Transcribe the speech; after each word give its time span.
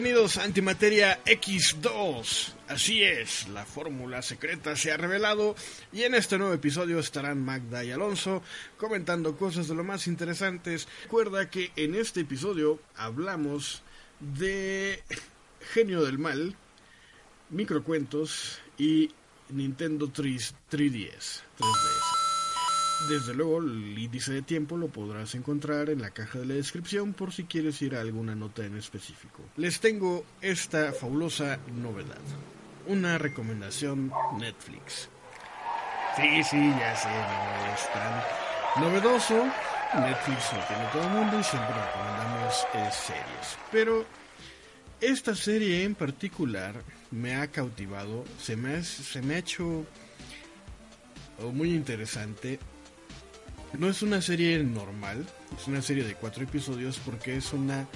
Bienvenidos 0.00 0.36
a 0.36 0.44
Antimateria 0.44 1.24
X2. 1.24 2.52
Así 2.68 3.02
es, 3.02 3.48
la 3.48 3.64
fórmula 3.66 4.22
secreta 4.22 4.76
se 4.76 4.92
ha 4.92 4.96
revelado 4.96 5.56
y 5.92 6.04
en 6.04 6.14
este 6.14 6.38
nuevo 6.38 6.54
episodio 6.54 7.00
estarán 7.00 7.44
Magda 7.44 7.82
y 7.82 7.90
Alonso 7.90 8.40
comentando 8.76 9.36
cosas 9.36 9.66
de 9.66 9.74
lo 9.74 9.82
más 9.82 10.06
interesantes. 10.06 10.86
Recuerda 11.02 11.50
que 11.50 11.72
en 11.74 11.96
este 11.96 12.20
episodio 12.20 12.78
hablamos 12.94 13.82
de 14.20 15.02
Genio 15.72 16.04
del 16.04 16.18
Mal, 16.18 16.54
microcuentos 17.50 18.60
y 18.78 19.10
Nintendo 19.48 20.12
3, 20.12 20.54
3DS. 20.70 21.42
3DS. 21.58 22.17
Desde 23.06 23.32
luego, 23.32 23.58
el 23.58 23.96
índice 23.96 24.32
de 24.32 24.42
tiempo 24.42 24.76
lo 24.76 24.88
podrás 24.88 25.34
encontrar 25.34 25.88
en 25.88 26.02
la 26.02 26.10
caja 26.10 26.40
de 26.40 26.46
la 26.46 26.54
descripción 26.54 27.14
por 27.14 27.32
si 27.32 27.44
quieres 27.44 27.80
ir 27.80 27.94
a 27.94 28.00
alguna 28.00 28.34
nota 28.34 28.64
en 28.64 28.76
específico. 28.76 29.42
Les 29.56 29.78
tengo 29.78 30.24
esta 30.40 30.92
fabulosa 30.92 31.58
novedad. 31.76 32.18
Una 32.86 33.16
recomendación 33.16 34.10
Netflix. 34.38 35.08
Sí, 36.16 36.42
sí, 36.42 36.70
ya 36.78 36.96
sé, 36.96 37.08
no 37.08 37.72
es 37.72 37.92
tan 37.92 38.82
novedoso. 38.82 39.44
Netflix 39.94 40.52
lo 40.52 40.66
tiene 40.66 40.84
todo 40.92 41.02
el 41.02 41.10
mundo 41.10 41.40
y 41.40 41.44
siempre 41.44 41.74
recomendamos 41.74 42.66
eh, 42.74 42.90
series. 42.90 43.58
Pero 43.70 44.04
esta 45.00 45.34
serie 45.34 45.84
en 45.84 45.94
particular 45.94 46.74
me 47.12 47.36
ha 47.36 47.46
cautivado, 47.46 48.24
se 48.40 48.56
me 48.56 48.74
ha, 48.74 48.82
se 48.82 49.22
me 49.22 49.36
ha 49.36 49.38
hecho 49.38 49.86
oh, 51.40 51.52
muy 51.52 51.72
interesante 51.72 52.58
no 53.76 53.88
es 53.88 54.02
una 54.02 54.22
serie 54.22 54.58
normal, 54.58 55.26
es 55.58 55.66
una 55.66 55.82
serie 55.82 56.04
de 56.04 56.14
cuatro 56.14 56.44
episodios 56.44 56.98
porque 57.04 57.36
es 57.36 57.52
una 57.52 57.86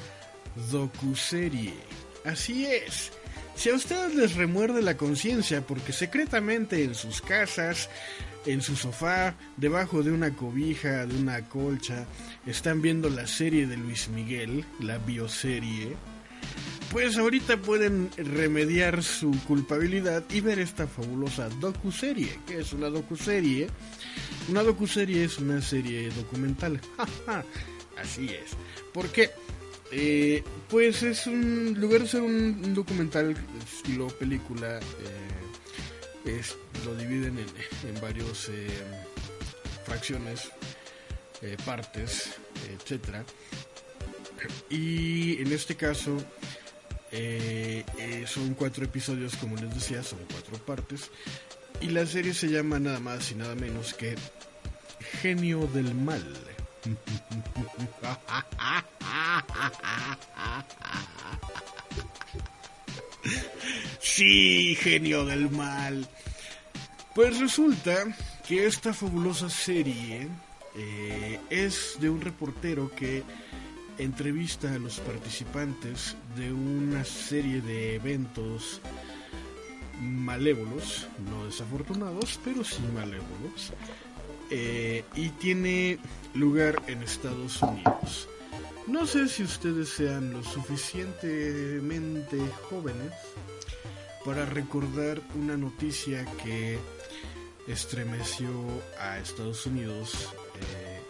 docuserie. 0.71 1.75
Así 2.25 2.67
es. 2.67 3.13
Si 3.55 3.71
a 3.71 3.75
ustedes 3.75 4.15
les 4.15 4.35
remuerde 4.35 4.83
la 4.83 4.97
conciencia 4.97 5.63
porque 5.63 5.93
secretamente 5.93 6.85
en 6.85 6.95
sus 6.95 7.21
casas, 7.21 7.89
en 8.47 8.61
su 8.61 8.77
sofá, 8.77 9.35
debajo 9.57 10.03
de 10.03 10.13
una 10.13 10.35
cobija, 10.35 11.07
de 11.07 11.17
una 11.17 11.43
colcha, 11.49 12.07
están 12.47 12.83
viendo 12.83 13.09
la 13.09 13.27
serie 13.27 13.67
de 13.67 13.77
Luis 13.77 14.09
Miguel, 14.09 14.65
la 14.81 14.99
bioserie, 14.99 15.97
pues 16.93 17.17
ahorita 17.17 17.57
pueden 17.57 18.11
remediar 18.19 19.03
su 19.03 19.31
culpabilidad 19.47 20.25
y 20.31 20.43
ver 20.43 20.59
esta 20.59 20.87
fabulosa 20.87 21.49
docuserie, 21.49 22.39
que 22.47 22.61
es 22.61 22.75
una 22.75 22.91
docuserie. 22.91 23.69
Una 24.51 24.63
docuserie 24.63 25.25
es 25.25 25.39
una 25.39 25.63
serie 25.63 26.11
documental. 26.11 26.79
Así 27.97 28.29
es. 28.29 28.51
Porque 28.93 29.31
eh, 29.91 30.45
pues 30.69 31.03
es 31.03 31.27
un 31.27 31.75
lugar 31.79 32.03
de 32.03 32.09
ser 32.09 32.21
un, 32.21 32.75
documental 32.75 33.35
estilo 33.65 34.09
película. 34.09 34.79
Eh, 34.79 36.39
es, 36.39 36.57
lo 36.85 36.95
dividen 36.95 37.39
en, 37.39 37.89
en 37.89 38.01
varios 38.03 38.51
eh, 38.51 38.69
fracciones, 39.87 40.51
partes, 41.65 42.35
etcétera. 42.71 43.25
Y 44.69 45.41
en 45.41 45.53
este 45.53 45.75
caso 45.75 46.17
eh, 47.13 47.85
eh, 47.99 48.25
son 48.27 48.55
cuatro 48.55 48.85
episodios, 48.85 49.37
como 49.37 49.57
les 49.57 49.75
decía, 49.75 50.03
son 50.03 50.19
cuatro 50.31 50.57
partes. 50.65 51.11
Y 51.81 51.89
la 51.89 52.07
serie 52.07 52.35
se 52.35 52.49
llama 52.49 52.79
nada 52.79 53.01
más 53.01 53.31
y 53.31 53.35
nada 53.35 53.55
menos 53.55 53.95
que 53.95 54.17
Genio 55.21 55.67
del 55.67 55.95
Mal. 55.95 56.25
Sí, 64.01 64.75
genio 64.81 65.25
del 65.25 65.51
mal. 65.51 66.07
Pues 67.15 67.39
resulta 67.39 68.05
que 68.47 68.67
esta 68.67 68.93
fabulosa 68.93 69.49
serie 69.49 70.29
eh, 70.77 71.41
es 71.51 71.97
de 72.01 72.11
un 72.11 72.21
reportero 72.21 72.91
que 72.95 73.23
entrevista 73.99 74.73
a 74.73 74.79
los 74.79 74.99
participantes 75.01 76.17
de 76.37 76.53
una 76.53 77.05
serie 77.05 77.61
de 77.61 77.97
eventos 77.97 78.81
malévolos, 80.01 81.07
no 81.31 81.47
desafortunados, 81.47 82.41
pero 82.45 82.65
sí 82.65 82.83
malévolos, 82.95 83.73
eh, 84.51 85.05
y 85.15 85.29
tiene 85.31 85.99
lugar 86.35 86.83
en 86.87 87.03
Estados 87.03 87.63
Unidos. 87.63 88.29
No 88.87 89.07
sé 89.07 89.29
si 89.29 89.45
ustedes 89.45 89.89
sean 89.91 90.33
lo 90.33 90.43
suficientemente 90.43 92.39
jóvenes 92.69 93.13
para 94.25 94.45
recordar 94.45 95.21
una 95.37 95.57
noticia 95.57 96.25
que 96.43 96.79
estremeció 97.69 98.49
a 98.99 99.19
Estados 99.19 99.67
Unidos. 99.67 100.29
Eh, 100.61 101.01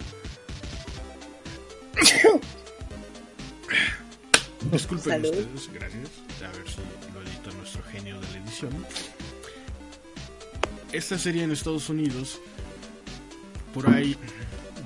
Disculpen 4.73 5.25
ustedes, 5.25 5.71
gracias. 5.73 6.11
A 6.43 6.49
ver 6.57 6.69
si 6.69 6.81
lo 7.13 7.23
edita 7.23 7.51
nuestro 7.57 7.83
genio 7.85 8.21
de 8.21 8.27
la 8.33 8.39
edición. 8.39 8.85
Esta 10.93 11.17
serie 11.19 11.45
en 11.45 11.53
Estados 11.53 11.89
Unidos, 11.89 12.41
por 13.73 13.89
ahí 13.89 14.19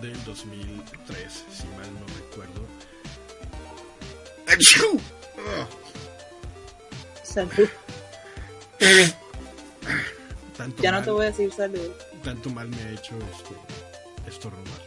del 0.01 0.23
2003, 0.25 1.45
si 1.51 1.67
mal 1.69 1.93
no 1.95 2.07
recuerdo. 2.17 2.67
Salud. 7.23 7.69
ya 10.81 10.93
no 10.93 11.03
te 11.03 11.11
voy 11.11 11.27
a 11.27 11.31
decir 11.31 11.53
salud. 11.53 11.91
Tanto 12.23 12.49
mal 12.51 12.69
me 12.69 12.81
ha 12.83 12.93
hecho 12.93 13.19
esto, 14.27 14.51
rumor. 14.51 14.86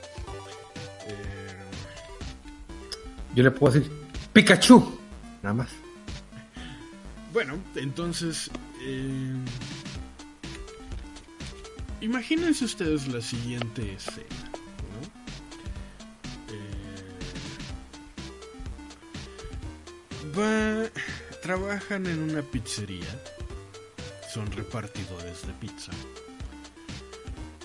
Yo 3.36 3.44
le 3.44 3.52
puedo 3.52 3.74
decir 3.74 3.92
Pikachu. 4.34 5.00
Nada 5.42 5.54
más. 5.54 5.70
Bueno, 7.34 7.58
entonces... 7.76 8.50
Eh, 8.82 9.36
imagínense 12.02 12.66
ustedes 12.66 13.08
la 13.08 13.22
siguiente 13.22 13.94
escena. 13.94 14.52
¿no? 14.90 15.02
Eh, 20.36 20.38
va, 20.38 20.90
trabajan 21.42 22.08
en 22.08 22.32
una 22.32 22.42
pizzería. 22.42 23.22
Son 24.34 24.52
repartidores 24.52 25.46
de 25.46 25.54
pizza. 25.54 25.92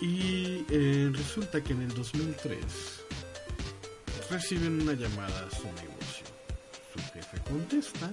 Y 0.00 0.64
eh, 0.70 1.10
resulta 1.12 1.62
que 1.62 1.72
en 1.72 1.82
el 1.82 1.94
2003 1.94 2.93
reciben 4.30 4.82
una 4.82 4.92
llamada 4.94 5.46
a 5.46 5.50
su 5.50 5.64
negocio 5.64 6.34
su 6.94 7.12
jefe 7.12 7.38
contesta 7.48 8.12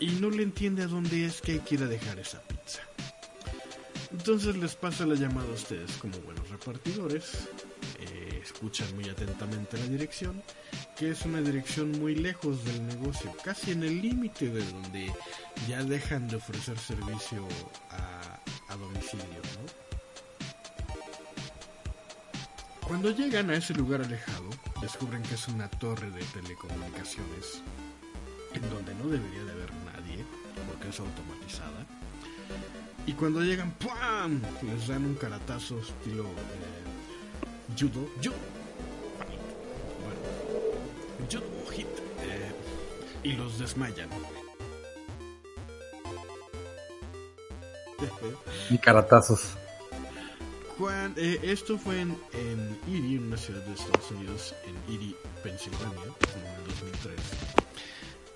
y 0.00 0.08
no 0.20 0.30
le 0.30 0.42
entiende 0.42 0.82
a 0.82 0.86
dónde 0.86 1.24
es 1.24 1.40
que 1.40 1.60
quiera 1.60 1.86
dejar 1.86 2.18
esa 2.18 2.40
pizza. 2.42 2.80
Entonces 4.10 4.56
les 4.56 4.74
pasa 4.74 5.06
la 5.06 5.14
llamada 5.14 5.48
a 5.48 5.54
ustedes 5.54 5.92
como 5.98 6.18
buenos 6.18 6.48
repartidores, 6.48 7.48
eh, 7.98 8.40
escuchan 8.42 8.94
muy 8.94 9.08
atentamente 9.08 9.78
la 9.78 9.86
dirección, 9.86 10.42
que 10.96 11.10
es 11.10 11.24
una 11.24 11.40
dirección 11.40 11.92
muy 11.92 12.14
lejos 12.14 12.64
del 12.64 12.86
negocio, 12.86 13.34
casi 13.44 13.72
en 13.72 13.82
el 13.82 14.00
límite 14.00 14.50
de 14.50 14.64
donde 14.64 15.12
ya 15.68 15.82
dejan 15.82 16.28
de 16.28 16.36
ofrecer 16.36 16.78
servicio 16.78 17.46
a, 17.90 18.40
a 18.68 18.76
domicilio. 18.76 19.26
¿no? 19.26 19.83
Cuando 22.86 23.10
llegan 23.10 23.50
a 23.50 23.56
ese 23.56 23.72
lugar 23.74 24.02
alejado, 24.02 24.50
descubren 24.80 25.22
que 25.22 25.34
es 25.34 25.48
una 25.48 25.68
torre 25.68 26.10
de 26.10 26.22
telecomunicaciones 26.22 27.62
en 28.52 28.70
donde 28.70 28.94
no 28.94 29.08
debería 29.08 29.42
de 29.44 29.52
haber 29.52 29.72
nadie 29.92 30.24
porque 30.68 30.88
es 30.88 31.00
automatizada. 31.00 31.86
Y 33.06 33.12
cuando 33.14 33.40
llegan, 33.40 33.72
¡pam! 33.72 34.40
les 34.62 34.88
dan 34.88 35.04
un 35.04 35.14
caratazo 35.14 35.78
estilo 35.78 36.24
eh, 36.24 37.76
judo, 37.78 38.08
judo, 38.16 38.34
bueno, 40.04 40.20
judo 41.30 41.70
hit 41.72 41.86
eh, 42.22 42.52
y 43.22 43.32
los 43.32 43.58
desmayan. 43.58 44.10
Y 48.70 48.78
caratazos. 48.78 49.56
Eh, 51.16 51.38
esto 51.44 51.78
fue 51.78 52.00
en, 52.00 52.18
en, 52.32 52.78
Erie, 52.88 53.18
una 53.20 53.36
ciudad 53.36 53.62
de 53.62 53.74
Estados 53.74 54.10
Unidos, 54.10 54.54
en 54.66 54.94
Erie, 54.94 55.14
Pensilvania, 55.42 56.02
en 56.02 56.46
el 56.46 56.66
2003. 56.66 57.14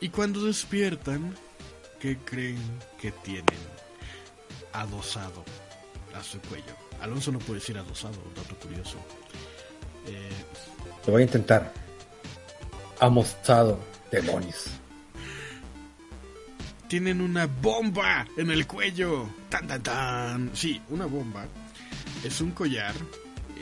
Y 0.01 0.09
cuando 0.09 0.45
despiertan, 0.45 1.35
¿qué 1.99 2.17
creen 2.19 2.63
que 3.01 3.11
tienen 3.11 3.45
adosado 4.73 5.45
a 6.15 6.23
su 6.23 6.39
cuello? 6.43 6.73
Alonso 7.01 7.33
no 7.33 7.41
puede 7.41 7.59
decir 7.59 7.77
adosado, 7.77 8.15
un 8.25 8.35
dato 8.35 8.55
curioso. 8.57 8.99
Eh, 10.07 10.31
Lo 11.07 11.15
voy 11.15 11.23
a 11.23 11.25
intentar. 11.25 11.73
Amostado, 13.01 13.81
demonios. 14.13 14.71
tienen 16.89 17.21
una 17.21 17.47
bomba 17.47 18.27
en 18.37 18.51
el 18.51 18.67
cuello. 18.67 19.29
Tan, 19.49 19.67
tan, 19.67 19.83
tan. 19.83 20.51
Sí, 20.55 20.81
una 20.89 21.07
bomba. 21.07 21.47
Es 22.25 22.41
un 22.41 22.51
collar 22.51 22.95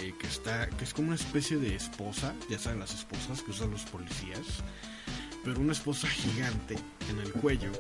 eh, 0.01 0.15
que 0.19 0.27
está, 0.27 0.69
que 0.71 0.85
es 0.85 0.95
como 0.95 1.09
una 1.09 1.17
especie 1.17 1.59
de 1.59 1.75
esposa, 1.75 2.35
ya 2.49 2.59
saben 2.59 2.81
las 2.81 2.95
esposas 2.95 3.43
que 3.43 3.51
usan 3.51 3.71
los 3.71 3.83
policías, 3.85 4.63
pero 5.45 5.61
una 5.61 5.73
esposa 5.73 6.09
gigante 6.09 6.77
en 7.11 7.19
el 7.19 7.33
cuello 7.33 7.71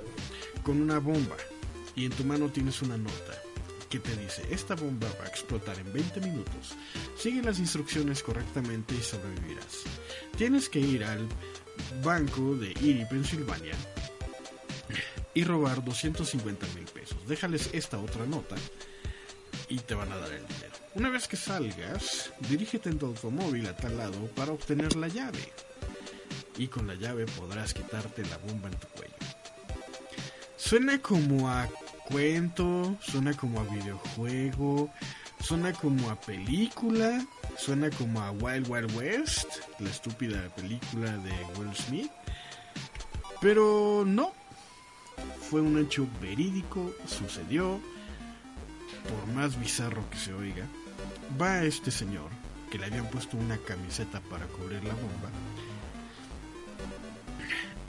con 0.62 0.80
una 0.80 0.98
bomba 0.98 1.36
y 1.94 2.04
en 2.04 2.12
tu 2.12 2.24
mano 2.24 2.48
tienes 2.48 2.82
una 2.82 2.98
nota 2.98 3.42
que 3.88 3.98
te 4.00 4.14
dice, 4.16 4.42
esta 4.50 4.74
bomba 4.74 5.08
va 5.18 5.24
a 5.24 5.28
explotar 5.28 5.78
en 5.78 5.92
20 5.92 6.20
minutos. 6.20 6.74
Sigue 7.16 7.42
las 7.42 7.58
instrucciones 7.58 8.22
correctamente 8.22 8.94
y 8.94 9.02
sobrevivirás. 9.02 9.84
Tienes 10.36 10.68
que 10.68 10.80
ir 10.80 11.04
al 11.04 11.26
banco 12.02 12.54
de 12.56 12.72
Erie, 12.72 13.06
Pensilvania 13.06 13.74
y 15.34 15.44
robar 15.44 15.84
250 15.84 16.66
mil 16.74 16.84
pesos. 16.84 17.16
Déjales 17.26 17.70
esta 17.72 17.98
otra 17.98 18.26
nota 18.26 18.56
y 19.68 19.78
te 19.78 19.94
van 19.94 20.12
a 20.12 20.16
dar 20.16 20.30
el 20.32 20.46
dinero. 20.46 20.74
Una 20.94 21.10
vez 21.10 21.28
que 21.28 21.36
salgas, 21.36 22.30
dirígete 22.48 22.90
en 22.90 22.98
tu 22.98 23.06
automóvil 23.06 23.66
a 23.66 23.76
tal 23.76 23.96
lado 23.96 24.26
para 24.34 24.52
obtener 24.52 24.96
la 24.96 25.08
llave. 25.08 25.52
Y 26.56 26.68
con 26.68 26.86
la 26.86 26.94
llave 26.94 27.26
podrás 27.26 27.74
quitarte 27.74 28.24
la 28.24 28.38
bomba 28.38 28.68
en 28.68 28.76
tu 28.76 28.86
cuello. 28.88 29.14
Suena 30.56 31.00
como 31.00 31.48
a 31.50 31.68
cuento, 32.08 32.96
suena 33.00 33.34
como 33.34 33.60
a 33.60 33.64
videojuego, 33.64 34.90
suena 35.40 35.72
como 35.72 36.10
a 36.10 36.18
película, 36.18 37.26
suena 37.58 37.90
como 37.90 38.20
a 38.22 38.30
Wild 38.30 38.68
Wild 38.68 38.96
West, 38.96 39.48
la 39.80 39.90
estúpida 39.90 40.48
película 40.56 41.16
de 41.18 41.32
Will 41.58 41.74
Smith. 41.74 42.10
Pero 43.40 44.04
no, 44.06 44.32
fue 45.50 45.60
un 45.60 45.78
hecho 45.78 46.08
verídico, 46.20 46.94
sucedió, 47.06 47.80
por 49.08 49.34
más 49.34 49.58
bizarro 49.58 50.08
que 50.10 50.18
se 50.18 50.32
oiga. 50.34 50.66
Va 51.40 51.62
este 51.62 51.90
señor, 51.90 52.30
que 52.70 52.78
le 52.78 52.86
habían 52.86 53.08
puesto 53.08 53.36
una 53.36 53.58
camiseta 53.58 54.20
para 54.20 54.46
cubrir 54.46 54.82
la 54.84 54.94
bomba, 54.94 55.30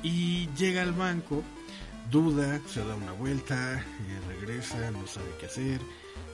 y 0.03 0.47
llega 0.55 0.83
al 0.83 0.93
banco 0.93 1.43
duda, 2.11 2.61
se 2.67 2.83
da 2.85 2.95
una 2.95 3.11
vuelta, 3.11 3.79
eh, 3.79 4.19
regresa, 4.27 4.91
no 4.91 5.05
sabe 5.07 5.27
qué 5.39 5.47
hacer, 5.47 5.81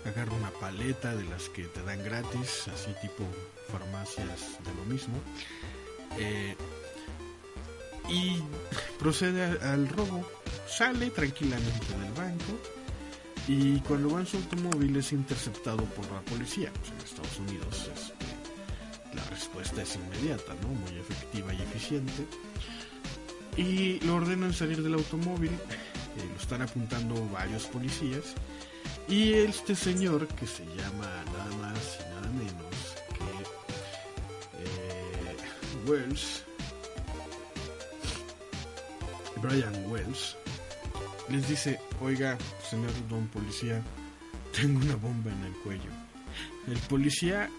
agarra 0.05 0.33
una 0.33 0.51
paleta 0.51 1.15
de 1.15 1.23
las 1.25 1.49
que 1.49 1.63
te 1.63 1.81
dan 1.83 2.03
gratis, 2.03 2.67
así 2.67 2.93
tipo 3.01 3.23
farmacias 3.71 4.59
de 4.63 4.73
lo 4.75 4.85
mismo, 4.85 5.15
eh, 6.19 6.55
y 8.09 8.37
procede 8.99 9.59
al 9.61 9.87
robo, 9.89 10.27
sale 10.67 11.09
tranquilamente 11.09 11.87
del 11.99 12.13
banco 12.13 12.59
y 13.47 13.79
cuando 13.81 14.09
va 14.09 14.21
en 14.21 14.25
su 14.25 14.37
automóvil 14.37 14.95
es 14.95 15.11
interceptado 15.11 15.83
por 15.85 16.09
la 16.11 16.21
policía, 16.21 16.71
pues 16.79 16.91
en 16.91 16.97
Estados 16.97 17.39
Unidos 17.39 17.89
este, 17.93 19.15
la 19.15 19.23
respuesta 19.29 19.81
es 19.81 19.95
inmediata, 19.95 20.53
¿no? 20.61 20.69
muy 20.69 20.99
efectiva 20.99 21.53
y 21.53 21.61
eficiente 21.61 22.25
y 23.57 23.99
lo 24.01 24.15
ordenan 24.15 24.53
salir 24.53 24.81
del 24.81 24.95
automóvil. 24.95 25.51
Eh, 25.51 26.29
lo 26.29 26.39
están 26.39 26.61
apuntando 26.61 27.15
varios 27.29 27.65
policías. 27.65 28.35
Y 29.07 29.33
este 29.33 29.75
señor, 29.75 30.27
que 30.27 30.47
se 30.47 30.65
llama 30.65 31.23
nada 31.33 31.55
más 31.57 31.99
y 31.99 32.09
nada 32.09 32.29
menos 32.29 32.75
que 33.17 33.43
eh, 34.63 35.35
Wells, 35.87 36.43
Brian 39.41 39.91
Wells, 39.91 40.37
les 41.29 41.47
dice, 41.47 41.79
oiga, 42.01 42.37
señor 42.69 42.91
don 43.09 43.27
policía, 43.27 43.81
tengo 44.51 44.79
una 44.79 44.95
bomba 44.95 45.31
en 45.31 45.43
el 45.43 45.53
cuello. 45.53 45.89
El 46.67 46.77
policía 46.89 47.49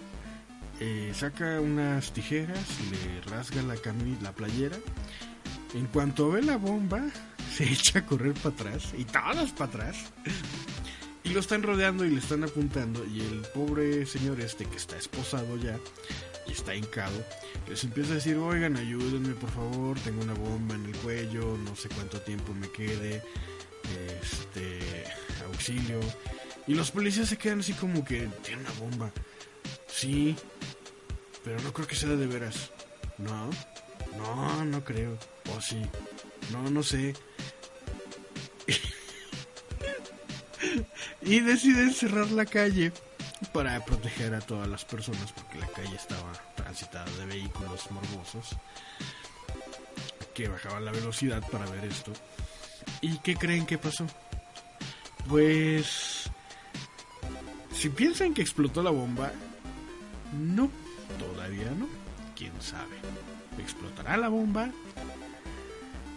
eh, 0.81 1.12
saca 1.14 1.61
unas 1.61 2.12
tijeras, 2.12 2.66
le 2.90 3.20
rasga 3.31 3.62
la, 3.62 3.75
la 4.22 4.32
playera 4.32 4.76
en 5.75 5.87
cuanto 5.87 6.31
ve 6.31 6.43
la 6.43 6.56
bomba, 6.56 7.02
se 7.55 7.64
echa 7.64 8.00
a 8.00 8.06
correr 8.06 8.34
para 8.34 8.55
atrás 8.55 8.94
y 8.96 9.05
todos 9.05 9.50
para 9.52 9.70
atrás. 9.70 9.96
Y 11.25 11.31
lo 11.31 11.40
están 11.40 11.62
rodeando 11.62 12.05
y 12.05 12.11
le 12.11 12.19
están 12.19 12.44
apuntando. 12.44 13.05
Y 13.06 13.20
el 13.20 13.40
pobre 13.55 14.05
señor 14.06 14.40
este 14.40 14.66
que 14.66 14.76
está 14.76 14.96
esposado 14.96 15.56
ya 15.56 15.78
y 16.46 16.52
está 16.52 16.75
hincado, 16.75 17.25
les 17.69 17.82
empieza 17.85 18.12
a 18.12 18.14
decir, 18.17 18.37
oigan, 18.37 18.76
ayúdenme 18.76 19.35
por 19.35 19.50
favor, 19.50 19.99
tengo 20.00 20.23
una 20.23 20.35
bomba 20.35 20.75
en 20.75 20.87
el 20.87 20.96
cuello, 20.96 21.56
no 21.58 21.76
sé 21.76 21.88
cuánto 21.88 22.20
tiempo 22.20 22.52
me 22.55 22.70
quede, 22.70 23.23
este, 24.23 25.05
auxilio. 25.46 26.00
Y 26.67 26.75
los 26.75 26.91
policías 26.91 27.29
se 27.29 27.37
quedan 27.37 27.61
así 27.61 27.75
como 27.75 28.05
que, 28.05 28.29
tiene 28.43 28.62
una 28.62 28.73
bomba. 28.73 29.12
Sí, 29.87 30.35
pero 31.44 31.61
no 31.61 31.73
creo 31.73 31.87
que 31.87 31.94
sea 31.94 32.11
de 32.11 32.26
veras. 32.26 32.70
No, 33.19 33.50
no, 34.17 34.64
no 34.64 34.85
creo. 34.85 35.17
O 35.55 35.61
sí. 35.61 35.81
No, 36.50 36.70
no 36.70 36.82
sé. 36.82 37.14
y 41.23 41.40
deciden 41.40 41.93
cerrar 41.93 42.31
la 42.31 42.47
calle 42.47 42.93
para 43.49 43.85
proteger 43.85 44.35
a 44.35 44.41
todas 44.41 44.69
las 44.69 44.85
personas 44.85 45.32
porque 45.32 45.58
la 45.58 45.67
calle 45.69 45.96
estaba 45.96 46.32
transitada 46.55 47.11
de 47.17 47.26
vehículos 47.26 47.91
morbosos 47.91 48.56
que 50.35 50.49
bajaban 50.49 50.85
la 50.85 50.93
velocidad 50.93 51.43
para 51.50 51.67
ver 51.67 51.85
esto. 51.85 52.12
¿Y 53.00 53.19
qué 53.19 53.37
creen 53.37 53.67
que 53.67 53.79
pasó? 53.79 54.06
Pues... 55.29 56.31
Si 57.73 57.88
piensan 57.88 58.35
que 58.35 58.43
explotó 58.43 58.82
la 58.82 58.91
bomba, 58.91 59.32
no, 60.32 60.70
todavía 61.19 61.70
no. 61.79 61.87
¿Quién 62.37 62.52
sabe? 62.61 62.97
¿Explotará 63.58 64.17
la 64.17 64.29
bomba? 64.29 64.70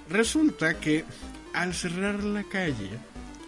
Resulta 0.10 0.80
que 0.80 1.06
al 1.54 1.74
cerrar 1.74 2.24
la 2.24 2.44
calle 2.44 2.92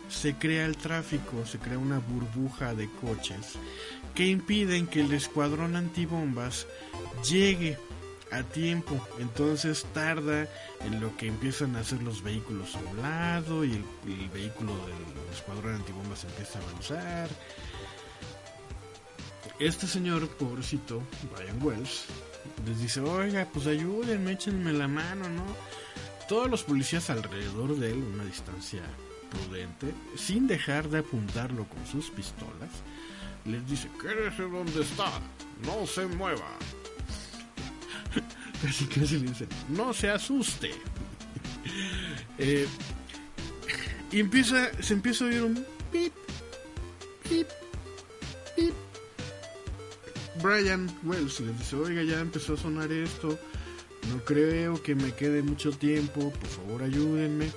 se 0.10 0.36
crea 0.36 0.66
el 0.66 0.78
tráfico, 0.78 1.46
se 1.46 1.60
crea 1.60 1.78
una 1.78 2.00
burbuja 2.00 2.74
de 2.74 2.90
coches 2.90 3.54
que 4.16 4.28
impiden 4.28 4.88
que 4.88 5.02
el 5.02 5.14
escuadrón 5.14 5.76
antibombas 5.76 6.68
llegue 7.30 7.78
a 8.32 8.44
tiempo. 8.44 9.00
Entonces 9.20 9.86
tarda 9.94 10.48
en 10.82 11.00
lo 11.00 11.16
que 11.16 11.28
empiezan 11.28 11.76
a 11.76 11.80
hacer 11.80 12.02
los 12.04 12.24
vehículos 12.24 12.76
a 12.76 12.80
un 12.80 13.02
lado 13.02 13.64
y 13.64 13.74
el, 13.74 14.30
vehículo 14.34 14.74
del 14.86 15.34
escuadrón 15.34 15.76
antibombas 15.76 16.24
empieza 16.24 16.60
a 16.60 16.64
avanzar. 16.64 17.30
Este 19.60 19.88
señor, 19.88 20.28
pobrecito, 20.30 21.02
Brian 21.36 21.62
Wells, 21.62 22.06
les 22.66 22.80
dice, 22.80 23.02
oiga, 23.02 23.48
pues 23.54 23.68
ayúdenme, 23.68 24.34
échenme 24.34 24.72
la 24.72 24.88
mano, 24.88 25.28
¿no? 25.28 25.44
Todos 26.30 26.50
los 26.50 26.64
policías 26.64 27.10
alrededor 27.10 27.76
de 27.76 27.92
él, 27.92 28.04
una 28.14 28.24
distancia 28.24 28.82
prudente, 29.30 29.94
sin 30.16 30.48
dejar 30.48 30.90
de 30.90 31.00
apuntarlo 31.00 31.66
con 31.68 31.86
sus 31.86 32.10
pistolas, 32.10 32.70
les 33.46 33.68
dice, 33.68 33.90
quédese 34.02 34.44
donde 34.44 34.82
está, 34.82 35.12
no 35.66 35.86
se 35.86 36.06
mueva. 36.08 36.50
casi 38.62 38.86
casi 38.86 39.20
le 39.20 39.28
dice, 39.28 39.48
no 39.70 39.94
se 39.94 40.10
asuste. 40.10 40.72
Eh, 42.42 42.66
y 44.14 44.22
empieza, 44.22 44.72
se 44.82 44.94
empieza 44.94 45.26
a 45.26 45.28
oír 45.28 45.44
un 45.44 45.66
pip, 45.92 46.14
pip, 47.28 47.48
pip 48.56 48.74
Brian 50.42 50.90
Wells 51.04 51.40
le 51.42 51.52
dice, 51.54 51.76
oiga, 51.76 52.04
ya 52.04 52.20
empezó 52.20 52.54
a 52.54 52.58
sonar 52.58 52.92
esto, 52.92 53.38
no 54.10 54.24
creo 54.24 54.82
que 54.82 54.96
me 54.96 55.14
quede 55.14 55.42
mucho 55.42 55.72
tiempo, 55.72 56.32
por 56.32 56.48
favor 56.48 56.84
ayúdenme. 56.84 57.52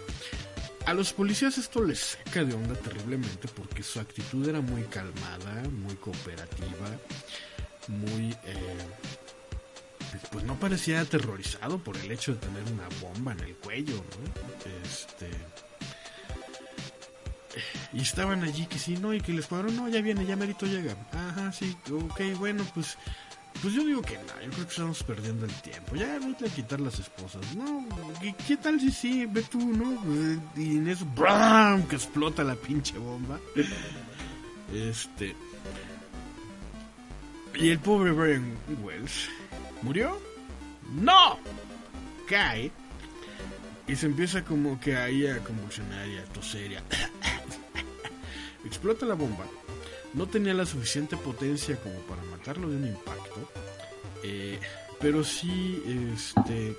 A 0.92 0.94
los 0.94 1.14
policías 1.14 1.56
esto 1.56 1.82
les 1.82 1.98
saca 2.00 2.44
de 2.44 2.52
onda 2.52 2.74
terriblemente 2.74 3.48
porque 3.48 3.82
su 3.82 3.98
actitud 3.98 4.46
era 4.46 4.60
muy 4.60 4.82
calmada, 4.82 5.62
muy 5.70 5.94
cooperativa, 5.94 6.86
muy... 7.88 8.36
Eh, 8.44 8.76
pues 10.30 10.44
no 10.44 10.54
parecía 10.60 11.00
aterrorizado 11.00 11.78
por 11.78 11.96
el 11.96 12.10
hecho 12.10 12.34
de 12.34 12.40
tener 12.40 12.62
una 12.70 12.86
bomba 13.00 13.32
en 13.32 13.40
el 13.40 13.56
cuello, 13.56 13.94
¿no? 13.94 14.82
Este 14.84 15.30
y 17.94 18.02
estaban 18.02 18.42
allí 18.44 18.66
que 18.66 18.78
sí, 18.78 18.98
no, 18.98 19.14
y 19.14 19.22
que 19.22 19.32
les 19.32 19.46
escuadrón, 19.46 19.74
no, 19.74 19.88
ya 19.88 20.02
viene, 20.02 20.26
ya 20.26 20.36
merito 20.36 20.66
llega. 20.66 20.94
Ajá, 21.12 21.52
sí, 21.52 21.74
ok, 21.90 22.20
bueno, 22.38 22.66
pues 22.74 22.98
pues 23.62 23.74
yo 23.74 23.84
digo 23.84 24.02
que 24.02 24.16
no, 24.16 24.42
yo 24.44 24.50
creo 24.50 24.64
que 24.64 24.70
estamos 24.70 25.02
perdiendo 25.04 25.46
el 25.46 25.52
tiempo. 25.62 25.94
Ya 25.94 26.18
vete 26.18 26.46
a 26.46 26.48
quitar 26.48 26.80
las 26.80 26.98
esposas. 26.98 27.54
No, 27.54 27.86
¿qué, 28.46 28.56
tal 28.56 28.80
si 28.80 28.90
sí? 28.90 29.24
Ve 29.26 29.42
tú, 29.42 29.60
¿no? 29.60 30.02
Y 30.56 30.78
en 30.78 30.88
eso, 30.88 31.06
¡bram! 31.14 31.86
que 31.86 31.94
explota 31.94 32.42
la 32.42 32.56
pinche 32.56 32.98
bomba. 32.98 33.38
Este. 34.74 35.36
Y 37.54 37.68
el 37.68 37.78
pobre 37.78 38.10
Brian 38.10 38.56
Wells 38.82 39.28
murió. 39.82 40.18
¡No! 40.94 41.38
Cae 42.28 42.70
Y 43.86 43.94
se 43.94 44.06
empieza 44.06 44.44
como 44.44 44.80
que 44.80 44.96
ahí 44.96 45.26
a 45.26 45.38
convulsionar 45.38 46.08
y 46.08 46.18
a 46.18 46.24
toser 46.24 46.72
y 46.72 46.76
a... 46.76 46.82
Explota 48.64 49.06
la 49.06 49.14
bomba. 49.14 49.44
No 50.14 50.26
tenía 50.26 50.54
la 50.54 50.66
suficiente 50.66 51.16
potencia 51.16 51.76
como 51.76 51.94
para 52.00 52.22
matarlo 52.24 52.68
de 52.68 52.76
un 52.76 52.86
impacto. 52.86 53.48
eh, 54.22 54.58
pero 55.00 55.24
sí, 55.24 55.82
este... 56.14 56.76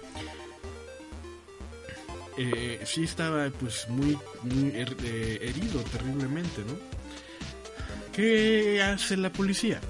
eh, 2.38 2.82
sí 2.86 3.04
estaba 3.04 3.50
pues 3.50 3.90
muy, 3.90 4.18
muy 4.44 4.72
eh, 4.74 5.40
herido 5.42 5.82
terriblemente, 5.82 6.62
¿no? 6.66 6.74
¿Qué 8.14 8.82
hace 8.82 9.18
la 9.18 9.32
policía? 9.32 9.82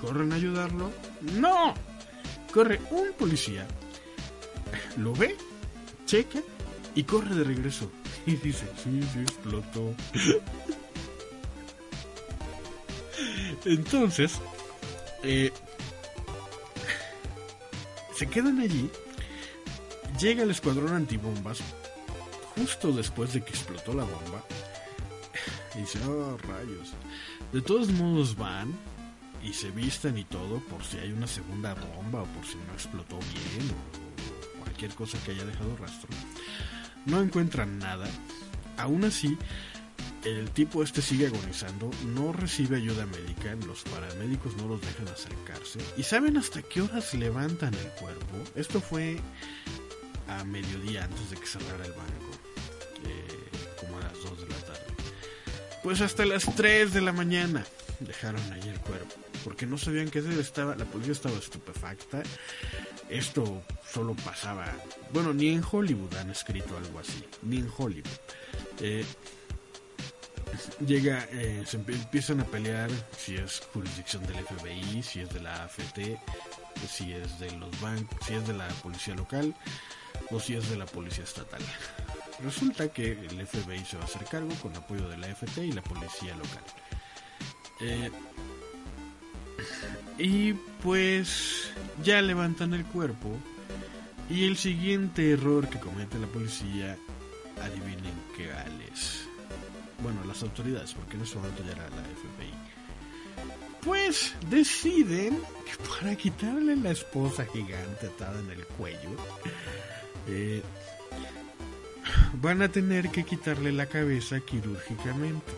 ¿Corren 0.00 0.32
a 0.32 0.36
ayudarlo? 0.36 0.92
¡No! 1.34 1.74
Corre 2.52 2.80
un 2.90 3.12
policía, 3.18 3.66
lo 4.96 5.12
ve, 5.14 5.36
checa 6.06 6.38
y 6.94 7.02
corre 7.02 7.34
de 7.34 7.44
regreso. 7.44 7.90
Y 8.24 8.36
dice, 8.36 8.66
sí, 8.82 9.00
sí, 9.12 9.20
explotó. 9.20 9.94
Entonces, 13.66 14.38
eh, 15.24 15.52
se 18.14 18.26
quedan 18.28 18.60
allí. 18.60 18.88
Llega 20.20 20.44
el 20.44 20.50
escuadrón 20.50 20.94
antibombas 20.94 21.58
justo 22.54 22.92
después 22.92 23.32
de 23.32 23.42
que 23.42 23.50
explotó 23.50 23.92
la 23.92 24.04
bomba. 24.04 24.44
Y 25.74 25.80
dice, 25.80 25.98
oh, 26.04 26.38
rayos. 26.38 26.92
De 27.52 27.60
todos 27.60 27.90
modos 27.90 28.36
van 28.36 28.72
y 29.42 29.52
se 29.52 29.70
visten 29.70 30.16
y 30.16 30.24
todo 30.24 30.60
por 30.60 30.82
si 30.84 30.98
hay 30.98 31.12
una 31.12 31.26
segunda 31.26 31.74
bomba 31.74 32.22
o 32.22 32.26
por 32.26 32.46
si 32.46 32.56
no 32.56 32.72
explotó 32.72 33.18
bien 33.18 33.70
o 33.70 34.60
cualquier 34.60 34.94
cosa 34.94 35.18
que 35.24 35.32
haya 35.32 35.44
dejado 35.44 35.76
rastro. 35.76 36.08
No 37.04 37.20
encuentran 37.20 37.78
nada. 37.78 38.06
Aún 38.78 39.04
así, 39.04 39.36
el 40.24 40.50
tipo 40.50 40.82
este 40.82 41.02
sigue 41.02 41.26
agonizando, 41.26 41.90
no 42.14 42.32
recibe 42.32 42.76
ayuda 42.76 43.06
médica, 43.06 43.54
los 43.66 43.82
paramédicos 43.82 44.56
no 44.56 44.68
los 44.68 44.80
dejan 44.80 45.08
acercarse. 45.08 45.78
¿Y 45.96 46.02
saben 46.02 46.36
hasta 46.36 46.62
qué 46.62 46.82
horas 46.82 47.14
levantan 47.14 47.74
el 47.74 47.88
cuerpo? 48.00 48.36
Esto 48.54 48.80
fue 48.80 49.18
a 50.28 50.44
mediodía 50.44 51.04
antes 51.04 51.30
de 51.30 51.36
que 51.36 51.46
cerrara 51.46 51.84
el 51.84 51.92
banco, 51.92 52.30
eh, 53.04 53.76
como 53.80 53.98
a 53.98 54.02
las 54.02 54.14
2 54.22 54.40
de 54.40 54.48
la 54.48 54.56
tarde. 54.56 54.86
Pues 55.82 56.00
hasta 56.00 56.24
las 56.24 56.44
3 56.56 56.92
de 56.92 57.00
la 57.00 57.12
mañana 57.12 57.64
dejaron 58.00 58.42
ahí 58.52 58.68
el 58.68 58.80
cuerpo, 58.80 59.14
porque 59.44 59.66
no 59.66 59.78
sabían 59.78 60.10
qué 60.10 60.18
estaba, 60.40 60.74
la 60.74 60.84
policía 60.84 61.12
estaba 61.12 61.38
estupefacta. 61.38 62.22
Esto 63.08 63.62
solo 63.88 64.14
pasaba, 64.14 64.66
bueno, 65.12 65.32
ni 65.32 65.50
en 65.50 65.62
Hollywood 65.70 66.12
han 66.16 66.30
escrito 66.30 66.76
algo 66.76 66.98
así, 66.98 67.24
ni 67.42 67.58
en 67.58 67.70
Hollywood. 67.76 68.10
Eh, 68.80 69.04
llega, 70.86 71.26
eh, 71.32 71.62
se 71.66 71.78
empie- 71.78 71.94
empiezan 72.00 72.40
a 72.40 72.44
pelear 72.44 72.90
si 73.16 73.36
es 73.36 73.62
jurisdicción 73.72 74.24
del 74.26 74.36
FBI, 74.44 75.02
si 75.02 75.20
es 75.20 75.28
de 75.32 75.40
la 75.40 75.64
AFT, 75.64 76.18
si 76.88 77.12
es 77.12 77.38
de 77.40 77.50
los 77.52 77.80
bancos, 77.80 78.18
si 78.26 78.34
es 78.34 78.46
de 78.46 78.52
la 78.54 78.68
policía 78.68 79.14
local 79.14 79.54
o 80.30 80.40
si 80.40 80.54
es 80.54 80.68
de 80.70 80.76
la 80.76 80.86
policía 80.86 81.24
estatal. 81.24 81.62
Resulta 82.42 82.88
que 82.88 83.12
el 83.12 83.46
FBI 83.46 83.84
se 83.84 83.96
va 83.96 84.02
a 84.02 84.06
hacer 84.06 84.24
cargo 84.24 84.54
con 84.62 84.74
apoyo 84.76 85.08
de 85.08 85.16
la 85.16 85.26
AFT 85.28 85.58
y 85.64 85.72
la 85.72 85.82
policía 85.82 86.34
local. 86.36 86.62
Eh, 87.80 88.10
y 90.18 90.52
pues 90.82 91.70
ya 92.02 92.20
levantan 92.22 92.72
el 92.74 92.84
cuerpo 92.84 93.36
y 94.30 94.44
el 94.44 94.56
siguiente 94.56 95.32
error 95.32 95.68
que 95.68 95.78
comete 95.78 96.18
la 96.18 96.26
policía, 96.26 96.96
adivinen 97.62 98.14
qué 98.36 98.50
es. 98.92 99.25
Bueno, 100.02 100.22
las 100.24 100.42
autoridades, 100.42 100.92
porque 100.94 101.16
en 101.16 101.22
ese 101.22 101.36
momento 101.36 101.62
ya 101.62 101.76
la 101.76 101.86
FBI. 101.86 102.52
Pues 103.82 104.34
deciden 104.50 105.40
que 105.64 105.76
para 106.00 106.16
quitarle 106.16 106.76
la 106.76 106.90
esposa 106.90 107.44
gigante 107.46 108.06
atada 108.06 108.40
en 108.40 108.50
el 108.50 108.66
cuello, 108.66 109.16
eh, 110.28 110.62
van 112.40 112.62
a 112.62 112.68
tener 112.68 113.10
que 113.10 113.24
quitarle 113.24 113.72
la 113.72 113.86
cabeza 113.86 114.40
quirúrgicamente. 114.40 115.52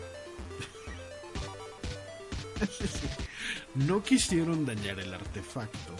no 3.75 4.03
quisieron 4.03 4.65
dañar 4.65 4.99
el 4.99 5.13
artefacto 5.13 5.95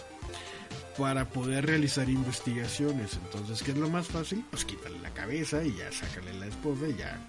para 0.98 1.30
poder 1.30 1.66
realizar 1.66 2.10
investigaciones. 2.10 3.14
Entonces, 3.14 3.64
¿qué 3.64 3.72
es 3.72 3.78
lo 3.78 3.90
más 3.90 4.08
fácil? 4.08 4.44
Pues 4.50 4.66
quítale 4.66 5.00
la 5.00 5.12
cabeza 5.14 5.64
y 5.64 5.76
ya 5.76 5.92
sácale 5.92 6.34
la 6.34 6.48
esposa 6.48 6.88
y 6.88 6.96
ya. 6.96 7.20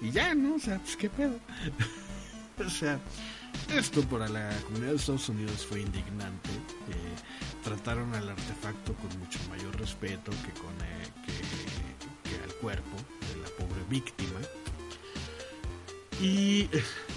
Y 0.00 0.10
ya, 0.10 0.34
¿no? 0.34 0.56
O 0.56 0.58
sea, 0.58 0.78
pues 0.78 0.96
qué 0.96 1.10
pedo. 1.10 1.38
o 2.66 2.70
sea, 2.70 3.00
esto 3.74 4.02
para 4.02 4.28
la 4.28 4.50
comunidad 4.64 4.90
de 4.90 4.96
Estados 4.96 5.28
Unidos 5.28 5.66
fue 5.66 5.80
indignante. 5.80 6.50
Eh, 6.50 7.64
trataron 7.64 8.14
al 8.14 8.28
artefacto 8.28 8.94
con 8.94 9.18
mucho 9.18 9.38
mayor 9.50 9.78
respeto 9.78 10.30
que 10.30 10.52
con 10.60 10.72
eh, 10.82 11.08
que, 11.26 12.30
que 12.30 12.42
al 12.42 12.54
cuerpo 12.56 12.96
de 13.28 13.42
la 13.42 13.48
pobre 13.56 13.82
víctima. 13.88 14.40
Y 16.20 16.68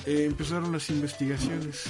eh, 0.06 0.26
empezaron 0.26 0.72
las 0.72 0.90
investigaciones. 0.90 1.86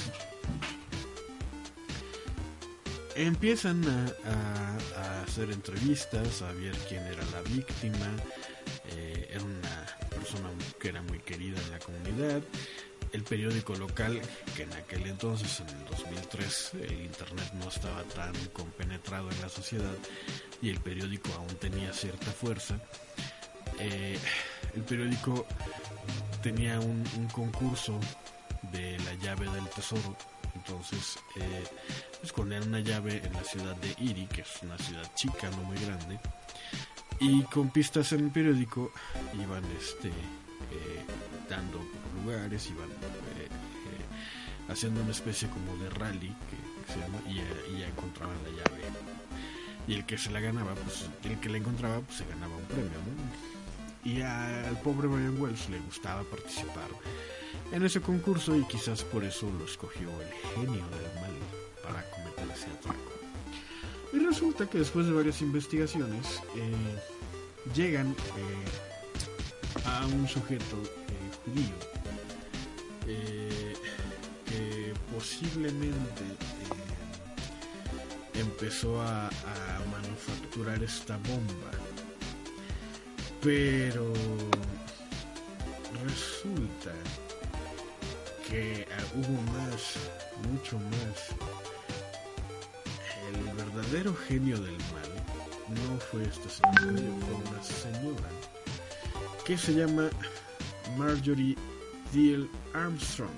Empiezan 3.15 3.83
a, 3.85 5.23
hacer 5.23 5.51
entrevistas, 5.51 6.41
a 6.41 6.51
ver 6.53 6.75
quién 6.87 7.03
era 7.03 7.23
la 7.31 7.41
víctima. 7.41 8.07
Que 10.81 10.89
era 10.89 11.01
muy 11.03 11.19
querida 11.19 11.61
en 11.61 11.71
la 11.71 11.79
comunidad. 11.79 12.41
El 13.13 13.23
periódico 13.23 13.75
local, 13.75 14.19
que 14.55 14.63
en 14.63 14.73
aquel 14.73 15.05
entonces, 15.05 15.59
en 15.59 15.69
el 15.69 15.85
2003, 15.85 16.71
el 16.81 17.01
internet 17.03 17.53
no 17.53 17.67
estaba 17.67 18.03
tan 18.03 18.33
compenetrado 18.53 19.29
en 19.29 19.41
la 19.41 19.49
sociedad 19.49 19.93
y 20.61 20.69
el 20.69 20.79
periódico 20.79 21.29
aún 21.33 21.55
tenía 21.59 21.93
cierta 21.93 22.31
fuerza. 22.31 22.79
eh, 23.79 24.17
el 24.75 24.83
periódico 24.83 25.45
tenía 26.41 26.79
un, 26.79 27.03
concurso 27.33 27.99
de 28.71 28.97
la 28.99 29.13
llave 29.15 29.49
del 29.51 29.67
tesoro. 29.69 30.15
Entonces, 30.55 31.17
eh, 31.35 31.63
escondían 32.23 32.67
una 32.67 32.79
llave 32.79 33.21
en 33.23 33.33
la 33.33 33.43
ciudad 33.43 33.75
de 33.77 33.91
Erie, 33.91 34.27
que 34.27 34.41
es 34.41 34.61
una 34.61 34.77
ciudad 34.77 35.09
chica, 35.15 35.49
no 35.51 35.63
muy 35.63 35.77
grande. 35.77 36.19
Y 37.19 37.43
con 37.43 37.69
pistas 37.69 38.11
en 38.13 38.25
el 38.25 38.31
periódico 38.31 38.91
iban 39.33 39.63
este, 39.79 40.11
eh, 40.71 41.03
dando 41.49 41.79
lugares, 42.23 42.69
iban 42.69 42.89
eh, 42.89 43.47
eh, 43.47 44.71
haciendo 44.71 45.01
una 45.01 45.11
especie 45.11 45.49
como 45.49 45.75
de 45.83 45.89
rally, 45.89 46.29
que, 46.49 46.93
se 46.93 46.99
llama, 46.99 47.19
y, 47.29 47.39
eh, 47.39 47.75
y 47.75 47.79
ya 47.79 47.87
encontraban 47.87 48.35
la 48.43 48.49
llave. 48.49 48.81
Y 49.87 49.93
el 49.95 50.05
que 50.05 50.17
se 50.17 50.29
la 50.31 50.39
ganaba, 50.39 50.75
pues 50.75 51.05
el 51.23 51.39
que 51.39 51.49
la 51.49 51.57
encontraba, 51.57 51.99
pues 52.01 52.17
se 52.19 52.25
ganaba 52.25 52.55
un 52.55 52.65
premio. 52.65 52.91
Y 54.03 54.21
a- 54.21 54.67
al 54.67 54.79
pobre 54.81 55.07
Brian 55.07 55.39
Wells 55.41 55.69
le 55.69 55.79
gustaba 55.79 56.23
participar 56.23 56.87
en 57.71 57.83
ese 57.85 58.01
concurso 58.01 58.55
y 58.55 58.63
quizás 58.65 59.03
por 59.03 59.23
eso 59.23 59.49
lo 59.57 59.65
escogió 59.65 60.09
el 60.21 60.31
genio 60.55 60.85
del 60.89 61.21
mal 61.21 61.35
para 61.83 62.03
cometer 62.11 62.47
ese 62.55 62.67
atraco. 62.71 62.99
Y 64.13 64.19
resulta 64.19 64.65
que 64.67 64.79
después 64.79 65.05
de 65.07 65.13
varias 65.13 65.41
investigaciones 65.41 66.41
llegan 67.75 68.15
a 69.97 70.05
un 70.05 70.27
sujeto 70.27 70.77
eh, 70.83 71.29
judío 71.43 71.75
eh, 73.07 73.73
que 74.45 74.93
posiblemente 75.13 76.23
eh, 78.35 78.39
empezó 78.39 79.01
a, 79.01 79.29
manufacturar 79.91 80.81
esta 80.83 81.17
bomba 81.17 81.71
pero 83.41 84.13
resulta 86.05 86.93
que 88.47 88.87
ah, 88.91 89.03
hubo 89.15 89.41
más, 89.53 89.95
mucho 90.51 90.77
más. 90.77 91.17
El 93.33 93.37
verdadero 93.55 94.13
genio 94.27 94.57
del 94.59 94.77
mal 94.93 95.11
no 95.69 95.99
fue 95.99 96.23
esta 96.23 96.49
señora, 96.49 97.01
fue 97.25 97.35
una 97.35 97.63
señora 97.63 98.29
se 99.57 99.73
llama 99.73 100.09
Marjorie 100.97 101.57
Deal 102.13 102.49
Armstrong. 102.73 103.31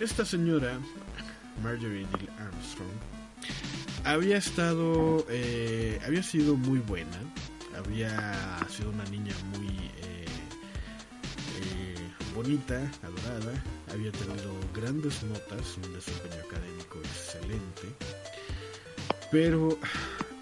Esta 0.00 0.24
señora, 0.24 0.78
Marjorie 1.62 2.06
Deal 2.18 2.30
Armstrong, 2.38 2.90
había 4.04 4.38
estado, 4.38 5.24
eh, 5.28 6.00
había 6.04 6.22
sido 6.22 6.56
muy 6.56 6.80
buena, 6.80 7.16
había 7.76 8.58
sido 8.68 8.90
una 8.90 9.04
niña 9.04 9.34
muy 9.56 9.68
eh, 9.68 10.26
eh, 11.60 12.10
bonita, 12.34 12.80
adorada, 13.02 13.62
había 13.92 14.10
tenido 14.12 14.52
grandes 14.74 15.22
notas, 15.22 15.76
un 15.76 15.94
desempeño 15.94 16.42
académico 16.48 16.98
excelente, 17.04 17.94
pero 19.30 19.78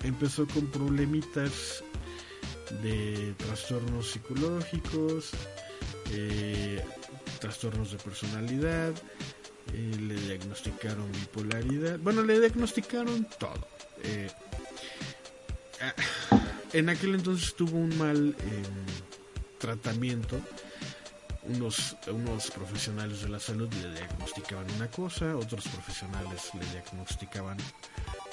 empezó 0.02 0.46
con 0.46 0.66
problemitas 0.68 1.84
de 2.83 3.35
trastornos 3.37 4.11
psicológicos, 4.11 5.30
eh, 6.11 6.83
trastornos 7.40 7.92
de 7.92 7.99
personalidad, 7.99 8.92
eh, 9.73 9.97
le 10.00 10.14
diagnosticaron 10.14 11.11
bipolaridad, 11.12 11.99
bueno, 11.99 12.23
le 12.23 12.40
diagnosticaron 12.40 13.26
todo. 13.38 13.68
Eh, 14.02 14.30
ah, 15.80 15.94
en 16.73 16.88
aquel 16.88 17.14
entonces 17.14 17.54
tuvo 17.54 17.78
un 17.78 17.97
mal 17.99 18.35
tratamiento. 19.59 20.40
Unos, 21.47 21.94
unos 22.06 22.50
profesionales 22.50 23.21
de 23.21 23.28
la 23.28 23.38
salud 23.38 23.68
le 23.75 23.92
diagnosticaban 23.92 24.64
una 24.76 24.90
cosa, 24.90 25.37
otros 25.37 25.68
profesionales 25.68 26.50
le 26.54 26.64
diagnosticaban 26.73 27.59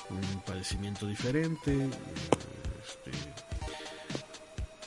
un 0.09 0.41
padecimiento 0.41 1.05
diferente. 1.07 1.89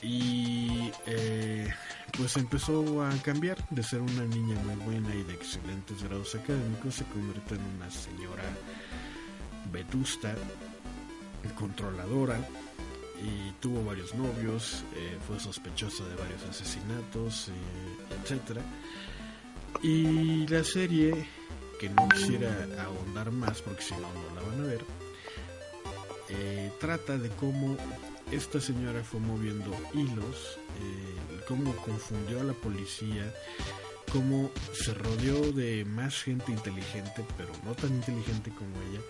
Y 0.05 0.91
eh, 1.07 1.67
pues 2.15 2.37
empezó 2.37 3.03
a 3.03 3.09
cambiar 3.23 3.57
de 3.69 3.81
ser 3.81 4.01
una 4.01 4.23
niña 4.25 4.55
muy 4.63 4.75
buena 4.85 5.15
y 5.15 5.23
de 5.23 5.33
excelentes 5.33 6.03
grados 6.03 6.35
académicos, 6.35 6.93
se 6.93 7.05
convirtió 7.05 7.57
en 7.57 7.63
una 7.77 7.89
señora 7.89 8.43
vetusta, 9.71 10.35
controladora, 11.57 12.37
y 13.23 13.51
tuvo 13.59 13.83
varios 13.83 14.13
novios, 14.13 14.83
eh, 14.95 15.17
fue 15.27 15.39
sospechosa 15.39 16.03
de 16.05 16.15
varios 16.15 16.43
asesinatos, 16.43 17.49
eh, 17.49 18.33
etc. 18.33 18.59
Y 19.81 20.45
la 20.47 20.63
serie, 20.63 21.27
que 21.79 21.89
no 21.89 22.07
quisiera 22.09 22.67
ahondar 22.83 23.31
más 23.31 23.61
porque 23.61 23.81
si 23.81 23.93
no, 23.95 24.01
no 24.01 24.35
la 24.35 24.47
van 24.47 24.61
a 24.61 24.67
ver, 24.67 24.85
eh, 26.29 26.71
trata 26.79 27.17
de 27.17 27.29
cómo 27.29 27.75
esta 28.31 28.59
señora 28.59 29.03
fue 29.03 29.19
moviendo 29.19 29.71
hilos, 29.93 30.57
eh, 30.81 31.41
cómo 31.47 31.75
confundió 31.77 32.41
a 32.41 32.43
la 32.43 32.53
policía, 32.53 33.33
cómo 34.11 34.49
se 34.73 34.93
rodeó 34.93 35.51
de 35.51 35.85
más 35.85 36.23
gente 36.23 36.51
inteligente, 36.51 37.25
pero 37.37 37.51
no 37.63 37.73
tan 37.75 37.93
inteligente 37.93 38.51
como 38.51 38.71
ella, 38.89 39.01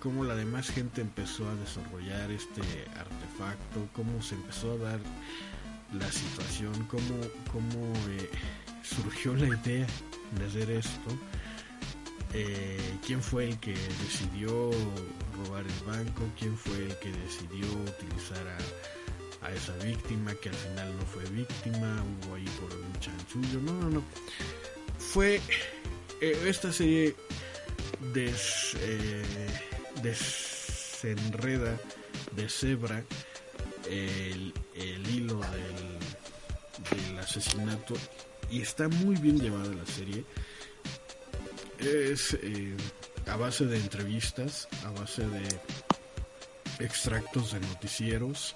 cómo 0.00 0.24
la 0.24 0.34
demás 0.34 0.70
gente 0.70 1.00
empezó 1.00 1.48
a 1.48 1.54
desarrollar 1.54 2.30
este 2.30 2.62
artefacto, 2.96 3.88
cómo 3.94 4.22
se 4.22 4.34
empezó 4.34 4.72
a 4.72 4.76
dar 4.76 5.00
la 5.98 6.10
situación, 6.10 6.72
cómo, 6.90 7.20
cómo 7.52 7.92
eh, 8.10 8.30
surgió 8.82 9.34
la 9.34 9.46
idea 9.46 9.86
de 10.38 10.46
hacer 10.46 10.70
esto. 10.70 11.10
Eh, 12.32 12.98
quién 13.06 13.22
fue 13.22 13.44
el 13.44 13.58
que 13.58 13.74
decidió 13.74 14.70
robar 15.34 15.64
el 15.64 15.84
banco, 15.86 16.28
quién 16.38 16.56
fue 16.56 16.76
el 16.76 16.96
que 16.98 17.10
decidió 17.10 17.66
utilizar 17.82 18.46
a, 18.48 19.52
esa 19.52 19.76
víctima 19.84 20.34
que 20.36 20.48
al 20.48 20.54
final 20.54 20.96
no 20.96 21.04
fue 21.04 21.22
víctima, 21.24 22.02
hubo 22.02 22.34
ahí 22.34 22.46
por 22.58 22.74
un 22.74 22.98
chanchullo, 22.98 23.60
no, 23.60 23.72
no, 23.74 23.90
no. 23.90 24.04
Fue 24.98 25.38
eh, 26.22 26.42
esta 26.46 26.72
serie 26.72 27.14
des, 28.14 28.74
eh, 28.80 29.22
desenreda, 30.02 31.78
cebra 32.48 33.04
el, 33.90 34.54
el 34.74 35.10
hilo 35.10 35.40
del, 35.40 37.08
del 37.08 37.18
asesinato 37.18 37.94
y 38.50 38.62
está 38.62 38.88
muy 38.88 39.16
bien 39.16 39.38
llevada 39.38 39.68
la 39.74 39.86
serie 39.86 40.24
es 41.78 42.34
eh, 42.42 42.76
a 43.26 43.36
base 43.36 43.66
de 43.66 43.76
entrevistas, 43.76 44.68
a 44.86 44.90
base 45.00 45.26
de 45.26 45.42
extractos 46.78 47.52
de 47.52 47.60
noticieros. 47.60 48.54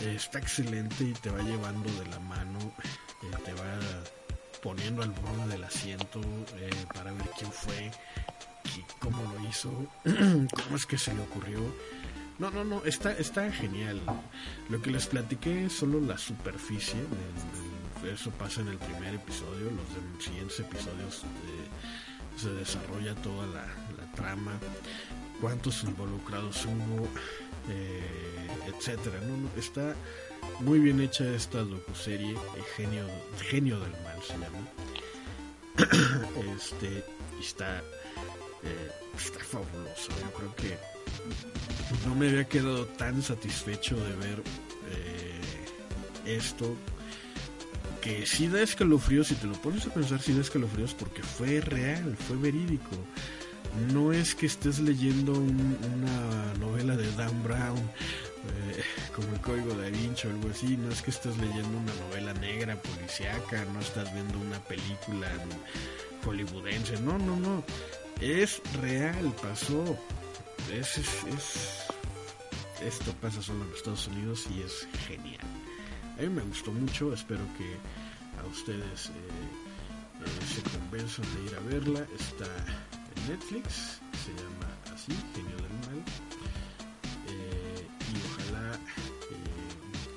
está 0.00 0.38
excelente 0.38 1.04
y 1.04 1.12
te 1.12 1.30
va 1.30 1.42
llevando 1.42 1.90
de 1.92 2.06
la 2.06 2.18
mano, 2.20 2.58
eh, 3.22 3.36
te 3.44 3.52
va 3.54 3.78
poniendo 4.62 5.02
al 5.02 5.10
borde 5.10 5.48
del 5.48 5.64
asiento 5.64 6.20
eh, 6.56 6.70
para 6.94 7.12
ver 7.12 7.28
quién 7.38 7.52
fue, 7.52 7.90
cómo 9.00 9.22
lo 9.22 9.48
hizo, 9.48 9.70
cómo 10.04 10.76
es 10.76 10.86
que 10.86 10.98
se 10.98 11.14
le 11.14 11.20
ocurrió. 11.20 11.60
No, 12.38 12.50
no, 12.50 12.64
no, 12.64 12.84
está, 12.84 13.12
está 13.12 13.50
genial. 13.52 14.00
Lo 14.68 14.80
que 14.80 14.90
les 14.90 15.06
platiqué 15.06 15.66
es 15.66 15.74
solo 15.74 16.00
la 16.00 16.18
superficie. 16.18 17.00
eso 18.12 18.30
pasa 18.32 18.62
en 18.62 18.68
el 18.68 18.78
primer 18.78 19.14
episodio. 19.14 19.70
Los 19.70 20.24
siguientes 20.24 20.58
episodios 20.58 21.22
se 22.36 22.50
desarrolla 22.50 23.14
toda 23.16 23.46
la, 23.46 23.66
trama, 24.14 24.52
cuántos 25.40 25.84
involucrados 25.84 26.66
hubo, 26.66 27.08
eh, 27.70 28.48
etcétera. 28.66 29.18
¿no? 29.20 29.48
Está 29.58 29.94
muy 30.60 30.78
bien 30.80 31.00
hecha 31.00 31.24
esta 31.34 31.58
docuserie, 31.58 32.30
el 32.30 32.64
genio, 32.76 33.06
genio 33.38 33.80
del 33.80 33.92
mal 34.02 34.22
se 34.22 34.34
llama. 34.34 34.68
este, 36.56 37.04
está, 37.40 37.78
eh, 38.62 38.90
está 39.16 39.40
fabuloso. 39.40 40.10
Yo 40.20 40.32
creo 40.32 40.54
que 40.56 40.78
no 42.06 42.14
me 42.14 42.28
había 42.28 42.44
quedado 42.44 42.86
tan 42.86 43.22
satisfecho 43.22 43.96
de 43.96 44.16
ver 44.16 44.42
eh, 44.90 45.40
esto 46.36 46.76
que 48.02 48.26
sí 48.26 48.48
da 48.48 48.60
escalofríos, 48.60 49.28
si 49.28 49.36
te 49.36 49.46
lo 49.46 49.54
pones 49.54 49.86
a 49.86 49.94
pensar, 49.94 50.20
sí 50.20 50.32
da 50.34 50.40
escalofríos 50.40 50.92
porque 50.92 51.22
fue 51.22 51.60
real, 51.60 52.16
fue 52.16 52.36
verídico. 52.36 52.96
No 53.92 54.12
es 54.12 54.34
que 54.34 54.46
estés 54.46 54.80
leyendo 54.80 55.32
una 55.32 56.54
novela 56.60 56.96
de 56.96 57.10
Dan 57.12 57.42
Brown, 57.42 57.78
eh, 57.78 58.82
como 59.14 59.28
el 59.32 59.40
Código 59.40 59.74
de 59.74 59.90
Vinci 59.90 60.26
o 60.26 60.30
algo 60.30 60.50
así, 60.50 60.76
no 60.76 60.90
es 60.90 61.00
que 61.00 61.10
estés 61.10 61.38
leyendo 61.38 61.78
una 61.78 61.94
novela 61.94 62.34
negra, 62.34 62.76
policíaca, 62.82 63.64
no 63.72 63.80
estás 63.80 64.12
viendo 64.12 64.38
una 64.38 64.58
película 64.64 65.28
hollywoodense, 66.26 67.00
no, 67.00 67.16
no, 67.18 67.36
no. 67.36 67.64
Es 68.20 68.60
real, 68.80 69.32
pasó. 69.40 69.96
Es, 70.72 70.98
es, 70.98 71.08
es, 71.24 71.86
esto 72.84 73.12
pasa 73.20 73.40
solo 73.40 73.64
en 73.64 73.72
Estados 73.72 74.06
Unidos 74.08 74.46
y 74.54 74.62
es 74.62 74.88
genial. 75.06 75.46
A 76.18 76.22
mí 76.22 76.28
me 76.28 76.42
gustó 76.42 76.72
mucho, 76.72 77.12
espero 77.12 77.44
que 77.56 77.76
a 78.40 78.46
ustedes 78.46 79.06
eh, 79.06 79.10
eh, 80.20 80.46
se 80.46 80.62
convenzan 80.78 81.24
de 81.34 81.42
ir 81.44 81.54
a 81.56 81.60
verla. 81.60 82.06
Está 82.18 82.46
en 83.16 83.28
Netflix, 83.28 84.00
se 84.24 84.32
llama 84.34 84.68
así, 84.94 85.12
Genio 85.34 85.56
del 85.56 85.72
Mal. 85.86 86.02
Eh, 87.28 87.86
y 88.12 88.14
ojalá 88.28 88.64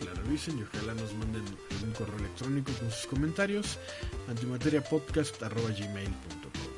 la 0.06 0.14
revisen 0.22 0.60
y 0.60 0.64
ojalá 0.64 0.94
nos 0.96 1.14
manden 1.14 1.46
un 1.84 1.92
correo 1.94 2.18
electrónico 2.18 2.74
con 2.74 2.92
sus 2.92 3.08
comentarios 3.08 3.80
antimateriapodcast.gmail.com 4.28 6.72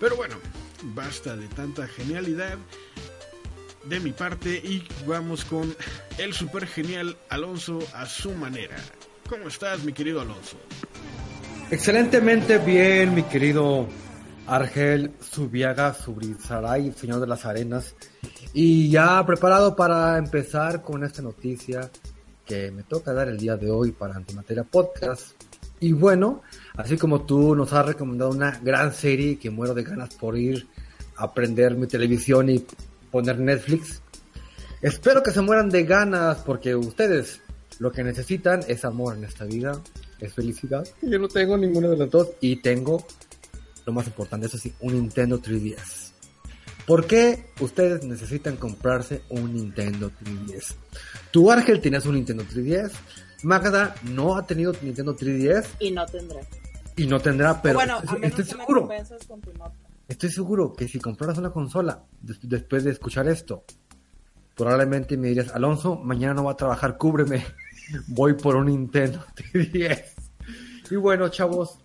Pero 0.00 0.16
bueno, 0.16 0.36
basta 0.82 1.36
de 1.36 1.46
tanta 1.48 1.86
genialidad 1.86 2.58
de 3.84 4.00
mi 4.00 4.12
parte 4.12 4.56
y 4.56 4.82
vamos 5.06 5.44
con 5.44 5.76
el 6.20 6.34
super 6.34 6.66
genial 6.66 7.16
Alonso 7.30 7.78
a 7.94 8.04
su 8.04 8.32
manera. 8.32 8.76
¿Cómo 9.28 9.48
estás, 9.48 9.82
mi 9.84 9.94
querido 9.94 10.20
Alonso? 10.20 10.58
Excelentemente 11.70 12.58
bien, 12.58 13.14
mi 13.14 13.22
querido 13.22 13.88
Argel 14.46 15.12
Subiaga 15.20 15.94
Subrizaray, 15.94 16.92
señor 16.92 17.20
de 17.20 17.26
las 17.26 17.46
arenas. 17.46 17.94
Y 18.52 18.90
ya 18.90 19.24
preparado 19.24 19.74
para 19.74 20.18
empezar 20.18 20.82
con 20.82 21.04
esta 21.04 21.22
noticia 21.22 21.90
que 22.44 22.70
me 22.70 22.82
toca 22.82 23.14
dar 23.14 23.28
el 23.28 23.38
día 23.38 23.56
de 23.56 23.70
hoy 23.70 23.92
para 23.92 24.14
Antimateria 24.14 24.64
Podcast. 24.64 25.42
Y 25.78 25.92
bueno, 25.92 26.42
así 26.76 26.98
como 26.98 27.22
tú 27.22 27.56
nos 27.56 27.72
has 27.72 27.86
recomendado 27.86 28.30
una 28.30 28.60
gran 28.62 28.92
serie 28.92 29.38
que 29.38 29.48
muero 29.48 29.72
de 29.72 29.84
ganas 29.84 30.14
por 30.16 30.36
ir 30.36 30.68
a 31.16 31.24
aprender 31.24 31.76
mi 31.76 31.86
televisión 31.86 32.50
y 32.50 32.62
poner 33.10 33.38
Netflix. 33.38 34.02
Espero 34.82 35.22
que 35.22 35.30
se 35.30 35.42
mueran 35.42 35.68
de 35.68 35.84
ganas 35.84 36.38
porque 36.38 36.74
ustedes 36.74 37.40
lo 37.80 37.92
que 37.92 38.02
necesitan 38.02 38.60
es 38.66 38.84
amor 38.84 39.16
en 39.16 39.24
esta 39.24 39.44
vida, 39.44 39.80
es 40.20 40.32
felicidad. 40.32 40.86
Yo 41.02 41.18
no 41.18 41.28
tengo 41.28 41.56
ninguno 41.56 41.90
de 41.90 41.96
los 41.96 42.10
dos 42.10 42.30
y 42.40 42.56
tengo, 42.56 43.04
lo 43.84 43.92
más 43.92 44.06
importante, 44.06 44.46
eso 44.46 44.56
sí, 44.58 44.72
un 44.80 44.94
Nintendo 44.94 45.40
3DS. 45.40 46.12
¿Por 46.86 47.06
qué 47.06 47.44
ustedes 47.60 48.04
necesitan 48.04 48.56
comprarse 48.56 49.22
un 49.28 49.54
Nintendo 49.54 50.10
3DS? 50.10 50.74
Tu 51.30 51.50
Ángel 51.50 51.80
tienes 51.80 52.06
un 52.06 52.14
Nintendo 52.14 52.42
3DS. 52.44 52.92
Magda 53.42 53.94
no 54.04 54.36
ha 54.36 54.46
tenido 54.46 54.72
Nintendo 54.82 55.16
3DS. 55.16 55.66
Y 55.78 55.90
no 55.90 56.06
tendrá. 56.06 56.40
Y 56.96 57.06
no 57.06 57.20
tendrá, 57.20 57.62
pero 57.62 57.74
bueno, 57.74 58.00
estoy, 58.22 58.44
seguro. 58.44 58.88
Estoy 60.08 60.30
seguro 60.30 60.72
que 60.72 60.88
si 60.88 60.98
compraras 60.98 61.38
una 61.38 61.50
consola 61.50 62.02
después 62.42 62.84
de 62.84 62.90
escuchar 62.90 63.28
esto, 63.28 63.64
probablemente 64.60 65.16
me 65.16 65.28
dirías, 65.28 65.54
Alonso, 65.54 65.96
mañana 65.96 66.34
no 66.34 66.44
va 66.44 66.52
a 66.52 66.56
trabajar, 66.56 66.98
cúbreme. 66.98 67.42
Voy 68.08 68.34
por 68.34 68.56
un 68.56 68.66
Nintendo 68.66 69.24
3DS. 69.34 70.02
Y 70.90 70.96
bueno, 70.96 71.30
chavos, 71.30 71.78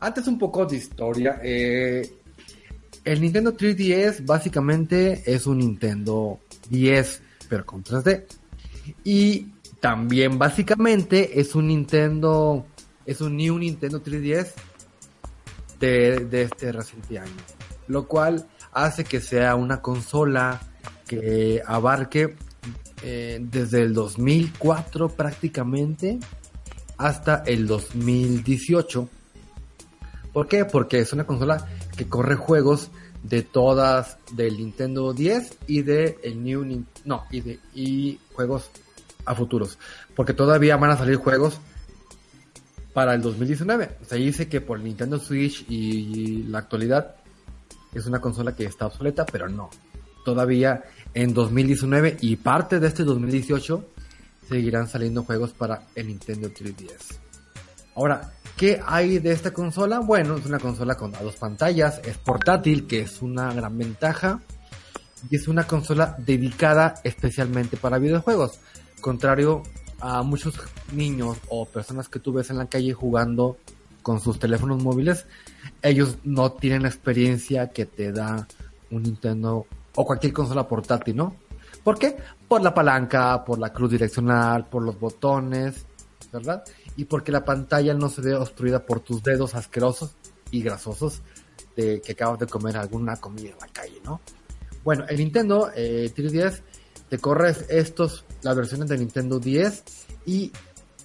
antes 0.00 0.26
un 0.26 0.38
poco 0.38 0.66
de 0.66 0.76
historia. 0.76 1.40
Eh, 1.42 2.18
el 3.06 3.22
Nintendo 3.22 3.56
3DS 3.56 4.26
básicamente 4.26 5.22
es 5.24 5.46
un 5.46 5.58
Nintendo 5.58 6.40
10, 6.68 7.22
pero 7.48 7.64
con 7.64 7.82
3D. 7.82 8.26
Y 9.02 9.46
también 9.80 10.38
básicamente 10.38 11.40
es 11.40 11.54
un 11.54 11.68
Nintendo, 11.68 12.66
es 13.06 13.22
un 13.22 13.34
New 13.34 13.58
Nintendo 13.58 14.04
3DS 14.04 14.52
de, 15.78 16.26
de 16.26 16.42
este 16.42 16.70
reciente 16.70 17.18
año. 17.18 17.32
Lo 17.88 18.06
cual 18.06 18.46
hace 18.72 19.04
que 19.04 19.22
sea 19.22 19.54
una 19.54 19.80
consola 19.80 20.60
que 21.10 21.60
abarque 21.66 22.36
eh, 23.02 23.40
desde 23.42 23.82
el 23.82 23.94
2004 23.94 25.08
prácticamente 25.08 26.20
hasta 26.98 27.42
el 27.46 27.66
2018. 27.66 29.08
¿Por 30.32 30.46
qué? 30.46 30.64
Porque 30.64 31.00
es 31.00 31.12
una 31.12 31.26
consola 31.26 31.66
que 31.96 32.06
corre 32.06 32.36
juegos 32.36 32.92
de 33.24 33.42
todas 33.42 34.18
del 34.30 34.58
Nintendo 34.58 35.12
10 35.12 35.58
y 35.66 35.82
de 35.82 36.16
el 36.22 36.44
New 36.44 36.84
no 37.04 37.24
y 37.32 37.40
de 37.40 37.58
y 37.74 38.20
juegos 38.32 38.70
a 39.26 39.34
futuros 39.34 39.78
porque 40.14 40.32
todavía 40.32 40.76
van 40.78 40.92
a 40.92 40.96
salir 40.96 41.16
juegos 41.16 41.58
para 42.94 43.12
el 43.12 43.20
2019 43.20 43.98
se 44.08 44.16
dice 44.16 44.48
que 44.48 44.62
por 44.62 44.80
Nintendo 44.80 45.18
Switch 45.18 45.66
y 45.68 46.44
la 46.44 46.60
actualidad 46.60 47.16
es 47.92 48.06
una 48.06 48.22
consola 48.22 48.56
que 48.56 48.64
está 48.64 48.86
obsoleta 48.86 49.26
pero 49.26 49.50
no 49.50 49.68
todavía 50.24 50.84
en 51.14 51.34
2019 51.34 52.18
y 52.20 52.36
parte 52.36 52.80
de 52.80 52.88
este 52.88 53.04
2018 53.04 53.88
seguirán 54.48 54.88
saliendo 54.88 55.24
juegos 55.24 55.52
para 55.52 55.86
el 55.94 56.08
Nintendo 56.08 56.48
3DS 56.48 57.18
ahora 57.94 58.32
¿Qué 58.60 58.78
hay 58.84 59.20
de 59.20 59.32
esta 59.32 59.54
consola? 59.54 60.00
Bueno, 60.00 60.36
es 60.36 60.44
una 60.44 60.58
consola 60.58 60.94
con 60.94 61.12
dos 61.12 61.36
pantallas, 61.36 61.98
es 62.04 62.18
portátil, 62.18 62.86
que 62.86 63.00
es 63.00 63.22
una 63.22 63.54
gran 63.54 63.78
ventaja, 63.78 64.42
y 65.30 65.36
es 65.36 65.48
una 65.48 65.66
consola 65.66 66.14
dedicada 66.18 66.96
especialmente 67.02 67.78
para 67.78 67.98
videojuegos, 67.98 68.60
contrario 69.00 69.62
a 69.98 70.22
muchos 70.22 70.60
niños 70.92 71.38
o 71.48 71.64
personas 71.64 72.10
que 72.10 72.18
tú 72.18 72.34
ves 72.34 72.50
en 72.50 72.58
la 72.58 72.66
calle 72.66 72.92
jugando 72.92 73.56
con 74.02 74.20
sus 74.20 74.38
teléfonos 74.38 74.82
móviles, 74.82 75.26
ellos 75.80 76.18
no 76.22 76.52
tienen 76.52 76.82
la 76.82 76.88
experiencia 76.88 77.68
que 77.68 77.86
te 77.86 78.12
da 78.12 78.46
un 78.90 79.04
Nintendo 79.04 79.66
o 79.94 80.04
cualquier 80.04 80.32
consola 80.32 80.66
portátil, 80.66 81.16
¿no? 81.16 81.36
¿Por 81.82 81.98
qué? 81.98 82.16
Por 82.46 82.62
la 82.62 82.74
palanca, 82.74 83.44
por 83.44 83.58
la 83.58 83.72
cruz 83.72 83.90
direccional, 83.90 84.66
por 84.66 84.82
los 84.82 84.98
botones, 84.98 85.86
¿verdad? 86.32 86.62
y 86.96 87.04
porque 87.04 87.32
la 87.32 87.44
pantalla 87.44 87.94
no 87.94 88.08
se 88.08 88.20
ve 88.20 88.34
obstruida 88.34 88.84
por 88.84 89.00
tus 89.00 89.22
dedos 89.22 89.54
asquerosos 89.54 90.16
y 90.50 90.62
grasosos 90.62 91.22
de 91.74 92.00
que 92.00 92.12
acabas 92.12 92.38
de 92.40 92.46
comer 92.46 92.76
alguna 92.76 93.16
comida 93.16 93.50
en 93.50 93.58
la 93.58 93.68
calle, 93.68 94.00
¿no? 94.04 94.20
Bueno, 94.84 95.04
el 95.08 95.16
Nintendo 95.16 95.70
eh, 95.74 96.12
3DS 96.14 96.60
te 97.08 97.18
corre 97.18 97.54
estos, 97.68 98.24
las 98.42 98.56
versiones 98.56 98.88
de 98.88 98.98
Nintendo 98.98 99.38
10 99.38 99.84
y 100.26 100.52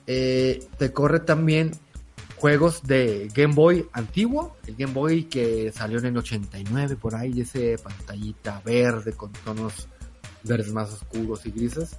eh, 0.08 0.68
te 0.78 0.92
corre 0.92 1.22
también 1.22 1.72
juegos 2.38 2.84
de 2.84 3.30
Game 3.34 3.54
Boy 3.54 3.88
antiguo, 3.94 4.58
el 4.68 4.76
Game 4.76 4.94
Boy 4.94 5.24
que 5.26 5.72
salió 5.72 6.00
en 6.00 6.06
el 6.06 6.18
89 6.18 6.96
por 6.96 7.16
ahí, 7.16 7.42
ese 7.42 7.78
pantallita 7.78 8.62
verde 8.64 9.14
con 9.14 9.32
tonos 9.32 9.88
verdes 10.44 10.72
más 10.72 10.92
oscuros 10.94 11.46
y 11.46 11.52
grises. 11.52 11.98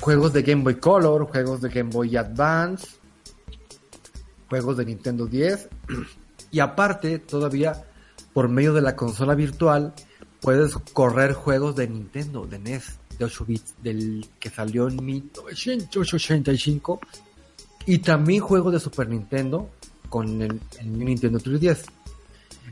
Juegos 0.00 0.32
de 0.32 0.42
Game 0.42 0.62
Boy 0.62 0.76
Color, 0.76 1.26
juegos 1.26 1.60
de 1.60 1.68
Game 1.68 1.90
Boy 1.90 2.16
Advance, 2.16 2.88
juegos 4.48 4.76
de 4.76 4.84
Nintendo 4.84 5.26
10 5.26 5.68
y 6.50 6.60
aparte 6.60 7.18
todavía 7.18 7.84
por 8.32 8.48
medio 8.48 8.72
de 8.72 8.82
la 8.82 8.96
consola 8.96 9.34
virtual 9.34 9.94
puedes 10.40 10.74
correr 10.92 11.34
juegos 11.34 11.76
de 11.76 11.88
Nintendo, 11.88 12.46
de 12.46 12.58
NES, 12.58 12.98
de 13.18 13.24
8 13.24 13.44
bits, 13.44 13.74
del 13.82 14.28
que 14.40 14.50
salió 14.50 14.88
en 14.88 15.04
1985 15.04 17.00
y 17.86 17.98
también 17.98 18.40
juegos 18.40 18.72
de 18.72 18.80
Super 18.80 19.08
Nintendo 19.08 19.70
con 20.08 20.42
el, 20.42 20.60
Nintendo 20.84 21.38
3DS. 21.38 21.84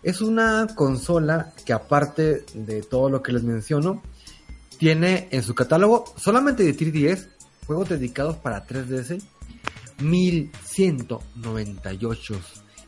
Es 0.03 0.20
una 0.20 0.66
consola 0.75 1.53
que 1.64 1.73
aparte 1.73 2.44
de 2.55 2.83
todo 2.83 3.09
lo 3.11 3.23
que 3.23 3.33
les 3.33 3.42
menciono, 3.42 4.03
tiene 4.79 5.29
en 5.31 5.42
su 5.42 5.55
catálogo 5.55 6.05
solamente 6.16 6.62
de 6.62 6.77
3DS 6.77 7.29
juegos 7.66 7.88
dedicados 7.90 8.37
para 8.37 8.66
3DS 8.66 9.23
1198 10.03 12.40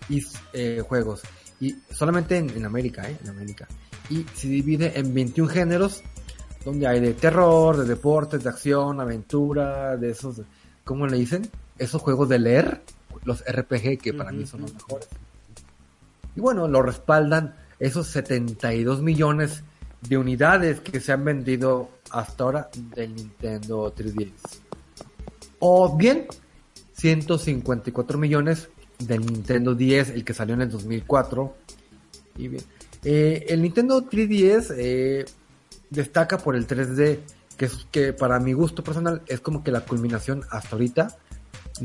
y, 0.09 0.23
eh, 0.55 0.83
juegos 0.87 1.21
y 1.61 1.77
solamente 1.91 2.39
en, 2.39 2.65
América, 2.65 3.09
¿eh? 3.09 3.19
en 3.23 3.31
América. 3.31 3.69
Y 4.11 4.27
se 4.35 4.49
divide 4.49 4.99
en 4.99 5.15
21 5.15 5.49
géneros 5.49 6.03
donde 6.65 6.87
hay 6.87 7.01
de 7.01 7.15
terror, 7.15 7.77
de 7.77 7.85
deportes, 7.85 8.43
de 8.43 8.49
acción, 8.49 9.01
aventura, 9.01 9.97
de 9.97 10.11
esos, 10.11 10.41
¿cómo 10.85 11.07
le 11.07 11.19
dicen? 11.19 11.49
Esos 11.79 12.03
juegos 12.03 12.29
de 12.29 12.39
leer, 12.39 12.83
los 13.25 13.45
RPG 13.45 13.99
que 13.99 14.13
para 14.13 14.33
mí 14.33 14.47
son 14.47 14.63
los 14.63 14.75
mejores. 14.75 15.09
Y 16.37 16.41
bueno, 16.41 16.69
lo 16.69 16.83
respaldan 16.83 17.55
esos 17.79 18.07
72 18.09 19.03
millones 19.03 19.63
de 20.01 20.17
unidades 20.17 20.81
que 20.81 21.01
se 21.01 21.13
han 21.13 21.25
vendido 21.25 21.91
hasta 22.11 22.45
ahora 22.45 22.71
del 22.95 23.15
Nintendo 23.15 23.95
3DS. 23.95 24.61
O 25.61 25.97
bien 25.97 26.27
154 26.95 28.19
millones 28.19 28.69
del 28.99 29.25
Nintendo 29.25 29.75
10, 29.75 30.11
el 30.11 30.25
que 30.25 30.35
salió 30.35 30.55
en 30.55 30.63
el 30.63 30.71
2004. 30.71 31.55
Y 32.37 32.49
bien, 32.49 32.65
eh, 33.05 33.47
el 33.49 33.63
Nintendo 33.63 34.09
3DS 34.09 34.75
eh, 34.77 35.25
destaca 35.91 36.39
por 36.39 36.57
el 36.57 36.67
3D, 36.67 37.19
que, 37.57 37.65
es, 37.65 37.87
que 37.91 38.13
para 38.13 38.39
mi 38.41 38.53
gusto 38.53 38.83
personal 38.83 39.23
es 39.27 39.41
como 39.41 39.63
que 39.63 39.71
la 39.71 39.83
culminación 39.83 40.45
hasta 40.51 40.77
ahorita 40.77 41.17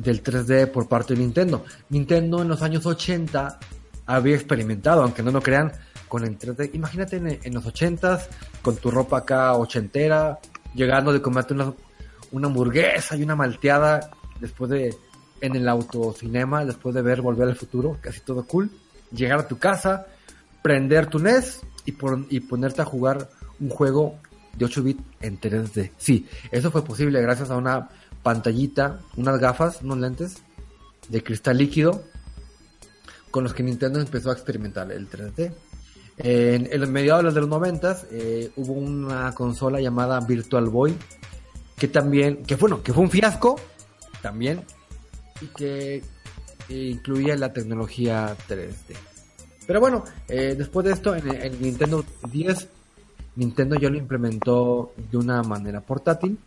del 0.01 0.23
3D 0.23 0.67
por 0.71 0.87
parte 0.87 1.13
de 1.13 1.21
Nintendo. 1.21 1.65
Nintendo 1.89 2.41
en 2.41 2.47
los 2.47 2.61
años 2.61 2.85
80 2.85 3.59
había 4.05 4.35
experimentado, 4.35 5.03
aunque 5.03 5.23
no 5.23 5.31
lo 5.31 5.41
crean, 5.41 5.71
con 6.07 6.23
el 6.23 6.37
3D. 6.37 6.71
Imagínate 6.73 7.17
en, 7.17 7.53
los 7.53 7.65
80s, 7.65 8.27
con 8.61 8.77
tu 8.77 8.91
ropa 8.91 9.19
acá 9.19 9.53
ochentera, 9.53 10.39
llegando 10.73 11.11
de 11.11 11.21
comerte 11.21 11.53
una, 11.53 11.73
una 12.31 12.47
hamburguesa 12.47 13.15
y 13.15 13.23
una 13.23 13.35
malteada 13.35 14.11
después 14.39 14.69
de 14.71 14.95
en 15.39 15.55
el 15.55 15.67
autocinema, 15.67 16.65
después 16.65 16.95
de 16.95 17.01
ver 17.01 17.21
Volver 17.21 17.47
al 17.47 17.55
Futuro, 17.55 17.97
casi 18.01 18.21
todo 18.21 18.43
cool, 18.45 18.71
llegar 19.11 19.39
a 19.39 19.47
tu 19.47 19.59
casa, 19.59 20.07
prender 20.63 21.07
tu 21.07 21.19
NES 21.19 21.61
y, 21.85 21.95
y 22.29 22.39
ponerte 22.39 22.81
a 22.81 22.85
jugar 22.85 23.29
un 23.59 23.69
juego 23.69 24.19
de 24.55 24.65
8 24.65 24.83
bits 24.83 25.03
en 25.21 25.39
3D. 25.39 25.91
Sí, 25.97 26.27
eso 26.51 26.71
fue 26.71 26.83
posible 26.83 27.21
gracias 27.21 27.51
a 27.51 27.57
una 27.57 27.89
pantallita, 28.27 28.99
unas 29.15 29.39
gafas, 29.39 29.81
unos 29.83 29.99
lentes 29.99 30.43
de 31.07 31.23
cristal 31.23 31.57
líquido 31.57 32.03
con 33.31 33.45
los 33.45 33.53
que 33.53 33.63
Nintendo 33.63 34.01
empezó 34.01 34.31
a 34.31 34.33
experimentar 34.33 34.91
el 34.91 35.09
3D. 35.09 35.53
En, 36.17 36.77
los 36.77 36.89
mediados 36.89 37.33
de 37.33 37.39
los 37.39 37.49
90 37.49 38.01
eh, 38.11 38.51
hubo 38.57 38.73
una 38.73 39.33
consola 39.33 39.79
llamada 39.79 40.19
Virtual 40.19 40.65
Boy 40.65 40.93
que 41.77 41.87
también, 41.87 42.43
que 42.43 42.57
bueno, 42.57 42.83
que 42.83 42.91
fue 42.91 43.03
un 43.03 43.09
fiasco 43.09 43.55
también 44.21 44.61
y 45.39 45.45
que 45.45 46.03
incluía 46.67 47.37
la 47.37 47.53
tecnología 47.53 48.35
3D. 48.49 48.93
Pero 49.65 49.79
bueno, 49.79 50.03
eh, 50.27 50.53
después 50.57 50.85
de 50.85 50.91
esto, 50.91 51.15
en 51.15 51.29
el 51.29 51.61
Nintendo 51.61 52.03
10, 52.29 52.67
Nintendo 53.37 53.77
ya 53.77 53.89
lo 53.89 53.97
implementó 53.97 54.91
de 54.97 55.17
una 55.17 55.41
manera 55.43 55.79
portátil. 55.79 56.37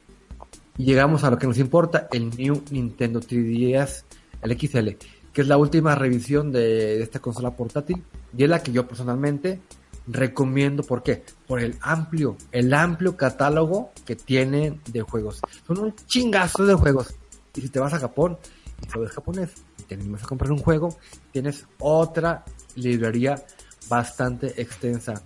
Y 0.78 0.84
llegamos 0.84 1.24
a 1.24 1.30
lo 1.30 1.38
que 1.38 1.46
nos 1.46 1.58
importa, 1.58 2.08
el 2.12 2.30
New 2.30 2.62
Nintendo 2.70 3.20
3DS, 3.20 4.04
el 4.42 4.58
XL, 4.58 4.88
que 5.32 5.42
es 5.42 5.46
la 5.46 5.56
última 5.56 5.94
revisión 5.94 6.52
de 6.52 7.02
esta 7.02 7.18
consola 7.18 7.54
portátil 7.54 8.02
y 8.36 8.44
es 8.44 8.50
la 8.50 8.62
que 8.62 8.72
yo 8.72 8.86
personalmente 8.86 9.60
recomiendo. 10.06 10.82
¿Por 10.82 11.02
qué? 11.02 11.22
Por 11.46 11.60
el 11.60 11.76
amplio, 11.80 12.36
el 12.52 12.72
amplio 12.74 13.16
catálogo 13.16 13.92
que 14.04 14.16
tiene 14.16 14.80
de 14.90 15.02
juegos. 15.02 15.40
Son 15.66 15.78
un 15.78 15.94
chingazo 16.06 16.64
de 16.64 16.74
juegos. 16.74 17.14
Y 17.54 17.60
si 17.60 17.68
te 17.68 17.80
vas 17.80 17.92
a 17.94 17.98
Japón 17.98 18.38
y 18.86 18.90
sabes 18.90 19.10
japonés 19.12 19.50
y 19.78 19.82
te 19.82 19.94
animas 19.94 20.22
a 20.22 20.26
comprar 20.26 20.52
un 20.52 20.58
juego, 20.58 20.96
tienes 21.32 21.66
otra 21.78 22.44
librería 22.76 23.42
bastante 23.88 24.60
extensa. 24.60 25.22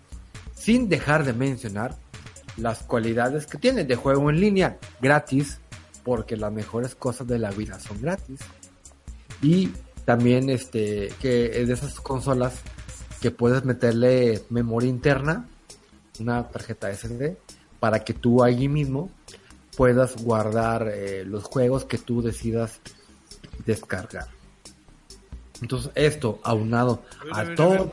Sin 0.55 0.89
dejar 0.89 1.25
de 1.25 1.33
mencionar 1.33 1.97
las 2.57 2.83
cualidades 2.83 3.47
que 3.47 3.59
tiene 3.59 3.85
de 3.85 3.97
juego 3.97 4.31
en 4.31 4.41
línea 4.41 4.79
gratis, 5.01 5.59
porque 6.03 6.37
las 6.37 6.53
mejores 6.53 6.95
cosas 6.95 7.27
de 7.27 7.39
la 7.39 7.51
vida 7.51 7.79
son 7.81 8.01
gratis. 8.01 8.41
Y 9.43 9.71
también 10.05 10.51
este 10.51 11.13
que 11.21 11.61
es 11.61 11.69
de 11.69 11.75
esas 11.75 12.01
consolas 12.01 12.61
que 13.21 13.31
puedes 13.31 13.65
meterle 13.65 14.43
memoria 14.51 14.89
interna, 14.89 15.49
una 16.21 16.47
tarjeta 16.49 16.93
SD, 16.95 17.37
para 17.81 18.05
que 18.05 18.15
tú 18.15 18.45
allí 18.45 18.69
mismo 18.69 19.11
puedas 19.77 20.23
guardar 20.23 20.89
eh, 20.89 21.25
los 21.25 21.45
juegos 21.45 21.85
que 21.85 21.99
tú 21.99 22.23
decidas 22.23 22.81
descargar. 23.65 24.29
Entonces 25.63 25.91
esto 25.95 26.39
aunado 26.43 27.03
a, 27.33 27.55
todo... 27.55 27.91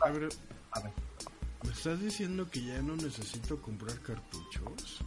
¿Me 1.64 1.72
estás 1.72 2.00
diciendo 2.02 2.50
que 2.50 2.64
ya 2.64 2.82
no 2.82 2.96
necesito 2.96 3.62
comprar 3.62 4.00
cartuchos? 4.00 5.00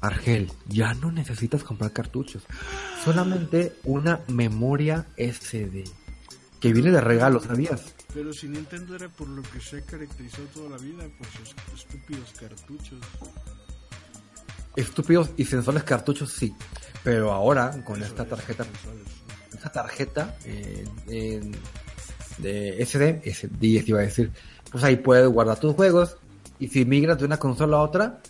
Argel, 0.00 0.50
ya 0.68 0.94
no 0.94 1.12
necesitas 1.12 1.62
comprar 1.62 1.92
cartuchos. 1.92 2.42
Solamente 3.04 3.76
una 3.84 4.20
memoria 4.28 5.06
SD. 5.16 5.84
Que 6.58 6.72
viene 6.72 6.90
de 6.90 7.00
regalo, 7.00 7.40
¿sabías? 7.40 7.92
Pero 8.14 8.32
si 8.32 8.48
Nintendo 8.48 8.94
era 8.96 9.08
por 9.08 9.28
lo 9.28 9.42
que 9.42 9.60
se 9.60 9.84
caracterizó 9.84 10.42
toda 10.54 10.70
la 10.70 10.76
vida, 10.78 11.04
por 11.18 11.26
sus 11.28 11.54
estúpidos 11.80 12.32
cartuchos. 12.38 12.98
Estúpidos 14.76 15.30
y 15.36 15.44
sensuales 15.44 15.82
cartuchos, 15.84 16.32
sí. 16.32 16.54
Pero 17.04 17.32
ahora, 17.32 17.82
con 17.84 18.02
esta 18.02 18.24
tarjeta, 18.24 18.64
esta 19.52 19.70
tarjeta 19.72 20.36
eh, 20.44 20.84
en- 21.08 21.52
de 22.38 22.80
SD, 22.82 23.22
SD 23.24 23.84
iba 23.86 23.98
a 23.98 24.02
decir, 24.02 24.32
pues 24.72 24.82
ahí 24.82 24.96
puedes 24.96 25.28
guardar 25.28 25.60
tus 25.60 25.74
juegos. 25.74 26.16
Y 26.58 26.68
si 26.68 26.84
migras 26.84 27.18
de 27.18 27.26
una 27.26 27.38
consola 27.38 27.76
a 27.76 27.82
otra, 27.82 28.20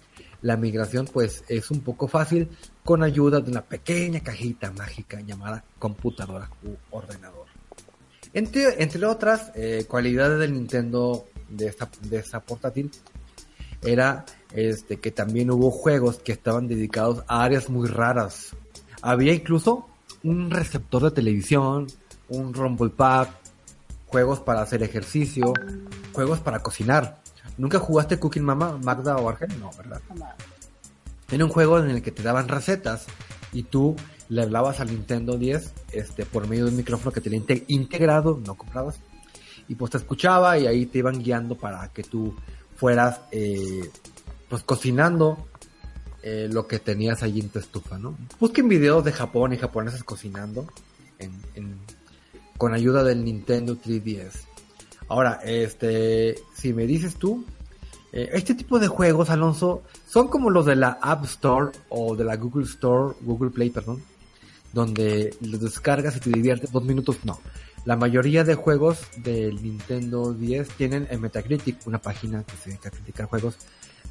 la 0.43 0.57
migración 0.57 1.07
pues 1.11 1.45
es 1.49 1.71
un 1.71 1.81
poco 1.81 2.09
fácil 2.09 2.49
con 2.85 3.03
ayuda 3.03 3.41
de 3.41 3.51
una 3.51 3.63
pequeña 3.63 4.21
cajita 4.21 4.73
mágica 4.73 5.21
llamada 5.21 5.65
computadora 5.79 6.51
u 6.65 6.75
ordenador. 6.91 7.47
Entre, 8.35 8.83
entre 8.83 9.05
otras 9.07 9.53
eh, 9.55 9.85
cualidades 9.89 10.41
del 10.41 10.55
Nintendo 10.55 11.27
de 11.49 11.67
esta, 11.67 11.89
de 12.03 12.19
esta 12.19 12.41
portátil 12.41 12.91
era 13.83 14.25
este 14.53 14.99
que 14.99 15.11
también 15.11 15.51
hubo 15.51 15.71
juegos 15.71 16.19
que 16.19 16.33
estaban 16.33 16.67
dedicados 16.67 17.25
a 17.29 17.45
áreas 17.45 17.69
muy 17.69 17.89
raras. 17.89 18.57
Había 19.03 19.33
incluso 19.33 19.87
un 20.23 20.51
receptor 20.51 21.03
de 21.03 21.11
televisión, 21.11 21.87
un 22.29 22.55
rumble 22.55 22.91
pack, 22.91 23.31
juegos 24.07 24.41
para 24.41 24.63
hacer 24.63 24.83
ejercicio, 24.83 25.53
juegos 26.13 26.41
para 26.41 26.61
cocinar. 26.61 27.23
¿Nunca 27.59 27.79
jugaste 27.79 28.19
Cooking 28.19 28.45
Mama, 28.45 28.79
Magda 28.83 29.17
o 29.17 29.29
Argel? 29.29 29.51
No, 29.61 29.71
¿verdad? 29.77 30.01
Era 31.31 31.45
un 31.45 31.51
juego 31.51 31.79
en 31.79 31.91
el 31.91 32.03
que 32.03 32.11
te 32.11 32.23
daban 32.23 32.49
recetas 32.49 33.07
y 33.53 33.65
tú 33.65 33.97
le 34.29 34.43
hablabas 34.43 34.81
al 34.81 34.89
Nintendo 34.91 35.37
10 35.37 35.73
este, 35.93 36.25
por 36.25 36.47
medio 36.49 36.65
de 36.65 36.71
un 36.71 36.77
micrófono 36.77 37.13
que 37.13 37.21
tenía 37.21 37.39
inte- 37.41 37.65
integrado, 37.69 38.41
no 38.45 38.55
comprabas, 38.55 38.97
y 39.69 39.75
pues 39.75 39.91
te 39.91 39.99
escuchaba 39.99 40.59
y 40.59 40.67
ahí 40.67 40.87
te 40.87 40.99
iban 40.99 41.23
guiando 41.23 41.57
para 41.57 41.89
que 41.89 42.03
tú 42.03 42.35
fueras 42.77 43.21
eh, 43.31 43.91
pues 44.49 44.63
cocinando 44.63 45.47
eh, 46.23 46.49
lo 46.51 46.67
que 46.67 46.79
tenías 46.79 47.23
allí 47.23 47.41
en 47.41 47.49
tu 47.51 47.59
estufa, 47.59 47.99
¿no? 47.99 48.17
Busquen 48.41 48.69
videos 48.69 49.05
de 49.05 49.13
Japón 49.13 49.53
y 49.53 49.59
japoneses 49.59 50.05
cocinando 50.05 50.67
con 52.59 52.75
ayuda 52.75 53.03
del 53.05 53.25
Nintendo 53.25 53.77
3DS. 53.77 54.47
Ahora, 55.13 55.41
este, 55.45 56.37
si 56.55 56.73
me 56.73 56.87
dices 56.87 57.17
tú, 57.17 57.45
eh, 58.15 58.31
este 58.33 58.55
tipo 58.55 58.79
de 58.79 58.89
juegos, 58.89 59.29
Alonso, 59.29 59.83
son 60.09 60.29
como 60.29 60.49
los 60.49 60.65
de 60.65 60.75
la 60.75 60.99
App 61.03 61.27
Store 61.27 61.71
o 61.91 62.17
de 62.17 62.25
la 62.25 62.37
Google 62.39 62.65
Store, 62.65 63.15
Google 63.21 63.51
Play, 63.51 63.69
perdón, 63.69 64.03
donde 64.73 65.37
los 65.43 65.61
descargas 65.61 66.17
y 66.17 66.21
te 66.21 66.31
diviertes 66.31 66.73
dos 66.73 66.83
minutos. 66.85 67.19
No, 67.25 67.41
la 67.85 67.95
mayoría 67.95 68.43
de 68.43 68.55
juegos 68.55 69.01
del 69.19 69.63
Nintendo 69.63 70.33
10 70.33 70.67
tienen 70.79 71.07
en 71.11 71.21
Metacritic, 71.21 71.87
una 71.87 71.99
página 71.99 72.43
que 72.45 72.57
se 72.57 72.71
dedica 72.71 72.89
a 72.89 72.93
criticar 72.93 73.27
juegos, 73.27 73.57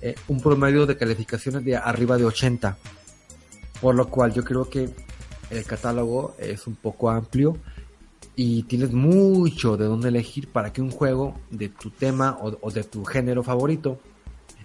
eh, 0.01 0.13
un 0.27 0.39
promedio 0.39 0.85
de 0.85 0.97
calificaciones 0.97 1.65
de 1.65 1.77
arriba 1.77 2.15
de 2.19 2.25
80. 2.25 2.77
Por 3.81 3.95
lo 3.95 4.07
cual 4.07 4.33
yo 4.33 4.43
creo 4.43 4.69
que 4.69 4.87
el 5.49 5.65
catálogo 5.65 6.35
es 6.37 6.67
un 6.67 6.75
poco 6.75 7.09
amplio 7.09 7.57
y 8.35 8.63
tienes 8.63 8.91
mucho 8.93 9.77
de 9.77 9.85
dónde 9.85 10.09
elegir 10.09 10.47
para 10.47 10.71
que 10.71 10.81
un 10.81 10.91
juego 10.91 11.39
de 11.49 11.69
tu 11.69 11.89
tema 11.89 12.37
o, 12.41 12.71
de 12.71 12.83
tu 12.83 13.03
género 13.03 13.43
favorito 13.43 13.99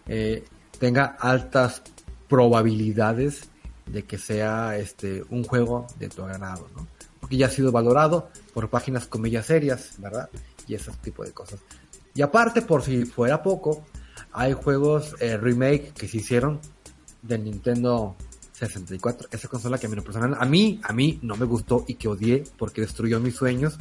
eh, 0.07 0.45
tenga 0.79 1.17
altas 1.19 1.83
probabilidades 2.29 3.49
de 3.87 4.05
que 4.05 4.19
sea 4.19 4.77
este 4.77 5.23
un 5.31 5.45
juego 5.45 5.87
de 5.99 6.09
tu 6.09 6.23
agrado, 6.23 6.69
¿no? 6.75 6.87
Porque 7.21 7.37
ya 7.37 7.47
ha 7.47 7.51
sido 7.51 7.73
valorado 7.73 8.29
por 8.53 8.69
páginas 8.69 9.07
comillas 9.07 9.47
serias, 9.47 9.95
¿verdad? 9.99 10.29
Y 10.67 10.75
ese 10.75 10.93
tipo 11.03 11.25
de 11.25 11.33
cosas. 11.33 11.61
Y 12.15 12.23
aparte, 12.23 12.63
por 12.63 12.83
si 12.83 13.05
fuera 13.05 13.43
poco, 13.43 13.85
hay 14.33 14.53
juegos 14.53 15.15
eh, 15.21 15.37
remake 15.37 15.93
que 15.93 16.09
se 16.09 16.19
hicieron 16.19 16.61
del 17.23 17.45
Nintendo 17.45 18.17
64, 18.59 19.29
esa 19.31 19.49
consola 19.49 19.77
que 19.77 19.87
a 19.87 19.91
mí, 19.91 20.01
personal, 20.01 20.35
a 20.39 20.47
mí, 20.47 20.81
a 20.83 20.93
mí 20.95 21.19
no 21.23 21.37
me 21.37 21.45
gustó 21.45 21.85
y 21.87 21.95
que 21.95 22.09
odié 22.09 22.45
porque 22.57 22.81
destruyó 22.81 23.21
mis 23.21 23.35
sueños. 23.35 23.77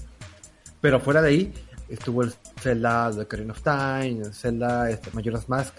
Pero 0.81 0.99
fuera 0.99 1.21
de 1.21 1.29
ahí, 1.29 1.53
estuvo 1.87 2.23
el 2.23 2.33
Zelda 2.59 3.09
The 3.11 3.21
Ocarina 3.21 3.53
of 3.53 3.61
Time, 3.61 4.19
el 4.25 4.33
Zelda 4.33 4.89
este, 4.89 5.11
Majora's 5.11 5.47
Mask. 5.47 5.75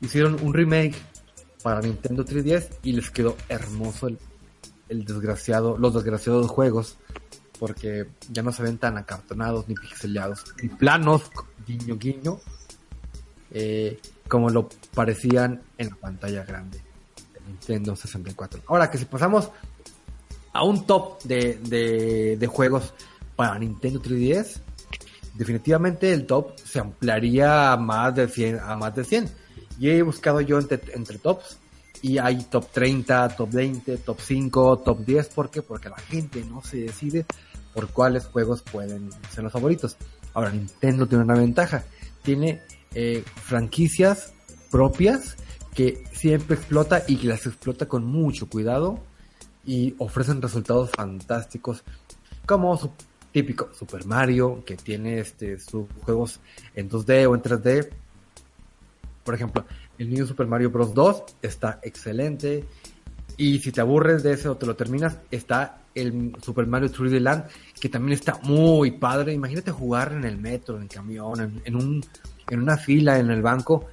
Hicieron 0.00 0.38
un 0.42 0.54
remake 0.54 0.94
para 1.64 1.80
Nintendo 1.80 2.24
3DS 2.24 2.68
y 2.84 2.92
les 2.92 3.10
quedó 3.10 3.36
hermoso 3.48 4.08
el, 4.88 5.04
desgraciado, 5.04 5.76
los 5.76 5.94
desgraciados 5.94 6.48
juegos. 6.48 6.98
Porque 7.58 8.06
ya 8.30 8.42
no 8.42 8.52
se 8.52 8.62
ven 8.62 8.78
tan 8.78 8.96
acartonados 8.96 9.68
ni 9.68 9.74
pixelados, 9.74 10.44
ni 10.62 10.68
planos, 10.68 11.30
guiño 11.66 11.98
guiño, 11.98 12.40
eh, 13.50 14.00
como 14.28 14.48
lo 14.48 14.68
parecían 14.94 15.60
en 15.76 15.90
la 15.90 15.96
pantalla 15.96 16.44
grande 16.44 16.78
de 16.78 16.89
Nintendo 17.50 17.96
64. 17.96 18.62
Ahora 18.66 18.90
que 18.90 18.98
si 18.98 19.04
pasamos 19.04 19.50
a 20.52 20.64
un 20.64 20.86
top 20.86 21.22
de, 21.24 21.58
de, 21.62 22.36
de 22.36 22.46
juegos 22.46 22.92
para 23.36 23.58
Nintendo 23.58 24.00
3DS, 24.00 24.60
definitivamente 25.34 26.12
el 26.12 26.26
top 26.26 26.58
se 26.58 26.80
ampliaría 26.80 27.72
a 27.72 27.76
más 27.76 28.14
de 28.14 28.28
100, 28.28 28.60
a 28.60 28.76
más 28.76 28.94
de 28.94 29.04
100. 29.04 29.30
Y 29.78 29.90
he 29.90 30.02
buscado 30.02 30.40
yo 30.40 30.58
entre, 30.58 30.80
entre 30.94 31.18
tops 31.18 31.58
y 32.02 32.18
hay 32.18 32.44
top 32.44 32.70
30, 32.70 33.36
top 33.36 33.50
20, 33.50 33.96
top 33.98 34.20
5, 34.20 34.78
top 34.78 35.04
10. 35.04 35.28
¿Por 35.28 35.50
qué? 35.50 35.62
Porque 35.62 35.88
la 35.88 35.98
gente 35.98 36.44
no 36.44 36.62
se 36.62 36.78
decide 36.78 37.26
por 37.74 37.88
cuáles 37.88 38.26
juegos 38.26 38.62
pueden 38.62 39.10
ser 39.30 39.44
los 39.44 39.52
favoritos. 39.52 39.96
Ahora, 40.34 40.50
Nintendo 40.50 41.06
tiene 41.06 41.24
una 41.24 41.34
ventaja. 41.34 41.84
Tiene 42.22 42.62
eh, 42.94 43.24
franquicias 43.42 44.32
propias 44.70 45.36
que 45.74 46.04
siempre 46.12 46.56
explota 46.56 47.04
y 47.06 47.16
que 47.16 47.28
las 47.28 47.46
explota 47.46 47.86
con 47.86 48.04
mucho 48.04 48.48
cuidado 48.48 48.98
y 49.64 49.94
ofrecen 49.98 50.42
resultados 50.42 50.90
fantásticos 50.90 51.82
como 52.46 52.76
su 52.76 52.90
típico 53.32 53.70
Super 53.72 54.04
Mario 54.06 54.64
que 54.64 54.76
tiene 54.76 55.20
este 55.20 55.58
sus 55.60 55.86
juegos 56.02 56.40
en 56.74 56.90
2D 56.90 57.28
o 57.28 57.34
en 57.34 57.42
3D 57.42 57.88
por 59.22 59.34
ejemplo 59.34 59.64
el 59.98 60.10
New 60.10 60.26
Super 60.26 60.46
Mario 60.46 60.70
Bros. 60.70 60.94
2 60.94 61.24
está 61.42 61.78
excelente 61.82 62.64
y 63.36 63.58
si 63.60 63.70
te 63.70 63.80
aburres 63.80 64.22
de 64.22 64.32
ese 64.32 64.48
o 64.48 64.56
te 64.56 64.66
lo 64.66 64.74
terminas 64.74 65.18
está 65.30 65.82
el 65.94 66.32
Super 66.42 66.66
Mario 66.66 66.90
3D 66.90 67.20
Land 67.20 67.44
que 67.80 67.88
también 67.88 68.18
está 68.18 68.38
muy 68.42 68.92
padre. 68.92 69.32
Imagínate 69.32 69.70
jugar 69.70 70.12
en 70.12 70.24
el 70.24 70.38
metro 70.38 70.76
en 70.76 70.82
el 70.82 70.88
camión 70.88 71.40
en, 71.40 71.62
en 71.64 71.76
un 71.76 72.04
en 72.48 72.60
una 72.60 72.76
fila 72.76 73.18
en 73.18 73.30
el 73.30 73.42
banco 73.42 73.86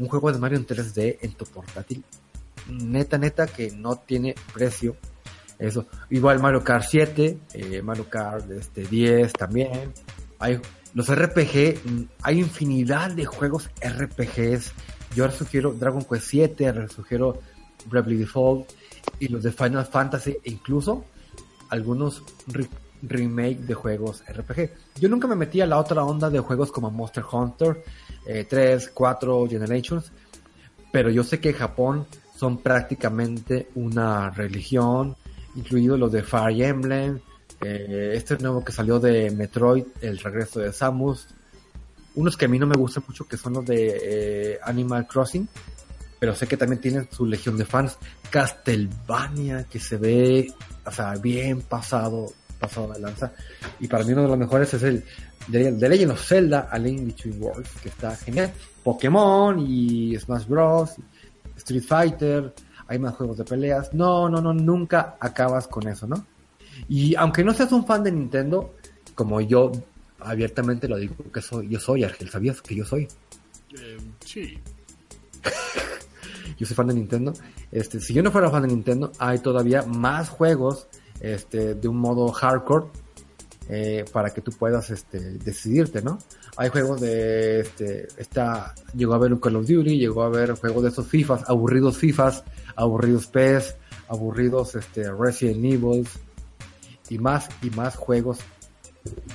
un 0.00 0.08
juego 0.08 0.32
de 0.32 0.38
Mario 0.38 0.58
en 0.58 0.66
3D 0.66 1.18
en 1.20 1.32
tu 1.34 1.44
portátil. 1.44 2.02
Neta 2.68 3.18
neta 3.18 3.46
que 3.46 3.70
no 3.70 3.96
tiene 3.96 4.34
precio 4.52 4.96
eso. 5.58 5.86
Igual 6.08 6.40
Mario 6.40 6.64
Kart 6.64 6.86
7 6.88 7.38
eh, 7.52 7.82
Mario 7.82 8.08
Kart 8.08 8.50
este 8.50 8.84
10 8.84 9.32
también. 9.32 9.92
Hay 10.38 10.60
los 10.94 11.14
RPG 11.14 11.84
mm, 11.84 12.02
hay 12.22 12.38
infinidad 12.40 13.12
de 13.12 13.24
juegos 13.24 13.70
RPGs 13.80 14.72
yo 15.14 15.24
ahora 15.24 15.36
sugiero 15.36 15.72
Dragon 15.72 16.04
Quest 16.04 16.26
7 16.26 16.66
ahora 16.66 16.88
sugiero 16.88 17.40
Bravely 17.86 18.16
Default 18.16 18.70
y 19.20 19.28
los 19.28 19.42
de 19.42 19.52
Final 19.52 19.86
Fantasy 19.86 20.36
e 20.42 20.50
incluso 20.50 21.04
algunos 21.68 22.22
remake 23.02 23.60
de 23.60 23.74
juegos 23.74 24.22
RPG. 24.26 24.70
Yo 25.00 25.08
nunca 25.08 25.26
me 25.26 25.34
metí 25.34 25.60
a 25.60 25.66
la 25.66 25.78
otra 25.78 26.04
onda 26.04 26.30
de 26.30 26.40
juegos 26.40 26.70
como 26.70 26.90
Monster 26.90 27.24
Hunter 27.30 27.82
eh, 28.26 28.46
3, 28.48 28.90
4, 28.92 29.48
Generations, 29.48 30.12
pero 30.92 31.10
yo 31.10 31.24
sé 31.24 31.40
que 31.40 31.52
Japón 31.52 32.06
son 32.36 32.58
prácticamente 32.58 33.68
una 33.74 34.30
religión, 34.30 35.16
incluido 35.56 35.96
los 35.96 36.12
de 36.12 36.22
Fire 36.22 36.62
Emblem, 36.62 37.20
eh, 37.60 38.12
este 38.14 38.38
nuevo 38.38 38.64
que 38.64 38.72
salió 38.72 38.98
de 38.98 39.30
Metroid, 39.30 39.84
el 40.00 40.18
regreso 40.18 40.60
de 40.60 40.72
Samus, 40.72 41.28
unos 42.14 42.36
que 42.36 42.46
a 42.46 42.48
mí 42.48 42.58
no 42.58 42.66
me 42.66 42.76
gustan 42.76 43.04
mucho 43.06 43.26
que 43.26 43.36
son 43.36 43.54
los 43.54 43.66
de 43.66 44.00
eh, 44.02 44.58
Animal 44.62 45.06
Crossing, 45.06 45.48
pero 46.18 46.34
sé 46.34 46.46
que 46.46 46.56
también 46.56 46.80
tienen 46.80 47.08
su 47.10 47.24
legión 47.24 47.56
de 47.56 47.64
fans. 47.64 47.96
Castlevania, 48.30 49.64
que 49.64 49.80
se 49.80 49.96
ve, 49.96 50.52
o 50.84 50.90
sea, 50.90 51.14
bien 51.14 51.62
pasado, 51.62 52.32
pasado 52.60 52.92
de 52.92 53.00
lanza. 53.00 53.32
Y 53.80 53.88
para 53.88 54.04
mí 54.04 54.12
uno 54.12 54.22
de 54.22 54.28
los 54.28 54.38
mejores 54.38 54.72
es 54.74 54.82
el 54.82 55.04
de, 55.48 55.72
de 55.72 55.88
Legend 55.88 56.12
of 56.12 56.24
Zelda, 56.24 56.68
A 56.70 56.78
Link 56.78 57.04
Between 57.06 57.42
Worlds, 57.42 57.70
que 57.82 57.88
está 57.88 58.14
genial. 58.16 58.52
Pokémon 58.84 59.58
y 59.58 60.16
Smash 60.18 60.46
Bros, 60.46 60.94
Street 61.56 61.82
Fighter, 61.82 62.54
hay 62.86 62.98
más 62.98 63.14
juegos 63.14 63.38
de 63.38 63.44
peleas. 63.44 63.92
No, 63.92 64.28
no, 64.28 64.40
no, 64.40 64.52
nunca 64.52 65.16
acabas 65.20 65.66
con 65.66 65.88
eso, 65.88 66.06
¿no? 66.06 66.24
Y 66.88 67.14
aunque 67.16 67.44
no 67.44 67.52
seas 67.52 67.72
un 67.72 67.86
fan 67.86 68.02
de 68.02 68.12
Nintendo, 68.12 68.74
como 69.14 69.40
yo 69.40 69.72
abiertamente 70.20 70.88
lo 70.88 70.96
digo 70.96 71.14
que 71.32 71.40
soy, 71.40 71.68
yo 71.68 71.80
soy 71.80 72.04
Argel, 72.04 72.30
¿sabías 72.30 72.60
que 72.62 72.74
yo 72.74 72.84
soy? 72.84 73.08
Eh, 73.78 73.98
sí. 74.24 74.58
yo 76.58 76.66
soy 76.66 76.76
fan 76.76 76.88
de 76.88 76.94
Nintendo. 76.94 77.32
Este, 77.70 78.00
si 78.00 78.14
yo 78.14 78.22
no 78.22 78.30
fuera 78.30 78.50
fan 78.50 78.62
de 78.62 78.68
Nintendo, 78.68 79.12
hay 79.18 79.38
todavía 79.38 79.82
más 79.82 80.28
juegos 80.28 80.88
este, 81.20 81.74
de 81.74 81.88
un 81.88 81.98
modo 81.98 82.28
hardcore 82.32 82.86
eh, 83.68 84.04
para 84.12 84.30
que 84.30 84.40
tú 84.40 84.50
puedas 84.52 84.90
este, 84.90 85.18
decidirte, 85.38 86.02
¿no? 86.02 86.18
Hay 86.56 86.70
juegos 86.70 87.00
de, 87.00 87.60
este, 87.60 88.08
esta, 88.16 88.74
llegó 88.94 89.14
a 89.14 89.18
ver 89.18 89.32
un 89.32 89.38
Call 89.38 89.56
of 89.56 89.66
Duty, 89.66 89.98
llegó 89.98 90.22
a 90.24 90.28
ver 90.28 90.52
juegos 90.54 90.82
de 90.82 90.88
esos 90.88 91.06
FIFAs, 91.06 91.48
aburridos 91.48 91.96
FIFAs, 91.96 92.44
aburridos 92.74 93.26
PES, 93.28 93.76
aburridos 94.08 94.74
este, 94.74 95.10
Resident 95.12 95.64
Evil 95.64 96.06
y 97.08 97.18
más 97.18 97.48
y 97.62 97.70
más 97.70 97.96
juegos 97.96 98.38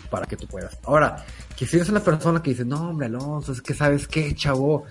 para 0.10 0.26
que 0.26 0.36
tú 0.36 0.48
puedas. 0.48 0.78
Ahora, 0.84 1.24
que 1.56 1.65
si 1.65 1.78
eres 1.78 1.89
una 1.89 2.02
persona 2.02 2.41
que 2.43 2.52
dice, 2.52 2.65
no, 2.65 2.89
hombre, 2.89 3.08
Alonso, 3.08 3.52
es 3.52 3.62
que 3.62 3.74
sabes 3.74 4.08
qué, 4.08 4.34
chavo, 4.36 4.84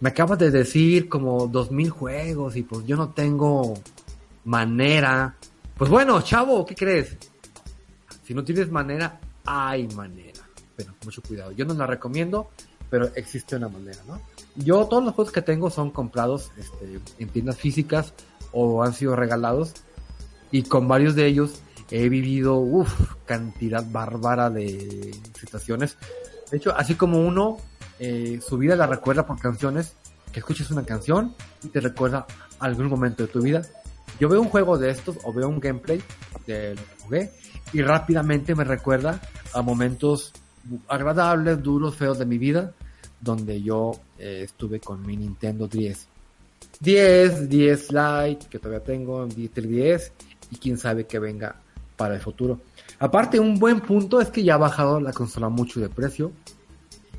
me 0.00 0.10
acabas 0.10 0.38
de 0.38 0.50
decir 0.50 1.08
como 1.08 1.46
dos 1.46 1.70
mil 1.70 1.90
juegos 1.90 2.56
y 2.56 2.62
pues 2.62 2.86
yo 2.86 2.96
no 2.96 3.10
tengo 3.10 3.74
manera. 4.44 5.36
Pues 5.76 5.90
bueno, 5.90 6.22
chavo, 6.22 6.64
¿qué 6.64 6.74
crees? 6.74 7.16
Si 8.24 8.32
no 8.32 8.42
tienes 8.42 8.70
manera, 8.70 9.20
hay 9.44 9.86
manera. 9.88 10.40
Pero 10.74 10.94
mucho 11.04 11.22
cuidado. 11.22 11.52
Yo 11.52 11.66
no 11.66 11.74
la 11.74 11.86
recomiendo, 11.86 12.50
pero 12.88 13.10
existe 13.14 13.56
una 13.56 13.68
manera, 13.68 13.98
¿no? 14.06 14.20
Yo 14.54 14.86
todos 14.86 15.04
los 15.04 15.14
juegos 15.14 15.32
que 15.32 15.42
tengo 15.42 15.68
son 15.68 15.90
comprados 15.90 16.50
este, 16.56 17.00
en 17.18 17.28
tiendas 17.28 17.58
físicas 17.58 18.14
o 18.52 18.82
han 18.82 18.94
sido 18.94 19.16
regalados 19.16 19.74
y 20.50 20.62
con 20.62 20.88
varios 20.88 21.14
de 21.14 21.26
ellos 21.26 21.60
he 21.90 22.08
vivido, 22.08 22.56
uff, 22.56 23.14
cantidad 23.26 23.84
bárbara 23.86 24.48
de 24.48 25.14
situaciones. 25.38 25.98
De 26.50 26.56
hecho, 26.56 26.74
así 26.74 26.94
como 26.94 27.20
uno, 27.20 27.58
eh, 27.98 28.40
su 28.46 28.56
vida 28.56 28.76
la 28.76 28.86
recuerda 28.86 29.26
por 29.26 29.38
canciones, 29.38 29.94
que 30.32 30.40
escuches 30.40 30.70
una 30.70 30.84
canción 30.84 31.34
y 31.62 31.68
te 31.68 31.80
recuerda 31.80 32.26
algún 32.60 32.88
momento 32.88 33.24
de 33.24 33.28
tu 33.28 33.42
vida. 33.42 33.62
Yo 34.18 34.28
veo 34.28 34.40
un 34.40 34.48
juego 34.48 34.78
de 34.78 34.90
estos 34.90 35.18
o 35.24 35.32
veo 35.32 35.48
un 35.48 35.60
gameplay 35.60 36.02
de 36.46 36.74
lo 36.74 36.82
que 36.82 37.02
jugué 37.02 37.30
y 37.72 37.82
rápidamente 37.82 38.54
me 38.54 38.64
recuerda 38.64 39.20
a 39.52 39.62
momentos 39.62 40.32
agradables, 40.88 41.62
duros, 41.62 41.96
feos 41.96 42.18
de 42.18 42.26
mi 42.26 42.38
vida, 42.38 42.72
donde 43.20 43.62
yo 43.62 43.92
eh, 44.18 44.42
estuve 44.44 44.80
con 44.80 45.04
mi 45.06 45.16
Nintendo 45.16 45.66
10. 45.66 46.08
10, 46.80 47.48
10 47.48 47.92
Lite, 47.92 48.46
que 48.48 48.58
todavía 48.58 48.84
tengo, 48.84 49.26
10 49.26 50.12
y 50.50 50.56
quién 50.56 50.78
sabe 50.78 51.06
que 51.06 51.18
venga 51.18 51.56
para 51.96 52.14
el 52.14 52.20
futuro. 52.20 52.60
Aparte, 52.98 53.40
un 53.40 53.58
buen 53.58 53.80
punto 53.80 54.20
es 54.20 54.30
que 54.30 54.42
ya 54.42 54.54
ha 54.54 54.58
bajado 54.58 55.00
la 55.00 55.12
consola 55.12 55.48
mucho 55.48 55.80
de 55.80 55.88
precio. 55.88 56.32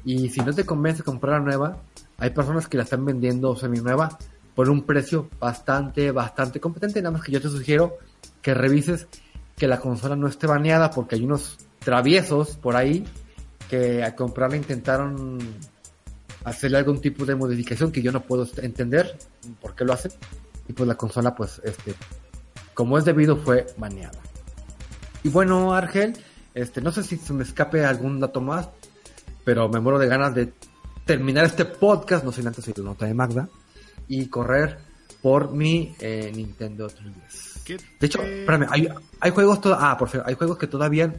Y 0.06 0.30
si 0.30 0.40
no 0.42 0.54
te 0.54 0.66
convence 0.66 1.04
comprar 1.04 1.40
la 1.40 1.46
nueva, 1.46 1.82
hay 2.18 2.30
personas 2.30 2.68
que 2.68 2.78
la 2.78 2.84
están 2.84 3.04
vendiendo 3.04 3.56
semi 3.56 3.80
nueva 3.80 4.18
por 4.58 4.72
un 4.72 4.82
precio 4.82 5.30
bastante, 5.39 6.10
bastante 6.10 6.60
competente. 6.60 7.00
Nada 7.00 7.12
más 7.12 7.24
que 7.24 7.32
yo 7.32 7.39
te 7.39 7.48
sugiero 7.48 8.00
que 8.41 8.56
revises 8.56 9.08
que 9.56 9.67
la 9.67 9.80
consola 9.80 10.15
no 10.15 10.28
esté 10.28 10.48
baneada 10.48 10.89
porque 10.89 11.13
hay 11.13 11.24
unos 11.24 11.60
traviesos 11.78 12.58
por 12.58 12.76
ahí 12.76 13.06
que 13.70 14.04
a 14.04 14.15
comprarla 14.15 14.58
intentaron 14.58 15.38
hacerle 16.43 16.80
algún 16.80 17.00
tipo 17.02 17.24
de 17.24 17.36
modificación 17.36 17.91
que 17.91 18.02
yo 18.02 18.12
no 18.12 18.24
puedo 18.24 18.48
entender 18.58 19.20
por 19.62 19.76
qué 19.76 19.86
lo 19.86 19.93
hacen. 19.93 20.12
Y 20.67 20.74
pues 20.74 20.88
la 20.88 20.96
consola, 20.96 21.36
pues, 21.36 21.62
este, 21.63 21.93
como 22.74 22.98
es 22.98 23.06
debido, 23.06 23.38
fue 23.38 23.67
baneada. 23.78 24.17
Y 25.22 25.30
bueno, 25.30 25.76
Argel, 25.76 26.17
este, 26.56 26.82
no 26.82 26.91
sé 26.91 27.04
si 27.04 27.17
se 27.17 27.32
me 27.32 27.43
escape 27.43 27.86
algún 27.86 28.20
dato 28.20 28.41
más, 28.41 28.70
pero 29.46 29.70
me 29.70 29.80
muero 29.80 30.00
de 30.00 30.08
ganas 30.08 30.34
de 30.34 30.52
terminar 31.06 31.46
este 31.46 31.65
podcast, 31.65 32.26
no 32.26 32.32
sin 32.32 32.48
antes 32.48 32.67
ir 32.67 32.80
la 32.80 32.86
nota 32.86 33.06
de 33.06 33.13
Magda, 33.13 33.48
y 34.08 34.28
correr 34.28 34.78
por 35.22 35.52
mi 35.52 35.96
eh, 36.00 36.32
Nintendo 36.36 36.88
3DS. 36.88 37.80
De 38.00 38.08
hecho, 38.08 38.22
espérame, 38.22 38.67
hay, 38.70 38.88
hay 39.20 39.32
juegos, 39.32 39.60
ah, 39.65 39.98
por 39.98 40.10
favor, 40.10 40.28
hay 40.28 40.36
juegos 40.36 40.58
que 40.58 40.67
todavía 40.67 41.13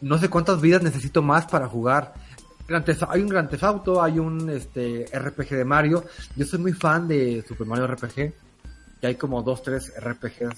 no 0.00 0.18
sé 0.18 0.28
cuántas 0.28 0.60
vidas 0.60 0.82
necesito 0.82 1.22
más 1.22 1.46
para 1.46 1.68
jugar. 1.68 2.14
hay 3.08 3.20
un 3.20 3.28
Grand 3.28 3.50
Theft 3.50 3.64
Auto, 3.64 4.02
hay 4.02 4.18
un 4.18 4.48
este, 4.50 5.06
RPG 5.12 5.50
de 5.50 5.64
Mario. 5.64 6.04
Yo 6.36 6.46
soy 6.46 6.58
muy 6.58 6.72
fan 6.72 7.08
de 7.08 7.44
Super 7.46 7.66
Mario 7.66 7.86
RPG. 7.86 8.32
Y 9.02 9.06
hay 9.06 9.14
como 9.14 9.42
dos, 9.42 9.62
tres 9.62 9.92
RPGs 9.98 10.56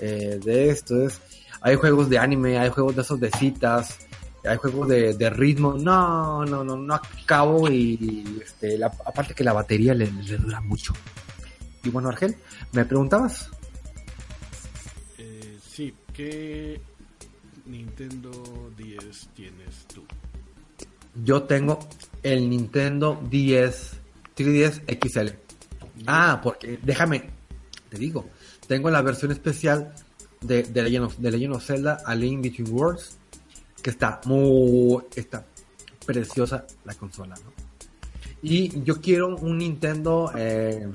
eh, 0.00 0.40
de 0.44 0.70
estos. 0.70 1.20
Hay 1.60 1.76
juegos 1.76 2.08
de 2.08 2.18
anime, 2.18 2.58
hay 2.58 2.70
juegos 2.70 2.96
de 2.96 3.02
esos 3.02 3.18
de 3.18 3.30
citas, 3.30 4.05
hay 4.46 4.56
juegos 4.56 4.88
de, 4.88 5.30
ritmo. 5.30 5.74
No, 5.74 6.44
no, 6.44 6.64
no, 6.64 6.76
no 6.76 6.94
acabo 6.94 7.70
y, 7.70 8.40
este, 8.44 8.82
aparte 8.82 9.34
que 9.34 9.44
la 9.44 9.52
batería 9.52 9.94
le, 9.94 10.06
dura 10.06 10.60
mucho. 10.60 10.92
Y 11.84 11.90
bueno, 11.90 12.08
Argel, 12.08 12.36
¿me 12.72 12.84
preguntabas? 12.84 13.50
Eh, 15.18 15.58
sí, 15.66 15.94
¿qué 16.12 16.80
Nintendo 17.66 18.30
10 18.76 19.28
tienes 19.34 19.86
tú? 19.92 20.04
Yo 21.24 21.44
tengo 21.44 21.78
el 22.22 22.50
Nintendo 22.50 23.20
10 23.30 24.00
3DS 24.36 24.82
XL. 25.00 25.34
Ah, 26.06 26.40
porque 26.42 26.78
déjame, 26.82 27.30
te 27.88 27.98
digo, 27.98 28.28
tengo 28.68 28.90
la 28.90 29.00
versión 29.00 29.32
especial 29.32 29.94
de, 30.42 30.62
de, 30.64 30.82
Legend, 30.82 31.06
of, 31.06 31.16
de 31.16 31.30
Legend 31.30 31.54
of 31.54 31.64
Zelda 31.64 31.98
A 32.04 32.14
Link 32.14 32.42
Between 32.42 32.70
Worlds, 32.70 33.16
que 33.86 33.90
está 33.90 34.20
muy, 34.24 35.00
está 35.14 35.46
preciosa 36.04 36.66
la 36.84 36.92
consola. 36.94 37.36
Y 38.42 38.82
yo 38.82 39.00
quiero 39.00 39.36
un 39.36 39.58
Nintendo, 39.58 40.32
eh, 40.36 40.88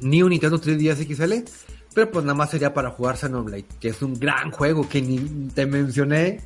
ni 0.00 0.22
un 0.22 0.30
Nintendo 0.30 0.58
3DS 0.58 1.04
XL, 1.14 1.50
pero 1.94 2.10
pues 2.10 2.24
nada 2.24 2.34
más 2.34 2.48
sería 2.48 2.72
para 2.72 2.92
jugar 2.92 3.18
Xenoblade, 3.18 3.66
que 3.78 3.88
es 3.88 4.00
un 4.00 4.18
gran 4.18 4.50
juego 4.52 4.88
que 4.88 5.02
ni 5.02 5.18
te 5.48 5.66
mencioné. 5.66 6.40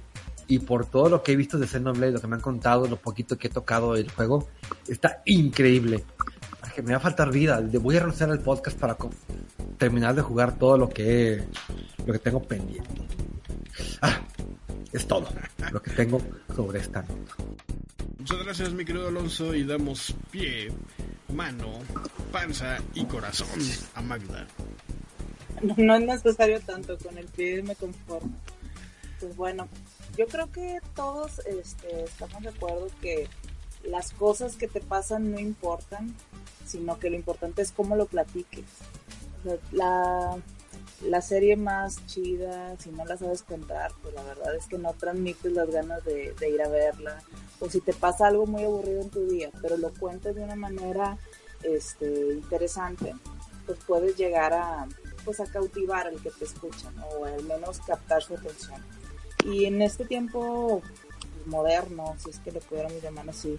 Y 0.49 0.59
por 0.59 0.87
todo 0.87 1.11
lo 1.11 1.23
que 1.23 1.31
he 1.31 1.37
visto 1.37 1.59
de 1.59 1.69
Xenoblade, 1.69 2.11
lo 2.11 2.21
que 2.21 2.27
me 2.27 2.35
han 2.35 2.43
contado, 2.43 2.89
lo 2.89 2.97
poquito 2.97 3.39
que 3.39 3.47
he 3.47 3.51
tocado 3.51 3.95
el 3.95 4.11
juego, 4.11 4.49
está 4.89 5.23
increíble. 5.27 6.03
Que 6.75 6.83
me 6.83 6.91
va 6.91 6.97
a 6.97 7.01
faltar 7.01 7.31
vida. 7.31 7.63
Voy 7.81 7.97
a 7.97 8.01
renunciar 8.01 8.33
al 8.33 8.41
podcast 8.41 8.77
para 8.77 8.97
terminar 9.79 10.17
de 10.17 10.23
jugar 10.23 10.59
todo 10.59 10.77
lo 10.77 10.89
que 10.89 11.45
lo 12.05 12.13
que 12.13 12.19
tengo 12.19 12.43
pendiente. 12.43 12.91
Ah, 14.03 14.21
es 14.93 15.07
todo 15.07 15.29
lo 15.73 15.83
que 15.83 15.91
tengo 15.93 16.21
sobre 16.55 16.81
esta 16.81 17.03
nota. 17.03 17.35
Muchas 18.19 18.45
gracias, 18.45 18.73
mi 18.73 18.85
querido 18.85 19.09
Alonso, 19.09 19.55
y 19.55 19.65
damos 19.65 20.15
pie, 20.31 20.73
mano, 21.33 21.81
panza 22.33 22.79
y 22.95 23.05
corazón 23.05 23.61
a 23.95 24.03
Magda. 24.03 24.47
No, 25.77 25.95
es 25.95 26.03
necesario 26.03 26.61
tanto, 26.61 26.99
con 26.99 27.17
el 27.19 27.27
pie 27.27 27.63
me 27.63 27.75
conformo. 27.77 28.35
Pues 29.21 29.37
bueno, 29.37 29.69
yo 30.17 30.27
creo 30.27 30.51
que 30.51 30.79
todos 30.95 31.41
este, 31.47 32.05
estamos 32.05 32.43
de 32.43 32.49
acuerdo 32.51 32.89
que 33.01 33.29
las 33.85 34.13
cosas 34.13 34.57
que 34.57 34.69
te 34.69 34.81
pasan 34.81 35.33
no 35.33 35.39
importan, 35.39 36.15
sino 36.67 36.99
que 36.99 37.11
lo 37.11 37.17
importante 37.17 37.63
es 37.63 37.73
cómo 37.73 37.97
lo 37.97 38.07
platiques. 38.07 38.65
la, 39.73 40.37
la 41.03 41.21
serie 41.21 41.57
más 41.57 42.05
chida, 42.07 42.77
si 42.79 42.91
no 42.91 43.05
la 43.05 43.17
sabes 43.17 43.43
contar, 43.43 43.93
pues 44.03 44.15
la 44.15 44.23
verdad 44.23 44.55
es 44.57 44.67
que 44.67 44.79
no 44.79 44.93
transmites 44.95 45.53
las 45.53 45.71
ganas 45.71 46.05
de, 46.05 46.33
de, 46.39 46.51
ir 46.51 46.63
a 46.63 46.69
verla. 46.69 47.23
O 47.61 47.69
si 47.69 47.81
te 47.81 47.93
pasa 47.93 48.27
algo 48.27 48.47
muy 48.47 48.65
aburrido 48.65 49.03
en 49.03 49.11
tu 49.11 49.27
día, 49.27 49.51
pero 49.61 49.77
lo 49.77 49.93
cuentas 49.95 50.35
de 50.35 50.43
una 50.43 50.57
manera 50.57 51.19
este, 51.63 52.33
interesante, 52.33 53.15
pues 53.67 53.79
puedes 53.87 54.17
llegar 54.17 54.53
a, 54.53 54.87
pues 55.25 55.41
a 55.41 55.47
cautivar 55.47 56.07
al 56.07 56.21
que 56.21 56.31
te 56.31 56.45
escucha, 56.45 56.91
o 57.11 57.25
al 57.25 57.43
menos 57.45 57.81
captar 57.81 58.23
su 58.23 58.35
atención. 58.35 58.81
Y 59.45 59.65
en 59.67 59.83
este 59.83 60.05
tiempo 60.05 60.83
moderno, 61.47 62.15
si 62.19 62.31
es 62.31 62.39
que 62.41 62.53
lo 62.53 62.61
pudiéramos 62.61 63.03
llamar 63.03 63.29
así, 63.29 63.59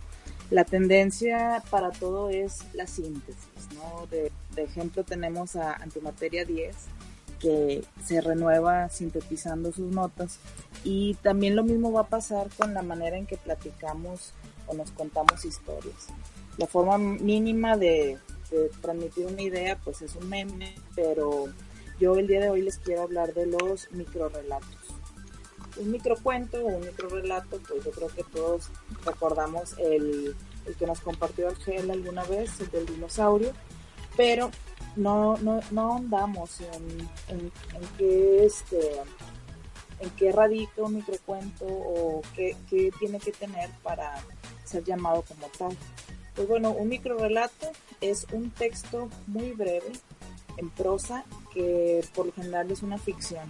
la 0.50 0.64
tendencia 0.64 1.62
para 1.70 1.92
todo 1.92 2.30
es 2.30 2.60
la 2.74 2.88
síntesis, 2.88 3.68
¿no? 3.76 4.08
De, 4.08 4.32
ejemplo 4.56 5.04
tenemos 5.04 5.56
a 5.56 5.74
Antimateria 5.74 6.44
10, 6.44 6.76
que 7.40 7.84
se 8.06 8.22
renueva 8.22 8.90
sintetizando 8.90 9.72
sus 9.72 9.92
notas 9.92 10.40
y 10.84 11.16
también 11.16 11.56
lo 11.56 11.64
mismo 11.64 11.92
va 11.92 12.02
a 12.02 12.08
pasar 12.08 12.50
con 12.58 12.74
la 12.74 12.82
manera 12.82 13.18
en 13.18 13.26
que 13.26 13.38
platicamos 13.38 14.34
o 14.68 14.74
nos 14.74 14.92
contamos 14.92 15.46
historias. 15.46 16.08
La 16.58 16.68
forma 16.68 16.98
mínima 16.98 17.78
de, 17.78 18.18
de 18.52 18.70
transmitir 18.82 19.26
una 19.28 19.42
idea 19.42 19.78
pues 19.84 20.02
es 20.02 20.16
un 20.16 20.30
meme, 20.30 20.76
pero 20.96 21.46
yo 22.00 22.16
el 22.16 22.28
día 22.28 22.40
de 22.40 22.50
hoy 22.50 22.62
les 22.62 22.78
quiero 22.78 23.04
hablar 23.04 23.34
de 23.34 23.46
los 23.48 23.92
microrelatos 23.92 24.98
un 25.80 25.92
microcuento 25.92 26.58
o 26.64 26.68
un 26.68 26.82
microrelato, 26.82 27.60
pues 27.68 27.84
yo 27.84 27.92
creo 27.92 28.08
que 28.10 28.24
todos 28.24 28.70
recordamos 29.06 29.76
el, 29.78 30.36
el 30.66 30.76
que 30.76 30.86
nos 30.86 31.02
compartió 31.02 31.48
Argel 31.48 31.90
alguna 31.92 32.24
vez, 32.24 32.60
el 32.60 32.72
del 32.72 32.86
dinosaurio, 32.86 33.54
pero 34.16 34.52
no, 34.98 35.38
no, 35.38 35.60
no 35.72 35.98
andamos 35.98 36.60
en, 36.62 37.10
en, 37.30 37.52
qué 37.98 38.46
este 38.46 39.02
en 40.00 40.10
qué 40.12 40.32
radica 40.32 40.84
un 40.84 40.96
microcuento 40.96 41.66
o 41.66 42.22
qué, 42.36 42.56
qué, 42.70 42.92
tiene 43.00 43.20
que 43.20 43.32
tener 43.32 43.70
para 43.82 44.14
ser 44.64 44.84
llamado 44.84 45.24
como 45.24 45.48
tal. 45.58 45.76
Pues 46.36 46.48
bueno, 46.48 46.72
un 46.72 46.90
microrelato 46.90 47.72
es 48.00 48.28
un 48.32 48.52
texto 48.52 49.10
muy 49.26 49.54
breve 49.54 49.92
en 50.58 50.70
prosa 50.70 51.26
que 51.54 52.06
por 52.14 52.28
lo 52.28 52.34
general 52.34 52.70
es 52.70 52.84
una 52.84 53.00
ficción, 53.00 53.50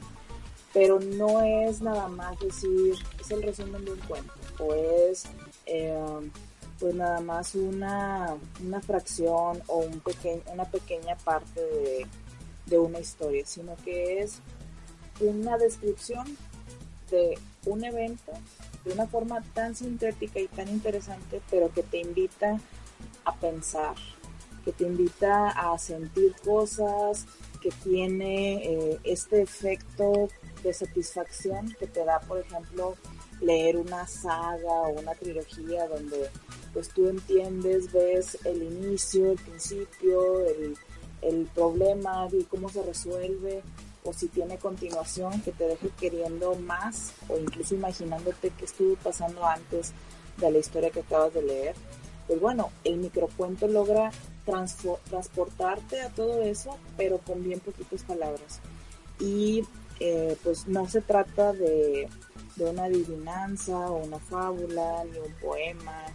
pero 0.73 0.99
no 0.99 1.41
es 1.41 1.81
nada 1.81 2.07
más 2.07 2.39
decir, 2.39 2.95
es 3.19 3.31
el 3.31 3.43
resumen 3.43 3.83
de 3.83 3.91
un 3.91 3.99
cuento 3.99 4.33
o 4.59 4.73
es 4.73 5.25
eh, 5.65 5.99
pues 6.79 6.95
nada 6.95 7.21
más 7.21 7.55
una, 7.55 8.35
una 8.63 8.81
fracción 8.81 9.61
o 9.67 9.77
un 9.77 9.99
pequeño, 9.99 10.41
una 10.53 10.65
pequeña 10.65 11.15
parte 11.17 11.61
de, 11.61 12.07
de 12.65 12.79
una 12.79 12.99
historia, 12.99 13.45
sino 13.45 13.75
que 13.77 14.21
es 14.21 14.39
una 15.19 15.57
descripción 15.57 16.25
de 17.09 17.37
un 17.65 17.83
evento 17.83 18.33
de 18.87 18.93
una 18.93 19.07
forma 19.07 19.41
tan 19.53 19.75
sintética 19.75 20.39
y 20.39 20.47
tan 20.47 20.69
interesante, 20.69 21.41
pero 21.49 21.71
que 21.71 21.83
te 21.83 21.99
invita 21.99 22.59
a 23.25 23.35
pensar, 23.35 23.95
que 24.63 24.71
te 24.71 24.85
invita 24.85 25.49
a 25.49 25.77
sentir 25.77 26.33
cosas, 26.43 27.25
que 27.61 27.69
tiene 27.83 28.63
eh, 28.63 28.99
este 29.03 29.41
efecto 29.41 30.29
de 30.63 30.73
satisfacción 30.73 31.75
que 31.79 31.87
te 31.87 32.05
da, 32.05 32.19
por 32.21 32.39
ejemplo, 32.39 32.95
leer 33.41 33.77
una 33.77 34.07
saga 34.07 34.71
o 34.71 34.99
una 34.99 35.13
trilogía 35.13 35.87
donde 35.87 36.29
pues 36.73 36.89
tú 36.89 37.07
entiendes, 37.07 37.91
ves 37.91 38.37
el 38.45 38.63
inicio, 38.63 39.31
el 39.31 39.37
principio, 39.37 40.45
el, 40.45 40.75
el 41.21 41.45
problema 41.53 42.27
y 42.31 42.43
cómo 42.43 42.69
se 42.69 42.83
resuelve 42.83 43.63
o 44.03 44.13
si 44.13 44.27
tiene 44.27 44.57
continuación 44.57 45.41
que 45.41 45.51
te 45.51 45.65
deje 45.65 45.89
queriendo 45.99 46.55
más 46.55 47.13
o 47.27 47.37
incluso 47.37 47.75
imaginándote 47.75 48.51
qué 48.57 48.65
estuvo 48.65 48.95
pasando 48.95 49.45
antes 49.45 49.91
de 50.37 50.51
la 50.51 50.57
historia 50.59 50.91
que 50.91 51.01
acabas 51.01 51.33
de 51.33 51.41
leer. 51.41 51.75
Pues 52.27 52.39
bueno, 52.39 52.71
el 52.83 52.97
microcuento 52.97 53.67
logra 53.67 54.11
transportarte 54.45 56.01
a 56.01 56.09
todo 56.09 56.41
eso, 56.43 56.77
pero 56.95 57.17
con 57.19 57.43
bien 57.43 57.59
poquitas 57.59 58.03
palabras. 58.03 58.59
Y 59.19 59.63
eh, 59.99 60.37
pues 60.43 60.67
no 60.67 60.87
se 60.87 61.01
trata 61.01 61.53
de, 61.53 62.07
de 62.55 62.65
una 62.65 62.85
adivinanza 62.85 63.77
o 63.77 64.05
una 64.05 64.19
fábula, 64.19 65.03
ni 65.05 65.19
un 65.19 65.33
poema, 65.41 66.05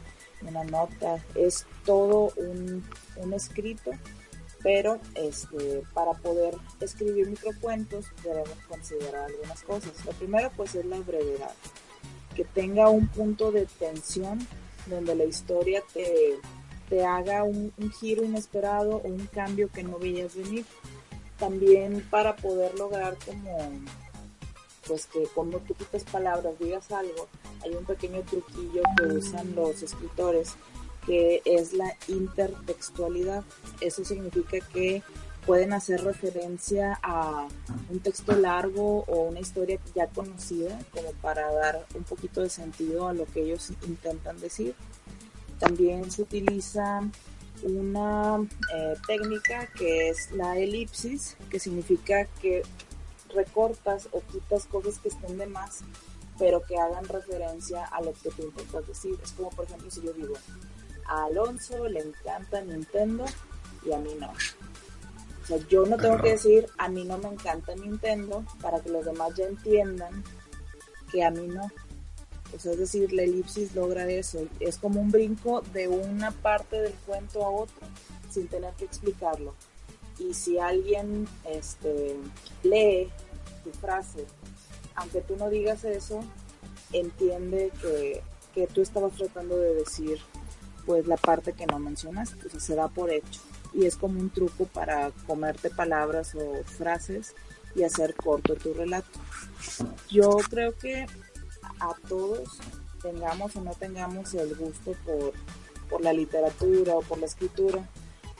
una 0.46 0.64
nota, 0.64 1.18
es 1.34 1.66
todo 1.84 2.32
un, 2.36 2.84
un 3.16 3.32
escrito 3.34 3.92
pero 4.62 5.00
este, 5.14 5.82
para 5.92 6.12
poder 6.12 6.54
escribir 6.80 7.28
microcuentos 7.28 8.06
debemos 8.22 8.56
considerar 8.68 9.24
algunas 9.24 9.62
cosas. 9.62 9.92
Lo 10.04 10.12
primero 10.12 10.50
pues 10.56 10.74
es 10.74 10.84
la 10.84 11.00
brevedad, 11.00 11.52
que 12.36 12.44
tenga 12.44 12.88
un 12.88 13.08
punto 13.08 13.50
de 13.50 13.66
tensión 13.66 14.38
donde 14.86 15.14
la 15.14 15.24
historia 15.24 15.82
te, 15.92 16.38
te 16.88 17.04
haga 17.04 17.42
un, 17.42 17.72
giro 18.00 18.24
inesperado 18.24 18.96
o 18.96 19.08
un 19.08 19.26
cambio 19.26 19.68
que 19.70 19.82
no 19.82 19.98
veías 19.98 20.36
venir. 20.36 20.64
También 21.38 22.06
para 22.08 22.36
poder 22.36 22.78
lograr 22.78 23.16
como 23.26 23.72
pues 24.92 25.06
que 25.06 25.22
con 25.34 25.48
muy 25.48 25.60
poquitas 25.60 26.04
palabras 26.04 26.52
digas 26.58 26.92
algo, 26.92 27.26
hay 27.64 27.74
un 27.74 27.82
pequeño 27.86 28.20
truquillo 28.28 28.82
que 28.98 29.06
usan 29.06 29.54
los 29.54 29.82
escritores 29.82 30.54
que 31.06 31.40
es 31.46 31.72
la 31.72 31.96
intertextualidad. 32.08 33.42
Eso 33.80 34.04
significa 34.04 34.58
que 34.70 35.02
pueden 35.46 35.72
hacer 35.72 36.04
referencia 36.04 36.98
a 37.02 37.48
un 37.88 38.00
texto 38.00 38.36
largo 38.36 39.04
o 39.04 39.22
una 39.30 39.40
historia 39.40 39.78
ya 39.94 40.08
conocida 40.08 40.78
como 40.90 41.10
para 41.22 41.50
dar 41.50 41.86
un 41.94 42.02
poquito 42.02 42.42
de 42.42 42.50
sentido 42.50 43.08
a 43.08 43.14
lo 43.14 43.24
que 43.24 43.44
ellos 43.44 43.70
intentan 43.88 44.38
decir. 44.40 44.74
También 45.58 46.10
se 46.10 46.20
utiliza 46.20 47.00
una 47.62 48.46
eh, 48.74 48.94
técnica 49.06 49.68
que 49.68 50.10
es 50.10 50.32
la 50.32 50.58
elipsis, 50.58 51.38
que 51.48 51.58
significa 51.58 52.26
que 52.42 52.62
recortas 53.34 54.08
o 54.12 54.20
quitas 54.20 54.66
cosas 54.66 54.98
que 54.98 55.08
estén 55.08 55.38
de 55.38 55.46
más, 55.46 55.80
pero 56.38 56.62
que 56.62 56.78
hagan 56.78 57.04
referencia 57.04 57.84
a 57.84 58.00
lo 58.02 58.12
que 58.12 58.30
tú 58.30 58.42
intentas 58.42 58.86
decir. 58.86 59.18
Es 59.22 59.32
como, 59.32 59.50
por 59.50 59.64
ejemplo, 59.64 59.90
si 59.90 60.02
yo 60.02 60.12
digo, 60.12 60.34
a 61.06 61.24
Alonso 61.24 61.88
le 61.88 62.00
encanta 62.00 62.60
Nintendo 62.62 63.24
y 63.84 63.92
a 63.92 63.98
mí 63.98 64.10
no. 64.18 64.30
O 64.30 65.46
sea, 65.46 65.56
yo 65.68 65.84
no 65.86 65.96
tengo 65.96 66.18
que 66.18 66.30
decir 66.30 66.68
a 66.78 66.88
mí 66.88 67.04
no 67.04 67.18
me 67.18 67.28
encanta 67.28 67.74
Nintendo 67.74 68.44
para 68.60 68.80
que 68.80 68.90
los 68.90 69.04
demás 69.04 69.34
ya 69.34 69.46
entiendan 69.46 70.22
que 71.10 71.24
a 71.24 71.30
mí 71.30 71.48
no. 71.48 71.70
O 72.54 72.58
sea, 72.58 72.72
es 72.72 72.78
decir, 72.78 73.12
la 73.12 73.22
elipsis 73.22 73.74
logra 73.74 74.08
eso. 74.08 74.38
Es 74.60 74.78
como 74.78 75.00
un 75.00 75.10
brinco 75.10 75.62
de 75.72 75.88
una 75.88 76.30
parte 76.30 76.80
del 76.80 76.94
cuento 77.06 77.44
a 77.44 77.50
otra 77.50 77.88
sin 78.30 78.46
tener 78.46 78.72
que 78.74 78.84
explicarlo. 78.84 79.54
Y 80.18 80.34
si 80.34 80.58
alguien 80.58 81.26
este, 81.44 82.16
lee 82.62 83.08
tu 83.64 83.70
frase, 83.70 84.26
aunque 84.94 85.20
tú 85.22 85.36
no 85.36 85.48
digas 85.50 85.84
eso, 85.84 86.20
entiende 86.92 87.72
que, 87.80 88.22
que 88.54 88.66
tú 88.66 88.82
estabas 88.82 89.12
tratando 89.14 89.56
de 89.56 89.74
decir 89.74 90.18
pues 90.86 91.06
la 91.06 91.16
parte 91.16 91.52
que 91.52 91.66
no 91.66 91.78
mencionas, 91.78 92.34
pues 92.40 92.62
se 92.62 92.74
da 92.74 92.88
por 92.88 93.10
hecho. 93.10 93.40
Y 93.72 93.86
es 93.86 93.96
como 93.96 94.20
un 94.20 94.30
truco 94.30 94.66
para 94.66 95.10
comerte 95.26 95.70
palabras 95.70 96.34
o 96.34 96.62
frases 96.64 97.34
y 97.74 97.84
hacer 97.84 98.14
corto 98.14 98.54
tu 98.54 98.74
relato. 98.74 99.18
Yo 100.10 100.36
creo 100.50 100.76
que 100.76 101.06
a 101.80 101.94
todos, 102.08 102.58
tengamos 103.00 103.56
o 103.56 103.60
no 103.62 103.72
tengamos 103.74 104.34
el 104.34 104.54
gusto 104.54 104.92
por, 105.04 105.32
por 105.88 106.02
la 106.02 106.12
literatura 106.12 106.94
o 106.94 107.02
por 107.02 107.18
la 107.18 107.26
escritura, 107.26 107.88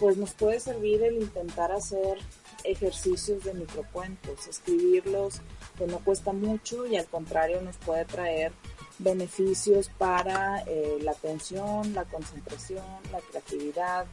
pues 0.03 0.17
nos 0.17 0.33
puede 0.33 0.59
servir 0.59 1.01
el 1.05 1.23
intentar 1.23 1.71
hacer 1.71 2.19
ejercicios 2.65 3.45
de 3.45 3.55
microcuentos, 3.55 4.49
escribirlos 4.49 5.41
que 5.79 5.87
no 5.87 6.01
cuesta 6.01 6.33
mucho 6.33 6.87
y 6.87 6.97
al 6.97 7.07
contrario 7.07 7.63
nos 7.63 7.77
puede 7.77 8.05
traer 8.05 8.51
beneficios 8.99 9.91
para 9.99 10.65
eh, 10.67 10.99
la 11.03 11.13
atención, 11.13 11.95
la 11.95 12.05
concentración, 12.05 12.85
la 13.13 13.21
creatividad, 13.21 14.07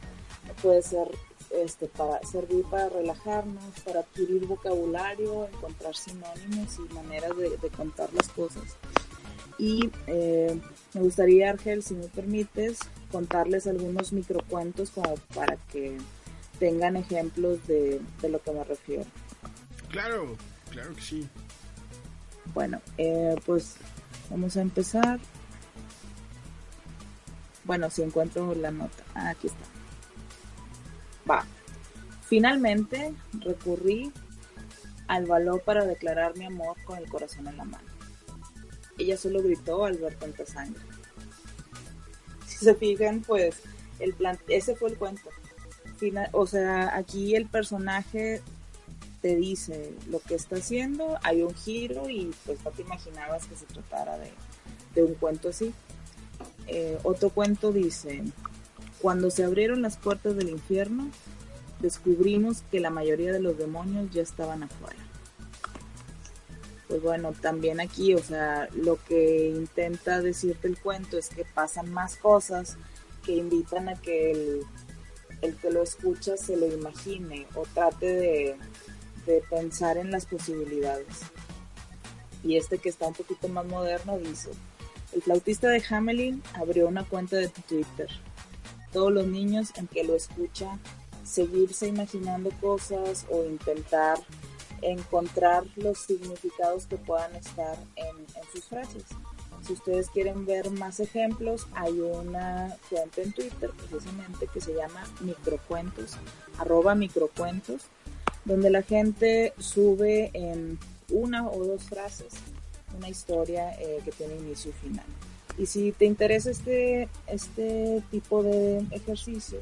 puede 0.62 0.80
ser 0.82 1.08
este, 1.50 1.88
para 1.88 2.22
servir 2.22 2.64
para 2.70 2.88
relajarnos, 2.88 3.80
para 3.84 3.98
adquirir 3.98 4.46
vocabulario, 4.46 5.48
encontrar 5.48 5.96
sinónimos 5.96 6.78
y 6.78 6.94
maneras 6.94 7.36
de, 7.36 7.68
contar 7.70 8.14
las 8.14 8.28
cosas. 8.28 8.76
Y 9.58 9.90
eh, 10.06 10.56
me 10.94 11.00
gustaría, 11.00 11.50
Argel, 11.50 11.82
si 11.82 11.94
me 11.94 12.06
permites, 12.06 12.78
contarles 13.10 13.66
algunos 13.66 14.12
microcuentos 14.12 14.90
como 14.90 15.16
para 15.34 15.56
que 15.72 15.98
tengan 16.58 16.96
ejemplos 16.96 17.66
de, 17.66 18.00
de 18.20 18.28
lo 18.28 18.42
que 18.42 18.52
me 18.52 18.64
refiero. 18.64 19.04
Claro, 19.90 20.36
claro 20.70 20.94
que 20.94 21.00
sí. 21.02 21.28
Bueno, 22.54 22.80
eh, 22.98 23.36
pues 23.46 23.76
Vamos 24.30 24.56
a 24.56 24.62
empezar. 24.62 25.18
Bueno, 27.64 27.90
si 27.90 28.02
encuentro 28.02 28.54
la 28.54 28.70
nota. 28.70 29.02
Ah, 29.14 29.30
aquí 29.30 29.48
está. 29.48 29.64
Va. 31.28 31.44
Finalmente 32.22 33.12
recurrí 33.40 34.12
al 35.08 35.26
valor 35.26 35.62
para 35.62 35.84
declarar 35.84 36.36
mi 36.38 36.44
amor 36.44 36.76
con 36.84 36.98
el 36.98 37.08
corazón 37.10 37.48
en 37.48 37.56
la 37.56 37.64
mano. 37.64 37.88
Ella 38.98 39.16
solo 39.16 39.42
gritó 39.42 39.84
al 39.84 39.98
ver 39.98 40.14
tanta 40.14 40.46
sangre. 40.46 40.80
Se 42.60 42.74
fijan, 42.74 43.22
pues 43.22 43.56
el 43.98 44.14
plan 44.14 44.38
ese 44.48 44.74
fue 44.74 44.90
el 44.90 44.96
cuento. 44.96 45.28
o 46.32 46.46
sea, 46.46 46.96
aquí 46.96 47.34
el 47.34 47.46
personaje 47.46 48.42
te 49.22 49.36
dice 49.36 49.92
lo 50.08 50.20
que 50.20 50.34
está 50.34 50.56
haciendo, 50.56 51.18
hay 51.22 51.42
un 51.42 51.54
giro 51.54 52.08
y 52.08 52.34
pues 52.46 52.62
no 52.64 52.70
te 52.70 52.82
imaginabas 52.82 53.46
que 53.46 53.56
se 53.56 53.66
tratara 53.66 54.18
de, 54.94 55.02
un 55.02 55.14
cuento 55.14 55.50
así. 55.50 55.72
Eh, 56.66 56.98
otro 57.02 57.30
cuento 57.30 57.72
dice, 57.72 58.22
cuando 59.00 59.30
se 59.30 59.44
abrieron 59.44 59.82
las 59.82 59.96
puertas 59.96 60.36
del 60.36 60.48
infierno, 60.48 61.10
descubrimos 61.80 62.62
que 62.70 62.80
la 62.80 62.90
mayoría 62.90 63.32
de 63.32 63.40
los 63.40 63.58
demonios 63.58 64.10
ya 64.10 64.22
estaban 64.22 64.62
afuera. 64.62 65.09
Pues 66.90 67.02
bueno, 67.02 67.32
también 67.40 67.78
aquí, 67.78 68.14
o 68.14 68.18
sea, 68.18 68.68
lo 68.74 68.98
que 69.04 69.48
intenta 69.48 70.20
decirte 70.20 70.66
el 70.66 70.76
cuento 70.76 71.18
es 71.18 71.28
que 71.28 71.44
pasan 71.44 71.92
más 71.92 72.16
cosas 72.16 72.76
que 73.24 73.36
invitan 73.36 73.88
a 73.88 73.94
que 73.94 74.32
el, 74.32 74.62
el 75.40 75.54
que 75.54 75.70
lo 75.70 75.84
escucha 75.84 76.36
se 76.36 76.56
lo 76.56 76.66
imagine 76.66 77.46
o 77.54 77.62
trate 77.74 78.06
de, 78.06 78.56
de 79.24 79.40
pensar 79.48 79.98
en 79.98 80.10
las 80.10 80.26
posibilidades. 80.26 81.20
Y 82.42 82.56
este 82.56 82.78
que 82.78 82.88
está 82.88 83.06
un 83.06 83.14
poquito 83.14 83.46
más 83.46 83.66
moderno 83.66 84.18
dice, 84.18 84.50
el 85.12 85.22
flautista 85.22 85.68
de 85.68 85.84
Hamelin 85.88 86.42
abrió 86.54 86.88
una 86.88 87.04
cuenta 87.04 87.36
de 87.36 87.50
Twitter. 87.68 88.08
Todos 88.92 89.12
los 89.12 89.28
niños 89.28 89.70
en 89.76 89.86
que 89.86 90.02
lo 90.02 90.16
escucha 90.16 90.76
seguirse 91.22 91.86
imaginando 91.86 92.50
cosas 92.60 93.26
o 93.30 93.44
intentar 93.44 94.18
encontrar 94.82 95.64
los 95.76 95.98
significados 95.98 96.86
que 96.86 96.96
puedan 96.96 97.34
estar 97.36 97.76
en, 97.96 98.16
sus 98.52 98.64
frases. 98.64 99.04
Si 99.66 99.74
ustedes 99.74 100.08
quieren 100.08 100.46
ver 100.46 100.70
más 100.70 101.00
ejemplos, 101.00 101.66
hay 101.74 102.00
una 102.00 102.74
cuenta 102.88 103.20
en 103.20 103.32
Twitter 103.32 103.70
precisamente 103.70 104.46
que 104.52 104.60
se 104.60 104.74
llama 104.74 105.04
microcuentos, 105.20 106.16
arroba 106.58 106.94
microcuentos, 106.94 107.82
donde 108.44 108.70
la 108.70 108.82
gente 108.82 109.52
sube 109.58 110.30
en 110.32 110.78
una 111.10 111.48
o 111.48 111.64
dos 111.64 111.84
frases 111.84 112.32
una 112.96 113.08
historia 113.08 113.72
eh, 113.80 114.00
que 114.04 114.12
tiene 114.12 114.36
inicio 114.36 114.70
y 114.70 114.74
final. 114.74 115.06
Y 115.58 115.66
si 115.66 115.92
te 115.92 116.04
interesa 116.04 116.50
este, 116.50 117.08
este 117.26 118.02
tipo 118.10 118.42
de 118.42 118.78
ejercicio, 118.90 119.60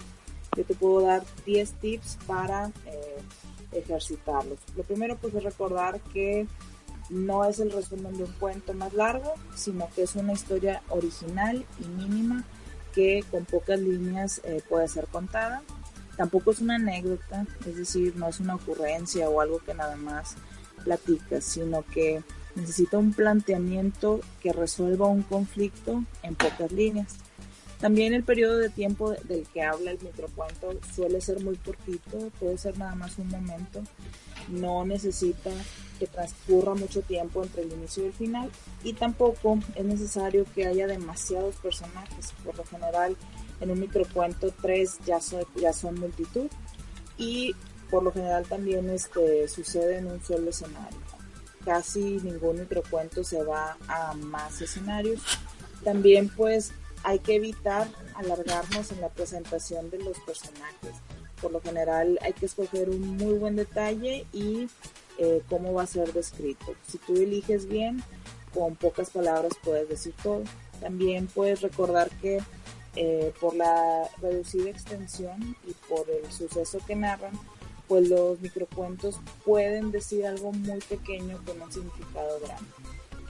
yo 0.56 0.64
te 0.64 0.74
puedo 0.74 1.02
dar 1.02 1.24
10 1.44 1.72
tips 1.74 2.18
para 2.26 2.70
eh, 2.86 3.16
ejercitarlos. 3.72 4.58
Lo 4.76 4.82
primero 4.82 5.16
pues 5.16 5.34
es 5.34 5.42
recordar 5.42 6.00
que 6.12 6.46
no 7.10 7.44
es 7.44 7.58
el 7.58 7.70
resumen 7.70 8.16
de 8.16 8.24
un 8.24 8.32
cuento 8.32 8.74
más 8.74 8.92
largo, 8.92 9.34
sino 9.54 9.88
que 9.94 10.02
es 10.02 10.14
una 10.14 10.32
historia 10.32 10.82
original 10.88 11.64
y 11.80 11.88
mínima 11.88 12.44
que 12.94 13.24
con 13.30 13.44
pocas 13.44 13.78
líneas 13.80 14.40
eh, 14.44 14.62
puede 14.68 14.88
ser 14.88 15.06
contada. 15.06 15.62
Tampoco 16.16 16.50
es 16.50 16.60
una 16.60 16.74
anécdota, 16.74 17.46
es 17.64 17.76
decir, 17.76 18.16
no 18.16 18.28
es 18.28 18.40
una 18.40 18.56
ocurrencia 18.56 19.28
o 19.28 19.40
algo 19.40 19.60
que 19.60 19.74
nada 19.74 19.96
más 19.96 20.34
platicas, 20.84 21.44
sino 21.44 21.84
que 21.84 22.22
necesita 22.56 22.98
un 22.98 23.12
planteamiento 23.12 24.20
que 24.40 24.52
resuelva 24.52 25.06
un 25.06 25.22
conflicto 25.22 26.02
en 26.22 26.34
pocas 26.34 26.72
líneas. 26.72 27.16
También 27.80 28.12
el 28.12 28.24
periodo 28.24 28.58
de 28.58 28.70
tiempo 28.70 29.12
del 29.12 29.46
que 29.46 29.62
habla 29.62 29.92
el 29.92 30.02
microcuento 30.02 30.72
suele 30.94 31.20
ser 31.20 31.42
muy 31.44 31.56
cortito, 31.56 32.30
puede 32.40 32.58
ser 32.58 32.76
nada 32.76 32.96
más 32.96 33.18
un 33.18 33.28
momento, 33.28 33.82
no 34.48 34.84
necesita 34.84 35.50
que 35.98 36.06
transcurra 36.06 36.74
mucho 36.74 37.02
tiempo 37.02 37.42
entre 37.42 37.62
el 37.62 37.72
inicio 37.72 38.04
y 38.04 38.06
el 38.06 38.12
final 38.12 38.50
y 38.82 38.94
tampoco 38.94 39.58
es 39.76 39.84
necesario 39.84 40.44
que 40.54 40.66
haya 40.66 40.86
demasiados 40.86 41.56
personajes, 41.56 42.32
por 42.44 42.56
lo 42.56 42.64
general 42.64 43.16
en 43.60 43.70
un 43.70 43.80
microcuento 43.80 44.52
tres 44.60 44.98
ya 45.06 45.20
son, 45.20 45.44
ya 45.56 45.72
son 45.72 46.00
multitud 46.00 46.48
y 47.16 47.54
por 47.90 48.02
lo 48.02 48.12
general 48.12 48.44
también 48.46 48.90
este, 48.90 49.48
sucede 49.48 49.98
en 49.98 50.06
un 50.06 50.22
solo 50.22 50.50
escenario. 50.50 50.98
Casi 51.64 52.18
ningún 52.22 52.60
microcuento 52.60 53.24
se 53.24 53.42
va 53.42 53.76
a 53.88 54.14
más 54.14 54.60
escenarios. 54.60 55.20
También 55.84 56.28
pues 56.28 56.72
hay 57.04 57.18
que 57.18 57.36
evitar 57.36 57.88
alargarnos 58.14 58.92
en 58.92 59.00
la 59.00 59.08
presentación 59.08 59.90
de 59.90 59.98
los 59.98 60.18
personajes. 60.20 60.94
Por 61.40 61.52
lo 61.52 61.60
general 61.60 62.18
hay 62.22 62.32
que 62.32 62.46
escoger 62.46 62.90
un 62.90 63.16
muy 63.16 63.34
buen 63.38 63.56
detalle 63.56 64.26
y 64.32 64.68
eh, 65.18 65.42
cómo 65.48 65.72
va 65.72 65.82
a 65.82 65.86
ser 65.86 66.12
descrito. 66.12 66.74
Si 66.86 66.98
tú 66.98 67.14
eliges 67.14 67.66
bien, 67.66 68.02
con 68.52 68.76
pocas 68.76 69.10
palabras 69.10 69.52
puedes 69.62 69.88
decir 69.88 70.14
todo. 70.22 70.42
También 70.80 71.26
puedes 71.26 71.60
recordar 71.60 72.10
que 72.20 72.40
eh, 72.96 73.32
por 73.40 73.54
la 73.54 74.08
reducida 74.20 74.70
extensión 74.70 75.56
y 75.66 75.72
por 75.88 76.08
el 76.10 76.30
suceso 76.32 76.78
que 76.86 76.96
narran, 76.96 77.32
pues 77.86 78.08
los 78.08 78.40
microcuentos 78.40 79.20
pueden 79.44 79.90
decir 79.90 80.26
algo 80.26 80.52
muy 80.52 80.80
pequeño 80.80 81.38
con 81.44 81.60
un 81.62 81.72
significado 81.72 82.40
grande. 82.40 82.70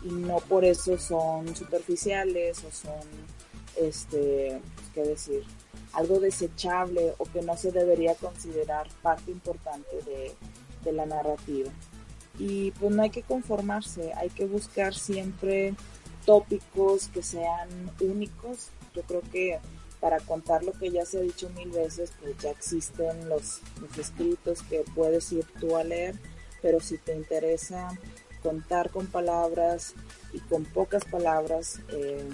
Y 0.04 0.08
no 0.08 0.38
por 0.38 0.64
eso 0.64 0.98
son 0.98 1.54
superficiales 1.56 2.64
o 2.64 2.70
son 2.70 3.00
este, 3.78 4.60
qué 4.94 5.02
decir, 5.02 5.44
algo 5.92 6.20
desechable 6.20 7.14
o 7.18 7.24
que 7.24 7.42
no 7.42 7.56
se 7.56 7.72
debería 7.72 8.14
considerar 8.14 8.88
parte 9.02 9.30
importante 9.30 9.96
de, 10.04 10.34
la 10.92 11.04
narrativa. 11.04 11.70
Y 12.38 12.70
pues 12.70 12.90
no 12.92 13.02
hay 13.02 13.10
que 13.10 13.22
conformarse, 13.22 14.14
hay 14.14 14.30
que 14.30 14.46
buscar 14.46 14.94
siempre 14.94 15.74
tópicos 16.24 17.08
que 17.08 17.22
sean 17.22 17.68
únicos. 18.00 18.68
Yo 18.94 19.02
creo 19.02 19.20
que 19.30 19.58
para 20.00 20.18
contar 20.20 20.62
lo 20.64 20.72
que 20.72 20.90
ya 20.90 21.04
se 21.04 21.18
ha 21.18 21.20
dicho 21.20 21.50
mil 21.50 21.70
veces, 21.70 22.10
pues 22.18 22.38
ya 22.38 22.50
existen 22.50 23.28
los, 23.28 23.60
los 23.82 23.98
escritos 23.98 24.62
que 24.62 24.82
puedes 24.94 25.30
ir 25.30 25.44
tú 25.60 25.76
a 25.76 25.84
leer, 25.84 26.14
pero 26.62 26.80
si 26.80 26.96
te 26.96 27.14
interesa 27.14 27.90
contar 28.42 28.90
con 28.90 29.08
palabras 29.08 29.92
y 30.32 30.40
con 30.40 30.64
pocas 30.64 31.04
palabras, 31.04 31.80
eh, 31.90 32.28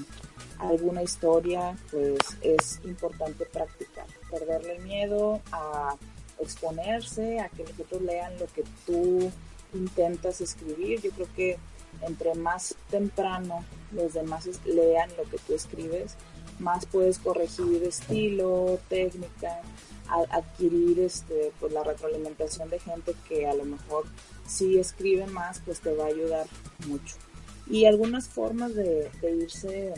alguna 0.58 1.02
historia, 1.02 1.76
pues 1.90 2.18
es 2.40 2.80
importante 2.84 3.44
practicar, 3.46 4.06
perderle 4.30 4.78
miedo 4.80 5.40
a 5.52 5.96
exponerse, 6.40 7.40
a 7.40 7.48
que 7.48 7.64
los 7.64 7.78
otros 7.78 8.02
lean 8.02 8.38
lo 8.38 8.46
que 8.46 8.64
tú 8.86 9.30
intentas 9.72 10.40
escribir. 10.40 11.00
Yo 11.00 11.10
creo 11.10 11.28
que 11.34 11.58
entre 12.02 12.34
más 12.34 12.74
temprano 12.90 13.64
los 13.92 14.14
demás 14.14 14.48
lean 14.64 15.10
lo 15.16 15.24
que 15.24 15.38
tú 15.38 15.54
escribes, 15.54 16.16
más 16.58 16.86
puedes 16.86 17.18
corregir 17.18 17.82
estilo, 17.84 18.78
técnica, 18.88 19.60
adquirir 20.30 21.00
este, 21.00 21.52
pues 21.58 21.72
la 21.72 21.82
retroalimentación 21.82 22.68
de 22.70 22.78
gente 22.78 23.14
que 23.28 23.46
a 23.46 23.54
lo 23.54 23.64
mejor 23.64 24.04
si 24.46 24.78
escribe 24.78 25.26
más, 25.26 25.60
pues 25.64 25.80
te 25.80 25.94
va 25.94 26.04
a 26.04 26.08
ayudar 26.08 26.46
mucho. 26.86 27.16
Y 27.66 27.86
algunas 27.86 28.28
formas 28.28 28.74
de, 28.74 29.10
irse 29.22 29.94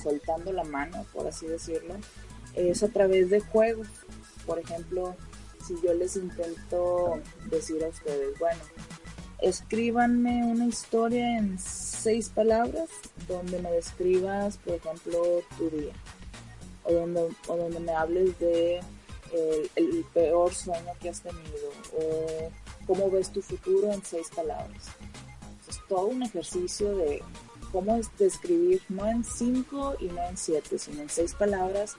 soltando 0.00 0.52
la 0.52 0.64
mano, 0.64 1.04
por 1.12 1.26
así 1.26 1.46
decirlo, 1.46 1.94
es 2.54 2.82
a 2.82 2.88
través 2.88 3.30
de 3.30 3.40
juegos. 3.40 3.88
Por 4.46 4.58
ejemplo, 4.58 5.16
si 5.66 5.74
yo 5.82 5.94
les 5.94 6.16
intento 6.16 7.20
decir 7.50 7.82
a 7.84 7.88
ustedes, 7.88 8.38
bueno, 8.38 8.60
escríbanme 9.40 10.44
una 10.44 10.66
historia 10.66 11.38
en 11.38 11.58
seis 11.58 12.28
palabras 12.28 12.88
donde 13.26 13.60
me 13.60 13.70
describas, 13.72 14.58
por 14.58 14.74
ejemplo, 14.74 15.42
tu 15.56 15.70
día. 15.70 15.92
O 16.84 16.92
donde, 16.92 17.28
o 17.48 17.56
donde 17.56 17.80
me 17.80 17.92
hables 17.92 18.38
de 18.38 18.80
el, 19.76 20.04
peor 20.14 20.54
sueño 20.54 20.92
que 21.00 21.10
has 21.10 21.20
tenido. 21.20 21.70
O 21.96 22.50
cómo 22.86 23.10
ves 23.10 23.30
tu 23.30 23.42
futuro 23.42 23.92
en 23.92 24.02
seis 24.04 24.28
palabras. 24.34 24.88
Todo 25.88 26.06
un 26.06 26.22
ejercicio 26.22 26.96
de 26.96 27.22
cómo 27.72 27.96
es 27.96 28.08
describir, 28.18 28.82
no 28.88 29.06
en 29.06 29.24
cinco 29.24 29.94
y 29.98 30.06
no 30.06 30.22
en 30.28 30.36
siete, 30.36 30.78
sino 30.78 31.02
en 31.02 31.08
seis 31.08 31.34
palabras, 31.34 31.96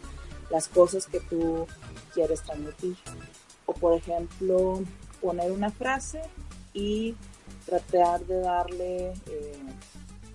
las 0.50 0.68
cosas 0.68 1.08
que 1.08 1.20
tú 1.20 1.68
quieres 2.14 2.42
transmitir. 2.44 2.98
O 3.66 3.74
por 3.74 3.94
ejemplo, 3.94 4.82
poner 5.22 5.52
una 5.52 5.72
frase 5.72 6.22
y 6.74 7.16
tratar 7.66 8.26
de 8.26 8.40
darle 8.42 9.14
eh, 9.28 9.60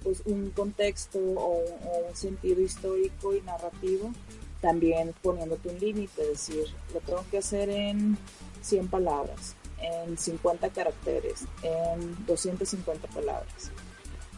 pues 0.02 0.22
un 0.26 0.50
contexto 0.50 1.18
o, 1.18 1.64
un 2.08 2.14
sentido 2.14 2.60
histórico 2.60 3.34
y 3.34 3.40
narrativo, 3.40 4.12
también 4.60 5.14
poniéndote 5.22 5.70
un 5.70 5.78
límite, 5.78 6.26
decir, 6.26 6.66
lo 6.92 7.00
tengo 7.00 7.24
que 7.30 7.38
hacer 7.38 7.68
en 7.70 8.16
100 8.62 8.88
palabras, 8.88 9.56
en 9.84 10.16
50 10.16 10.70
caracteres, 10.70 11.44
en 11.62 12.26
250 12.26 13.08
palabras. 13.08 13.70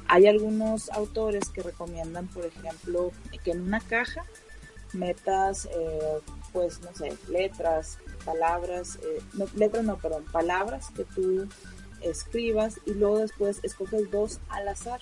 Hay 0.09 0.27
algunos 0.27 0.91
autores 0.91 1.49
que 1.51 1.63
recomiendan, 1.63 2.29
por 2.29 2.45
ejemplo, 2.45 3.13
que 3.43 3.53
en 3.53 3.63
una 3.63 3.81
caja 3.81 4.25
metas, 4.93 5.67
eh, 5.67 6.21
pues, 6.53 6.81
no 6.81 6.95
sé, 6.95 7.17
letras, 7.29 7.99
palabras, 8.25 8.99
eh, 9.03 9.23
no, 9.35 9.47
letras 9.57 9.85
no, 9.85 9.97
perdón, 9.99 10.25
palabras 10.33 10.91
que 10.95 11.05
tú 11.05 11.49
escribas 12.03 12.79
y 12.87 12.95
luego 12.95 13.19
después 13.19 13.61
escoges 13.63 14.11
dos 14.11 14.39
al 14.49 14.69
azar 14.69 15.01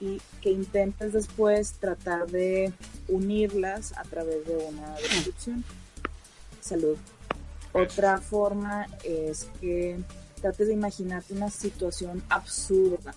y 0.00 0.20
que 0.40 0.50
intentes 0.50 1.12
después 1.12 1.74
tratar 1.74 2.26
de 2.26 2.72
unirlas 3.08 3.96
a 3.96 4.02
través 4.02 4.46
de 4.46 4.56
una 4.56 4.94
descripción. 4.96 5.64
Salud. 6.60 6.98
Otra 7.74 8.18
forma 8.18 8.86
es 9.02 9.48
que 9.60 9.98
trates 10.40 10.68
de 10.68 10.72
imaginarte 10.72 11.34
una 11.34 11.50
situación 11.50 12.22
absurda 12.30 13.14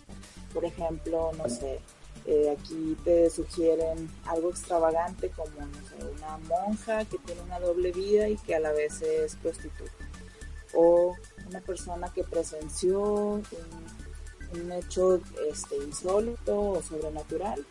por 0.53 0.65
ejemplo, 0.65 1.31
no 1.37 1.47
sé, 1.49 1.79
eh, 2.25 2.55
aquí 2.57 2.97
te 3.03 3.29
sugieren 3.29 4.09
algo 4.25 4.49
extravagante 4.49 5.29
como, 5.29 5.51
una 6.17 6.37
monja 6.49 7.05
que 7.05 7.19
tiene 7.19 7.41
una 7.41 7.59
doble 7.59 7.91
vida 7.91 8.27
y 8.27 8.37
que 8.37 8.55
a 8.55 8.59
la 8.59 8.71
vez 8.71 9.01
es 9.03 9.35
prostituta. 9.35 9.91
O 10.73 11.15
una 11.47 11.61
persona 11.61 12.11
que 12.11 12.23
presenció 12.23 13.01
un, 13.03 14.71
hecho 14.71 15.21
este, 15.47 15.77
insólito 15.77 16.59
o 16.59 16.81
sobrenatural 16.81 17.63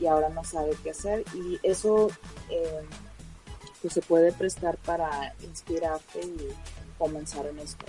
y 0.00 0.06
ahora 0.06 0.28
no 0.30 0.42
sabe 0.42 0.76
qué 0.82 0.90
hacer. 0.90 1.24
Y 1.34 1.60
eso 1.62 2.08
eh, 2.50 2.82
pues 3.84 3.92
se 3.92 4.00
puede 4.00 4.32
prestar 4.32 4.78
para 4.78 5.34
inspirarte 5.42 6.18
y 6.22 6.48
comenzar 6.96 7.44
en 7.44 7.58
esto. 7.58 7.84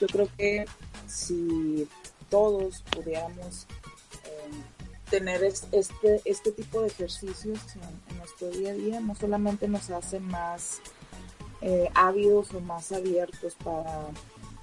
Yo 0.00 0.06
creo 0.06 0.28
que 0.38 0.66
si 1.08 1.88
todos 2.30 2.84
pudiéramos 2.92 3.66
eh, 4.24 5.10
tener 5.10 5.42
este, 5.42 6.22
este 6.24 6.52
tipo 6.52 6.80
de 6.80 6.86
ejercicios 6.86 7.58
en, 7.74 8.18
nuestro 8.18 8.50
día 8.50 8.70
a 8.70 8.74
día, 8.74 9.00
no 9.00 9.16
solamente 9.16 9.66
nos 9.66 9.90
hace 9.90 10.20
más 10.20 10.78
eh, 11.60 11.90
ávidos 11.94 12.54
o 12.54 12.60
más 12.60 12.92
abiertos 12.92 13.56
para 13.64 14.06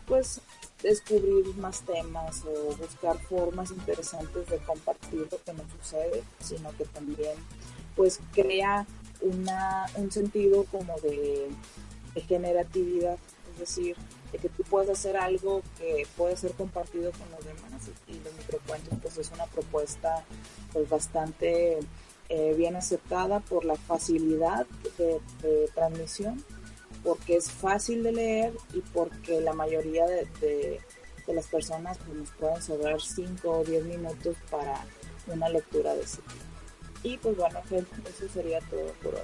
pues 0.08 0.40
descubrir 0.82 1.46
más 1.58 1.82
temas 1.82 2.42
o 2.46 2.74
buscar 2.78 3.20
formas 3.24 3.70
interesantes 3.72 4.48
de 4.48 4.60
compartir 4.60 5.28
lo 5.30 5.44
que 5.44 5.54
nos 5.62 5.70
sucede, 5.82 6.24
sino 6.40 6.72
que 6.78 6.86
también 6.86 7.36
pues 7.98 8.22
crea 8.32 8.88
una, 9.22 9.86
un 9.96 10.12
sentido 10.12 10.66
como 10.66 10.96
de, 11.00 11.50
generatividad, 12.28 13.18
es 13.54 13.60
decir, 13.60 13.96
de 14.32 14.38
que 14.38 14.50
tú 14.50 14.64
puedes 14.64 14.90
hacer 14.90 15.18
algo 15.18 15.64
que 15.80 16.06
puede 16.16 16.38
ser 16.38 16.52
compartido 16.52 17.12
con 17.12 17.30
los 17.32 17.44
demás 17.44 17.90
y, 18.08 18.14
los 18.20 18.34
microcuentos 18.36 19.00
pues 19.02 19.18
es 19.18 19.32
una 19.32 19.46
propuesta 19.48 20.24
pues 20.72 20.88
bastante 20.88 21.80
eh, 22.30 22.54
bien 22.56 22.76
aceptada 22.76 23.40
por 23.40 23.66
la 23.66 23.76
facilidad 23.76 24.66
de, 24.98 25.70
transmisión, 25.74 26.44
porque 27.04 27.36
es 27.36 27.52
fácil 27.52 28.04
de 28.04 28.12
leer 28.12 28.54
y 28.74 28.82
porque 28.82 29.42
la 29.42 29.54
mayoría 29.54 30.06
de, 30.06 30.80
las 31.28 31.48
personas 31.48 31.98
pues, 31.98 32.18
nos 32.18 32.30
pueden 32.32 32.62
sobrar 32.62 33.02
5 33.02 33.50
o 33.50 33.64
10 33.64 33.86
minutos 33.86 34.36
para 34.50 34.86
una 35.28 35.50
lectura 35.50 35.94
de 35.96 36.02
ese. 36.04 36.20
Y 37.04 37.18
pues 37.18 37.36
bueno, 37.36 37.60
eso 37.70 38.30
sería 38.34 38.62
todo 38.62 38.94
por 39.04 39.16
hoy. 39.16 39.22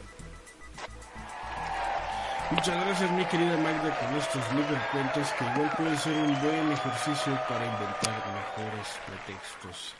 Muchas 2.51 2.83
gracias 2.83 3.11
mi 3.11 3.23
querida 3.25 3.55
Magda 3.57 3.95
con 3.99 4.15
estos 4.17 4.43
cuentos 4.91 5.27
que 5.37 5.45
igual 5.45 5.71
puede 5.77 5.95
ser 5.97 6.13
un 6.13 6.33
buen 6.41 6.71
ejercicio 6.71 7.39
para 7.47 7.63
inventar 7.65 8.23
mejores 8.33 8.97
pretextos. 9.05 9.93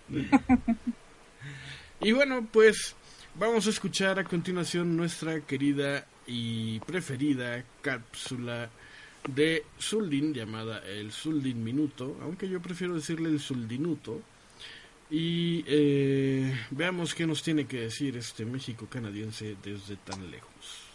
y 2.00 2.10
bueno, 2.12 2.48
pues 2.50 2.96
vamos 3.36 3.68
a 3.68 3.70
escuchar 3.70 4.18
a 4.18 4.24
continuación 4.24 4.96
nuestra 4.96 5.40
querida 5.40 6.04
y 6.26 6.80
preferida 6.80 7.62
cápsula 7.80 8.68
de 9.28 9.64
Zuldin 9.80 10.34
llamada 10.34 10.82
el 10.84 11.12
Zuldin 11.12 11.62
Minuto, 11.62 12.16
aunque 12.22 12.48
yo 12.48 12.60
prefiero 12.60 12.94
decirle 12.94 13.28
el 13.28 13.38
Zuldinuto 13.40 14.20
y 15.16 15.64
eh, 15.68 16.52
veamos 16.72 17.14
qué 17.14 17.24
nos 17.24 17.40
tiene 17.40 17.68
que 17.68 17.82
decir 17.82 18.16
este 18.16 18.44
México 18.44 18.88
canadiense 18.90 19.54
desde 19.62 19.94
tan 19.94 20.28
lejos. 20.28 20.88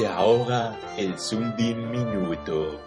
Y 0.00 0.04
ahora 0.04 0.80
el 0.96 1.18
Sundin 1.18 1.90
Minuto. 1.90 2.80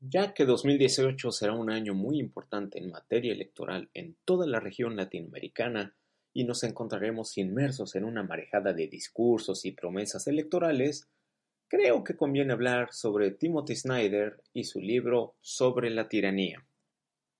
Ya 0.00 0.32
que 0.32 0.46
2018 0.46 1.30
será 1.30 1.52
un 1.52 1.70
año 1.70 1.92
muy 1.92 2.18
importante 2.18 2.78
en 2.78 2.90
materia 2.90 3.34
electoral 3.34 3.90
en 3.92 4.16
toda 4.24 4.46
la 4.46 4.60
región 4.60 4.96
latinoamericana 4.96 5.94
y 6.32 6.44
nos 6.44 6.64
encontraremos 6.64 7.36
inmersos 7.36 7.94
en 7.94 8.04
una 8.04 8.22
marejada 8.22 8.72
de 8.72 8.88
discursos 8.88 9.66
y 9.66 9.72
promesas 9.72 10.26
electorales, 10.28 11.10
creo 11.70 12.02
que 12.02 12.16
conviene 12.16 12.52
hablar 12.52 12.92
sobre 12.92 13.30
Timothy 13.30 13.76
Snyder 13.76 14.42
y 14.52 14.64
su 14.64 14.80
libro 14.80 15.36
Sobre 15.40 15.88
la 15.90 16.08
tiranía, 16.08 16.66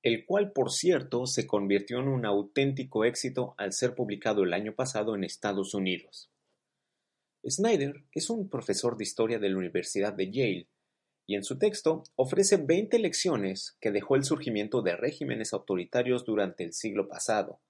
el 0.03 0.25
cual 0.25 0.53
por 0.53 0.71
cierto 0.71 1.27
se 1.27 1.49
convirtió 1.49 1.99
en 1.99 2.07
un 2.07 2.25
auténtico 2.25 3.05
éxito 3.05 3.55
al 3.59 3.73
ser 3.73 3.97
publicado 3.97 4.45
el 4.45 4.53
año 4.53 4.73
pasado 4.73 5.17
en 5.17 5.25
Estados 5.25 5.75
Unidos. 5.75 6.31
Snyder 7.45 8.05
es 8.13 8.31
un 8.31 8.49
profesor 8.49 8.97
de 8.97 9.03
historia 9.03 9.41
de 9.41 9.49
la 9.49 9.59
Universidad 9.59 10.13
de 10.13 10.31
Yale 10.31 10.69
y 11.27 11.35
en 11.35 11.43
su 11.43 11.59
texto 11.59 12.05
ofrece 12.15 12.57
20 12.57 13.01
lecciones 13.01 13.77
que 13.81 13.91
dejó 13.91 14.15
el 14.15 14.23
surgimiento 14.23 14.81
de 14.81 14.97
regímenes 14.97 15.53
autoritarios 15.53 16.25
durante 16.25 16.63
el 16.63 16.73
siglo 16.73 17.09
pasado, 17.09 17.61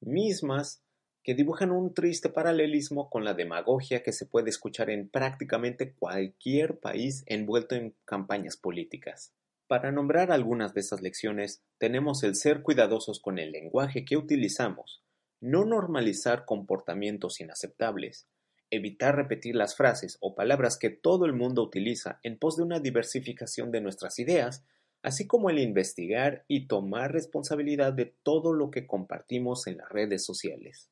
mismas 0.00 0.82
que 1.22 1.34
dibujan 1.34 1.70
un 1.70 1.92
triste 1.92 2.30
paralelismo 2.30 3.10
con 3.10 3.24
la 3.24 3.34
demagogia 3.34 4.02
que 4.02 4.12
se 4.12 4.26
puede 4.26 4.50
escuchar 4.50 4.90
en 4.90 5.08
prácticamente 5.08 5.92
cualquier 5.92 6.78
país 6.78 7.24
envuelto 7.26 7.74
en 7.74 7.94
campañas 8.04 8.56
políticas. 8.56 9.34
Para 9.66 9.92
nombrar 9.92 10.32
algunas 10.32 10.74
de 10.74 10.80
esas 10.80 11.02
lecciones, 11.02 11.62
tenemos 11.78 12.24
el 12.24 12.34
ser 12.34 12.62
cuidadosos 12.62 13.20
con 13.20 13.38
el 13.38 13.52
lenguaje 13.52 14.04
que 14.04 14.16
utilizamos, 14.16 15.04
no 15.40 15.64
normalizar 15.64 16.44
comportamientos 16.44 17.40
inaceptables, 17.40 18.26
evitar 18.70 19.16
repetir 19.16 19.54
las 19.56 19.76
frases 19.76 20.16
o 20.20 20.34
palabras 20.34 20.78
que 20.78 20.90
todo 20.90 21.26
el 21.26 21.34
mundo 21.34 21.62
utiliza 21.62 22.18
en 22.22 22.38
pos 22.38 22.56
de 22.56 22.62
una 22.62 22.80
diversificación 22.80 23.70
de 23.70 23.80
nuestras 23.80 24.18
ideas, 24.18 24.64
así 25.02 25.26
como 25.26 25.50
el 25.50 25.58
investigar 25.58 26.44
y 26.48 26.66
tomar 26.66 27.12
responsabilidad 27.12 27.92
de 27.92 28.06
todo 28.22 28.52
lo 28.52 28.70
que 28.70 28.86
compartimos 28.86 29.66
en 29.66 29.78
las 29.78 29.88
redes 29.88 30.24
sociales. 30.24 30.90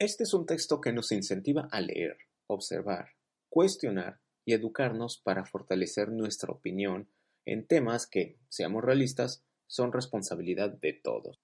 Este 0.00 0.22
es 0.24 0.32
un 0.32 0.46
texto 0.46 0.80
que 0.80 0.94
nos 0.94 1.12
incentiva 1.12 1.68
a 1.70 1.82
leer, 1.82 2.16
observar, 2.46 3.10
cuestionar 3.50 4.18
y 4.46 4.54
educarnos 4.54 5.18
para 5.18 5.44
fortalecer 5.44 6.08
nuestra 6.08 6.50
opinión 6.50 7.10
en 7.44 7.66
temas 7.66 8.06
que, 8.06 8.38
seamos 8.48 8.82
realistas, 8.82 9.44
son 9.66 9.92
responsabilidad 9.92 10.70
de 10.70 10.94
todos. 10.94 11.38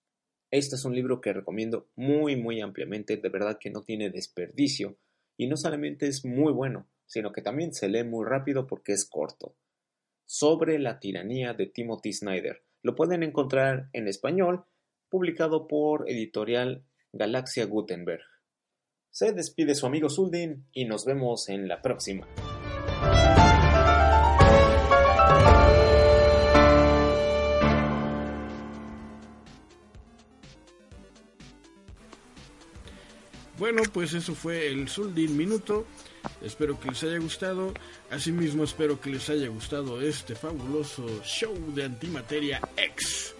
Este 0.51 0.77
es 0.77 0.87
un 0.87 0.95
libro 0.95 1.21
que 1.21 1.35
recomiendo 1.35 1.91
muy 1.97 2.37
muy 2.37 2.63
ampliamente, 2.63 3.19
de 3.19 3.29
verdad 3.29 3.59
que 3.61 3.69
no 3.69 3.83
tiene 3.83 4.09
desperdicio 4.09 4.97
y 5.37 5.49
no 5.49 5.59
solamente 5.59 6.07
es 6.07 6.25
muy 6.25 6.55
bueno, 6.55 6.89
sino 7.05 7.33
que 7.33 7.43
también 7.43 7.75
se 7.75 7.91
lee 7.91 8.05
muy 8.05 8.25
rápido 8.25 8.67
porque 8.67 8.93
es 8.93 9.05
corto. 9.05 9.55
Sobre 10.25 10.79
la 10.79 10.99
tiranía 10.99 11.53
de 11.53 11.67
Timothy 11.67 12.15
Snyder. 12.15 12.63
Lo 12.83 12.95
pueden 12.95 13.23
encontrar 13.23 13.91
en 13.93 14.09
español, 14.09 14.65
publicado 15.11 15.69
por 15.69 16.11
editorial 16.11 16.87
Galaxia 17.13 17.67
Gutenberg. 17.67 18.25
Se 19.19 19.33
despide 19.33 19.75
su 19.75 19.87
amigo 19.87 20.11
Zuldin 20.11 20.67
y 20.75 20.85
nos 20.85 21.07
vemos 21.07 21.49
en 21.49 21.69
la 21.69 21.81
próxima. 21.81 22.27
Bueno, 33.59 33.85
pues 33.91 34.13
eso 34.13 34.35
fue 34.35 34.67
el 34.67 34.87
Zuldin 34.87 35.35
Minuto. 35.35 35.87
Espero 36.43 36.79
que 36.79 36.91
les 36.91 37.03
haya 37.03 37.19
gustado. 37.19 37.73
Asimismo, 38.11 38.65
espero 38.65 39.01
que 39.01 39.09
les 39.09 39.31
haya 39.31 39.49
gustado 39.49 40.03
este 40.03 40.35
fabuloso 40.35 41.07
show 41.25 41.55
de 41.75 41.85
antimateria 41.85 42.61
X. 42.77 43.35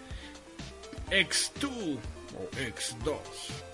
X2 1.11 1.99
o 2.35 2.49
X2. 2.55 3.66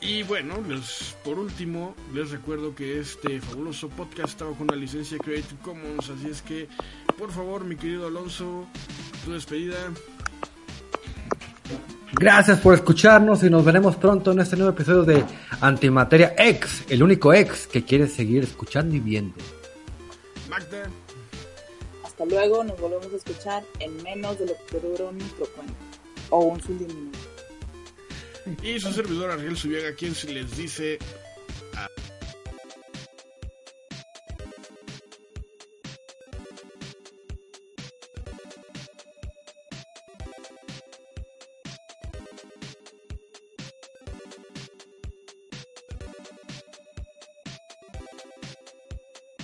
Y 0.00 0.22
bueno, 0.22 0.54
les, 0.68 1.16
por 1.24 1.38
último, 1.38 1.94
les 2.14 2.30
recuerdo 2.30 2.74
que 2.74 3.00
este 3.00 3.40
fabuloso 3.40 3.88
podcast 3.88 4.28
está 4.28 4.44
con 4.46 4.68
la 4.68 4.76
licencia 4.76 5.18
Creative 5.18 5.60
Commons, 5.62 6.08
así 6.08 6.28
es 6.30 6.40
que, 6.40 6.68
por 7.18 7.32
favor, 7.32 7.64
mi 7.64 7.74
querido 7.74 8.06
Alonso, 8.06 8.66
tu 9.24 9.32
despedida. 9.32 9.76
Gracias 12.12 12.60
por 12.60 12.74
escucharnos 12.74 13.42
y 13.42 13.50
nos 13.50 13.64
veremos 13.64 13.96
pronto 13.96 14.32
en 14.32 14.40
este 14.40 14.56
nuevo 14.56 14.72
episodio 14.72 15.02
de 15.02 15.24
Antimateria 15.60 16.34
X, 16.38 16.84
el 16.88 17.02
único 17.02 17.34
ex 17.34 17.66
que 17.66 17.84
quiere 17.84 18.06
seguir 18.06 18.44
escuchando 18.44 18.94
y 18.94 19.00
viendo. 19.00 19.34
Magda. 20.48 20.88
Hasta 22.04 22.24
luego, 22.24 22.64
nos 22.64 22.80
volvemos 22.80 23.12
a 23.12 23.16
escuchar 23.16 23.64
en 23.80 24.02
menos 24.02 24.38
de 24.38 24.46
lo 24.46 24.52
que 24.70 24.80
dura 24.80 25.10
un 25.10 25.16
microcuento 25.16 25.74
o 26.30 26.38
un 26.38 26.60
subdiminuto. 26.60 27.37
Y 28.62 28.80
su 28.80 28.92
servidor 28.92 29.30
Ariel 29.30 29.56
Subiega, 29.56 29.94
quien 29.94 30.14
se 30.14 30.32
les 30.32 30.56
dice 30.56 30.98